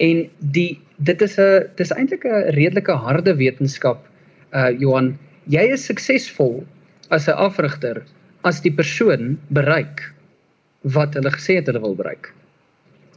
En 0.00 0.24
die 0.38 0.80
dit 0.98 1.22
is 1.22 1.38
'n 1.38 1.66
dis 1.76 1.92
eintlik 1.92 2.24
'n 2.24 2.54
redelike 2.56 2.92
harde 2.92 3.34
wetenskap 3.36 4.06
uh 4.54 4.70
Johan, 4.78 5.18
jy 5.46 5.72
is 5.72 5.86
suksesvol 5.86 6.64
as 7.10 7.28
'n 7.28 7.36
afrigter 7.36 8.04
as 8.44 8.60
die 8.60 8.72
persoon 8.72 9.38
bereik 9.50 10.12
wat 10.82 11.14
hulle 11.14 11.30
gesê 11.30 11.56
het 11.56 11.66
hulle 11.66 11.80
wil 11.80 11.94
bereik 11.94 12.32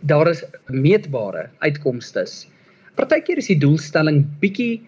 daar 0.04 0.28
is 0.28 0.44
meetbare 0.68 1.48
uitkomste. 1.60 2.26
Partykeer 2.96 3.40
is 3.42 3.50
die 3.52 3.60
doelstelling 3.60 4.24
bietjie 4.42 4.82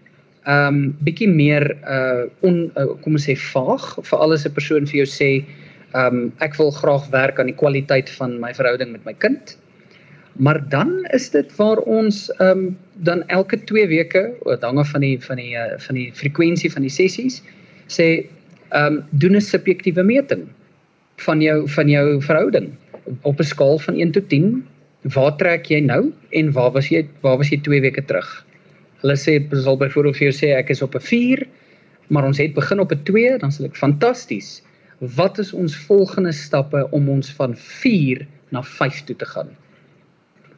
ehm 0.46 0.76
um, 0.76 0.82
bietjie 1.02 1.30
meer 1.32 1.64
uh 1.90 2.28
on 2.46 2.68
uh, 2.78 2.92
kom 3.02 3.16
ons 3.18 3.26
sê 3.26 3.34
vaag 3.48 3.86
vir 4.06 4.20
alles 4.22 4.46
'n 4.46 4.54
persoon 4.54 4.86
vir 4.86 5.00
jou 5.02 5.10
sê 5.10 5.30
ehm 5.96 6.18
um, 6.20 6.34
ek 6.40 6.58
wil 6.60 6.72
graag 6.72 7.08
werk 7.10 7.40
aan 7.40 7.50
die 7.50 7.62
kwaliteit 7.62 8.10
van 8.20 8.40
my 8.40 8.54
verhouding 8.54 8.92
met 8.92 9.06
my 9.06 9.14
kind. 9.14 9.58
Maar 10.38 10.62
dan 10.70 11.06
is 11.14 11.30
dit 11.30 11.50
waar 11.58 11.80
ons 11.80 12.30
ehm 12.40 12.52
um, 12.52 12.78
dan 13.04 13.24
elke 13.28 13.64
2 13.64 13.88
weke, 13.88 14.34
dit 14.44 14.62
hang 14.62 14.80
af 14.80 14.90
van 14.90 15.02
die 15.02 15.18
van 15.24 15.36
die 15.42 15.56
uh, 15.56 15.76
van 15.78 15.96
die 15.96 16.12
frekwensie 16.14 16.72
van 16.72 16.82
die 16.82 16.94
sessies, 16.94 17.42
sê 17.88 18.26
ehm 18.70 18.86
um, 18.86 19.04
doen 19.12 19.36
'n 19.36 19.42
subjektiewe 19.42 20.04
meting 20.04 20.48
van 21.26 21.42
jou 21.42 21.68
van 21.70 21.90
jou 21.90 22.22
verhouding 22.22 22.72
op 23.22 23.40
'n 23.40 23.44
skaal 23.44 23.80
van 23.80 23.96
1 23.96 24.12
tot 24.12 24.30
10 24.30 24.64
waar 25.14 25.36
trek 25.38 25.70
jy 25.70 25.80
nou 25.80 26.14
en 26.30 26.52
waar 26.52 26.72
was 26.72 26.90
jy 26.90 27.06
waar 27.22 27.38
was 27.38 27.50
jy 27.50 27.62
2 27.62 27.82
weke 27.82 28.06
terug? 28.06 28.46
Hulle 29.02 29.16
sê 29.16 29.38
sal 29.54 29.78
byvoorbeeld 29.78 30.18
vir 30.18 30.32
jou 30.32 30.34
sê 30.34 30.56
ek 30.58 30.70
is 30.70 30.82
op 30.82 30.96
'n 30.96 31.00
4, 31.00 31.48
maar 32.08 32.26
ons 32.26 32.38
het 32.38 32.54
begin 32.54 32.80
op 32.80 32.92
'n 32.92 33.04
2, 33.04 33.38
dan 33.38 33.52
sê 33.52 33.66
ek 33.66 33.76
fantasties. 33.76 34.64
Wat 35.00 35.40
is 35.40 35.54
ons 35.54 35.76
volgende 35.76 36.32
stappe 36.32 36.88
om 36.92 37.10
ons 37.10 37.30
van 37.32 37.56
4 37.56 38.28
na 38.50 38.64
5 38.64 39.04
toe 39.04 39.16
te 39.16 39.26
gaan? 39.26 39.50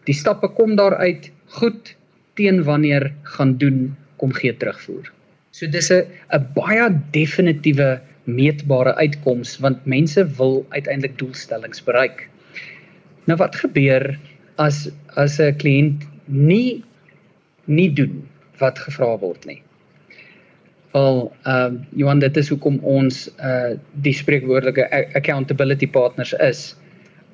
Die 0.05 0.15
stappe 0.15 0.47
kom 0.47 0.75
daaruit 0.75 1.31
goed 1.47 1.97
teen 2.38 2.63
wanneer 2.63 3.11
gaan 3.35 3.57
doen 3.57 3.95
kom 4.21 4.33
gee 4.33 4.53
terugvoer. 4.53 5.11
So 5.51 5.67
dis 5.67 5.91
'n 5.91 6.05
'n 6.33 6.47
baie 6.55 6.88
definitiewe 7.11 7.99
meetbare 8.27 8.95
uitkoms 8.95 9.57
want 9.63 9.85
mense 9.85 10.25
wil 10.38 10.65
uiteindelik 10.69 11.17
doelstellings 11.17 11.83
bereik. 11.83 12.29
Nou 13.25 13.38
wat 13.38 13.55
gebeur 13.55 14.19
as 14.55 14.89
as 15.15 15.39
'n 15.39 15.55
kliënt 15.61 16.03
nie 16.25 16.83
nie 17.65 17.93
doen 17.93 18.27
wat 18.59 18.79
gevra 18.79 19.17
word 19.19 19.45
nie. 19.45 19.61
Wel, 20.93 21.31
ehm 21.43 21.73
uh, 21.75 21.81
Johan, 21.99 22.19
dit 22.19 22.38
is 22.38 22.49
hoekom 22.49 22.79
ons 22.81 23.27
uh 23.39 23.75
die 24.01 24.13
spreekwoordelike 24.13 24.88
accountability 25.13 25.88
partners 25.88 26.33
is. 26.33 26.75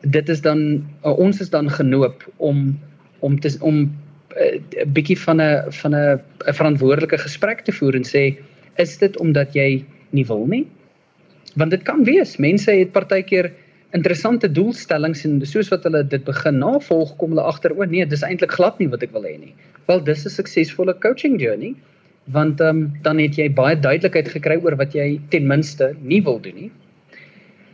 Dit 0.02 0.30
is 0.30 0.42
dan 0.42 0.84
uh, 1.06 1.18
ons 1.18 1.40
is 1.40 1.50
dan 1.50 1.70
genoop 1.70 2.26
om 2.38 2.80
om 3.20 3.40
te 3.40 3.56
om 3.60 3.92
'n 4.34 4.64
uh, 4.80 4.86
bietjie 4.86 5.20
van 5.20 5.42
'n 5.42 5.72
van 5.82 5.96
'n 5.96 6.20
'n 6.48 6.54
verantwoordelike 6.54 7.18
gesprek 7.18 7.62
te 7.62 7.72
voer 7.72 7.96
en 7.96 8.04
sê 8.06 8.38
is 8.78 8.98
dit 8.98 9.18
omdat 9.18 9.54
jy 9.54 9.86
nie 10.10 10.26
wil 10.26 10.46
nie? 10.46 10.68
Want 11.56 11.72
dit 11.72 11.84
kan 11.84 12.04
wees, 12.04 12.38
mense 12.38 12.72
het 12.72 12.92
partykeer 12.92 13.52
interessante 13.94 14.50
doelstellings 14.52 15.24
en 15.26 15.42
soos 15.46 15.70
wat 15.70 15.84
hulle 15.84 16.02
dit 16.04 16.24
begin 16.26 16.58
navolg 16.58 17.16
kom 17.18 17.30
hulle 17.36 17.46
agter 17.46 17.76
o 17.78 17.86
nee 17.86 18.06
dis 18.06 18.26
eintlik 18.26 18.52
glad 18.52 18.80
nie 18.80 18.90
wat 18.90 19.04
ek 19.04 19.14
wil 19.14 19.26
hê 19.28 19.38
nie. 19.38 19.54
Wel 19.88 20.04
dis 20.04 20.26
'n 20.26 20.30
suksesvolle 20.30 20.96
coaching 21.00 21.40
journey 21.42 21.76
want 22.32 22.62
um, 22.62 22.92
dan 23.04 23.20
het 23.20 23.36
jy 23.36 23.50
baie 23.54 23.76
duidelikheid 23.76 24.30
gekry 24.32 24.58
oor 24.64 24.76
wat 24.80 24.94
jy 24.96 25.20
ten 25.30 25.48
minste 25.48 25.94
nie 26.02 26.22
wil 26.24 26.40
doen 26.40 26.56
nie. 26.56 26.72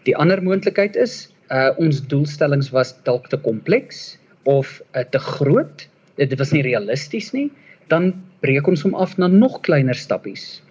Die 0.03 0.15
ander 0.15 0.41
moontlikheid 0.43 0.95
is 0.95 1.29
uh 1.49 1.71
ons 1.77 2.01
doelstellings 2.07 2.69
was 2.69 2.93
dalk 3.03 3.29
te 3.29 3.37
kompleks 3.37 4.17
of 4.43 4.81
uh, 4.93 5.03
te 5.03 5.19
groot. 5.19 5.88
Dit 6.19 6.39
was 6.39 6.51
nie 6.51 6.63
realisties 6.65 7.31
nie. 7.33 7.47
Dan 7.87 8.11
breek 8.43 8.67
ons 8.67 8.83
hom 8.83 8.95
af 8.95 9.17
na 9.17 9.27
nog 9.31 9.61
kleiner 9.65 9.95
stappies. 9.95 10.61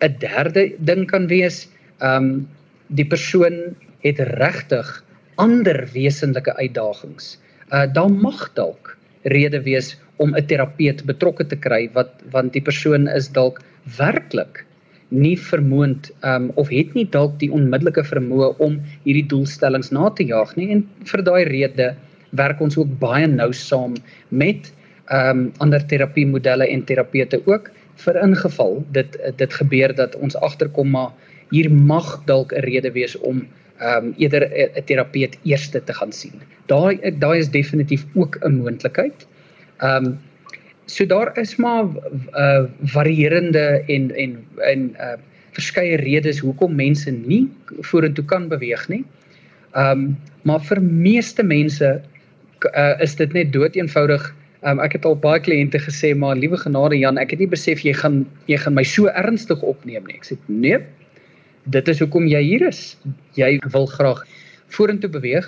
'n 0.00 0.16
Derde 0.20 0.72
ding 0.78 1.06
kan 1.06 1.26
wees 1.28 1.68
um 2.00 2.48
die 2.88 3.06
persoon 3.06 3.76
het 4.04 4.20
regtig 4.40 4.88
ander 5.36 5.88
wesenlike 5.92 6.52
uitdagings. 6.56 7.38
Uh 7.72 7.86
daar 7.92 8.10
mag 8.10 8.52
dalk 8.54 8.96
rede 9.24 9.60
wees 9.62 9.96
om 10.16 10.34
'n 10.34 10.46
terapeut 10.46 11.04
betrokke 11.06 11.44
te 11.46 11.56
kry 11.56 11.88
wat 11.92 12.10
want 12.30 12.52
die 12.52 12.62
persoon 12.62 13.08
is 13.08 13.28
dalk 13.28 13.60
werklik 13.98 14.64
nie 15.08 15.36
vermoond 15.38 16.10
um 16.22 16.50
of 16.54 16.68
het 16.68 16.94
nie 16.94 17.06
dalk 17.10 17.38
die 17.38 17.50
onmiddellike 17.52 18.04
vermoë 18.04 18.56
om 18.58 18.80
hierdie 19.04 19.26
doelstellings 19.28 19.92
na 19.92 20.10
te 20.10 20.24
jaag 20.24 20.56
nie 20.56 20.70
en 20.74 20.82
vir 21.04 21.22
daai 21.22 21.44
rede 21.44 21.94
werk 22.30 22.60
ons 22.60 22.76
ook 22.76 22.98
baie 22.98 23.26
nou 23.26 23.52
saam 23.52 23.94
met 24.30 24.72
um 25.12 25.52
ander 25.58 25.86
terapie 25.86 26.26
modelle 26.26 26.66
en 26.68 26.84
terapeute 26.84 27.40
ook 27.46 27.70
vir 28.04 28.18
ingeval 28.22 28.84
dit 28.92 29.18
dit 29.36 29.52
gebeur 29.60 29.94
dat 29.94 30.16
ons 30.16 30.36
agterkom 30.36 30.90
maar 30.90 31.12
hier 31.50 31.70
mag 31.70 32.22
dalk 32.26 32.52
'n 32.52 32.64
rede 32.66 32.92
wees 32.92 33.16
om 33.16 33.46
ehm 33.78 34.04
um, 34.04 34.14
eerder 34.16 34.42
'n 34.50 34.84
terapeut 34.84 35.38
eerste 35.44 35.84
te 35.84 35.92
gaan 35.92 36.12
sien. 36.12 36.42
Daai 36.66 36.98
daai 37.18 37.38
is 37.38 37.50
definitief 37.50 38.04
ook 38.14 38.38
'n 38.40 38.56
moontlikheid. 38.62 39.26
Ehm 39.78 40.04
um, 40.04 40.18
so 40.86 41.06
daar 41.06 41.38
is 41.38 41.56
maar 41.56 41.84
uh 42.34 42.64
varierende 42.82 43.82
en 43.86 44.14
en 44.14 44.44
en 44.56 44.96
uh 44.98 45.16
verskeie 45.52 45.96
redes 45.96 46.38
hoekom 46.38 46.74
mense 46.74 47.10
nie 47.10 47.48
vorentoe 47.80 48.24
kan 48.24 48.48
beweeg 48.48 48.88
nie. 48.88 49.04
Ehm 49.72 49.90
um, 49.90 50.16
maar 50.42 50.60
vir 50.60 50.82
meeste 50.82 51.42
mense 51.42 52.00
uh, 52.76 53.00
is 53.00 53.14
dit 53.16 53.32
net 53.32 53.52
dood 53.52 53.76
eenvoudig 53.76 54.34
Um, 54.66 54.80
ek 54.82 54.96
het 54.96 55.04
al 55.06 55.14
baie 55.22 55.38
kliënte 55.38 55.78
gesê 55.78 56.10
maar 56.18 56.34
liewe 56.34 56.58
genade 56.58 56.98
Jan, 56.98 57.20
ek 57.22 57.36
het 57.36 57.42
nie 57.44 57.50
besef 57.52 57.84
jy 57.86 57.92
gaan 57.94 58.24
jy 58.50 58.58
gaan 58.58 58.74
my 58.74 58.82
so 58.82 59.06
ernstig 59.12 59.62
opneem 59.62 60.08
nie. 60.08 60.16
Ek 60.18 60.26
sê 60.26 60.38
nee. 60.50 60.80
Dit 61.70 61.86
is 61.92 62.02
hoekom 62.02 62.26
jy 62.30 62.42
hier 62.42 62.66
is. 62.66 62.96
Jy 63.38 63.56
wil 63.74 63.86
graag 63.94 64.24
vorentoe 64.74 65.10
beweeg. 65.12 65.46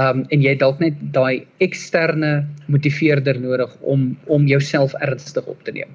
Um 0.00 0.24
en 0.32 0.42
jy 0.44 0.56
dalk 0.56 0.80
net 0.80 0.96
daai 1.12 1.44
eksterne 1.64 2.46
motiveerder 2.72 3.40
nodig 3.40 3.76
om 3.80 4.10
om 4.32 4.48
jouself 4.48 4.96
ernstig 5.04 5.44
op 5.52 5.60
te 5.68 5.76
neem. 5.76 5.92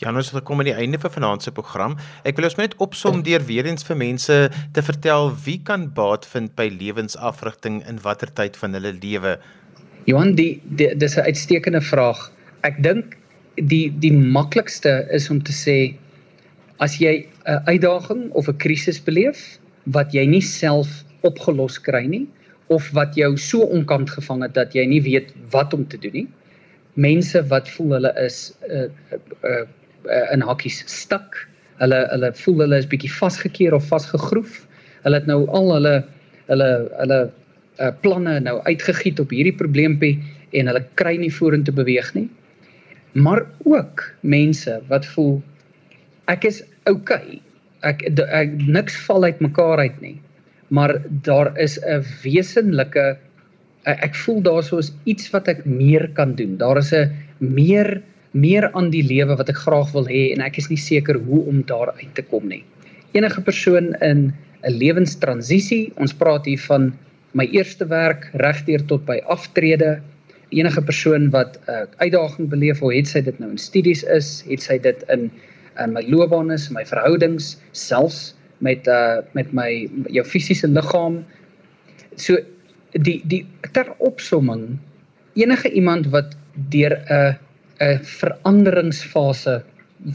Jan, 0.00 0.16
ons 0.16 0.30
het 0.32 0.38
gekom 0.38 0.62
aan 0.62 0.70
die 0.70 0.78
einde 0.80 0.96
van 0.96 1.12
vanaand 1.12 1.44
se 1.44 1.52
program. 1.52 1.98
Ek 2.24 2.38
wil 2.40 2.48
ons 2.48 2.56
net 2.56 2.72
opsom 2.80 3.20
deur 3.26 3.42
weer 3.44 3.66
eens 3.68 3.84
vir 3.84 3.98
mense 4.00 4.36
te 4.72 4.84
vertel 4.84 5.28
wie 5.44 5.58
kan 5.60 5.90
baat 5.92 6.24
vind 6.24 6.54
by 6.56 6.70
lewensafrigting 6.72 7.82
in 7.84 8.00
watter 8.00 8.32
tyd 8.32 8.56
van 8.56 8.72
hulle 8.78 8.94
lewe. 8.96 9.36
Johan, 10.10 10.34
die, 10.34 10.60
die 10.78 10.90
dis 10.98 11.16
'n 11.16 11.26
uitstekende 11.30 11.80
vraag. 11.80 12.30
Ek 12.66 12.82
dink 12.82 13.16
die 13.70 13.92
die 14.02 14.12
maklikste 14.12 15.06
is 15.16 15.30
om 15.30 15.42
te 15.42 15.54
sê 15.54 15.94
as 16.78 16.98
jy 16.98 17.26
'n 17.46 17.62
uitdaging 17.70 18.30
of 18.32 18.48
'n 18.48 18.58
krisis 18.58 18.98
beleef 18.98 19.58
wat 19.96 20.12
jy 20.12 20.26
nie 20.26 20.42
self 20.42 21.04
opgelos 21.22 21.78
kry 21.78 22.06
nie 22.06 22.26
of 22.68 22.90
wat 22.94 23.14
jou 23.14 23.36
so 23.36 23.66
onkant 23.76 24.10
gevang 24.10 24.42
het 24.42 24.54
dat 24.54 24.74
jy 24.74 24.86
nie 24.86 25.02
weet 25.02 25.32
wat 25.50 25.74
om 25.74 25.86
te 25.86 25.98
doen 25.98 26.12
nie. 26.12 26.28
Mense 26.94 27.42
wat 27.48 27.68
voel 27.68 27.98
hulle 27.98 28.12
is 28.26 28.54
'n 28.68 28.72
uh, 28.72 28.88
uh, 29.44 29.66
uh, 30.06 30.32
in 30.32 30.40
hakkies 30.40 30.82
stuk. 30.86 31.46
Hulle 31.78 32.06
hulle 32.10 32.32
voel 32.34 32.58
hulle 32.58 32.78
is 32.78 32.86
bietjie 32.86 33.12
vasgekeer 33.12 33.74
of 33.74 33.86
vasgegroef. 33.86 34.66
Hulle 35.02 35.16
het 35.16 35.26
nou 35.26 35.46
al 35.46 35.74
hulle 35.74 36.04
hulle 36.46 36.70
hulle 36.98 37.30
uh, 37.80 37.90
planne 38.00 38.38
nou 38.40 38.60
uitgegiet 38.66 39.20
op 39.20 39.30
hierdie 39.34 39.56
probleempie 39.56 40.18
en 40.52 40.70
hulle 40.70 40.84
kry 41.00 41.16
nie 41.16 41.32
vorentoe 41.32 41.74
beweeg 41.74 42.12
nie. 42.14 42.28
Maar 43.12 43.44
ook 43.64 44.04
mense 44.20 44.80
wat 44.88 45.06
voel 45.14 45.40
ek 46.30 46.44
is 46.44 46.62
oukei. 46.86 47.40
Okay. 47.40 47.40
Ek, 47.80 48.02
ek 48.28 48.52
niks 48.68 48.96
val 49.06 49.24
uit 49.24 49.40
mekaar 49.40 49.80
uit 49.80 50.00
nie. 50.04 50.18
Maar 50.68 50.98
daar 51.24 51.56
is 51.58 51.78
'n 51.80 52.04
wesenlike 52.22 53.16
ek 53.88 54.14
voel 54.14 54.42
daar 54.44 54.62
sou 54.62 54.78
is 54.78 54.92
iets 55.04 55.30
wat 55.32 55.48
ek 55.48 55.64
meer 55.64 56.08
kan 56.14 56.34
doen. 56.34 56.56
Daar 56.60 56.78
is 56.78 56.92
'n 56.92 57.10
meer 57.38 58.02
meer 58.32 58.70
aan 58.78 58.90
die 58.90 59.02
lewe 59.02 59.36
wat 59.36 59.48
ek 59.48 59.56
graag 59.56 59.90
wil 59.92 60.06
hê 60.06 60.30
en 60.32 60.40
ek 60.40 60.58
is 60.58 60.68
nie 60.70 60.78
seker 60.78 61.18
hoe 61.18 61.46
om 61.46 61.62
daar 61.66 61.90
uit 61.98 62.14
te 62.14 62.22
kom 62.22 62.46
nie. 62.48 62.64
Enige 63.12 63.40
persoon 63.40 63.94
in 64.00 64.32
'n 64.62 64.72
lewenstransisie, 64.72 65.92
ons 65.96 66.14
praat 66.14 66.44
hier 66.44 66.60
van 66.60 66.92
my 67.32 67.46
eerste 67.54 67.86
werk 67.86 68.30
regdeur 68.42 68.82
tot 68.90 69.04
by 69.06 69.20
aftrede. 69.30 70.00
Enige 70.50 70.82
persoon 70.82 71.30
wat 71.30 71.58
'n 71.66 71.70
uh, 71.70 71.86
uitdaging 72.02 72.48
beleef 72.50 72.82
of 72.82 72.92
het 72.92 73.06
sy 73.06 73.20
dit 73.22 73.38
nou 73.38 73.50
in 73.50 73.58
studies 73.58 74.02
is 74.02 74.42
het 74.48 74.62
sy 74.62 74.78
dit 74.78 75.04
in 75.08 75.30
in 75.78 75.92
my 75.92 76.02
loopbaan 76.02 76.50
is 76.50 76.70
my 76.70 76.84
verhoudings 76.84 77.56
selfs 77.72 78.34
met 78.58 78.86
uh 78.86 79.22
met 79.32 79.52
my 79.52 79.88
jou 80.10 80.24
fisiese 80.24 80.68
liggaam. 80.68 81.24
So 82.16 82.36
die 82.92 83.22
die 83.24 83.46
ter 83.72 83.94
opsomming 83.98 84.78
enige 85.34 85.70
iemand 85.70 86.10
wat 86.10 86.36
deur 86.54 86.98
'n 86.98 87.38
'n 87.80 87.98
veranderingsfase 88.02 89.62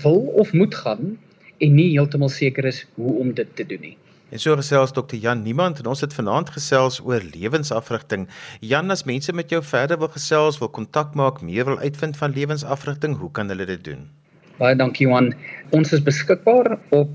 wil 0.03 0.21
of 0.35 0.53
moet 0.53 0.75
gaan 0.75 1.17
en 1.57 1.75
nie 1.75 1.91
heeltemal 1.91 2.29
seker 2.29 2.65
is 2.65 2.85
hoe 2.95 3.19
om 3.19 3.33
dit 3.33 3.55
te 3.55 3.65
doen 3.65 3.81
nie 3.81 3.97
En 4.33 4.41
so 4.41 4.55
gesels 4.57 4.89
Dr. 4.91 5.15
Jan 5.21 5.43
Niemand 5.45 5.77
en 5.79 5.85
ons 5.91 6.01
het 6.01 6.13
vanaand 6.13 6.49
gesels 6.49 6.99
oor 7.05 7.21
lewensafrigting. 7.35 8.27
Jan, 8.59 8.91
as 8.91 9.03
mense 9.05 9.33
met 9.37 9.49
jou 9.53 9.63
verder 9.63 9.97
wil 10.01 10.09
gesels, 10.15 10.59
wil 10.59 10.69
kontak 10.73 11.13
maak, 11.13 11.41
meer 11.45 11.65
wil 11.69 11.77
uitvind 11.77 12.17
van 12.17 12.33
lewensafrigting, 12.33 13.17
hoe 13.21 13.31
kan 13.31 13.49
hulle 13.53 13.65
dit 13.69 13.83
doen? 13.85 14.09
Baie 14.57 14.75
dankie 14.75 15.05
Johan. 15.05 15.33
Ons 15.77 15.93
is 15.93 16.01
beskikbaar 16.01 16.79
op 16.95 17.09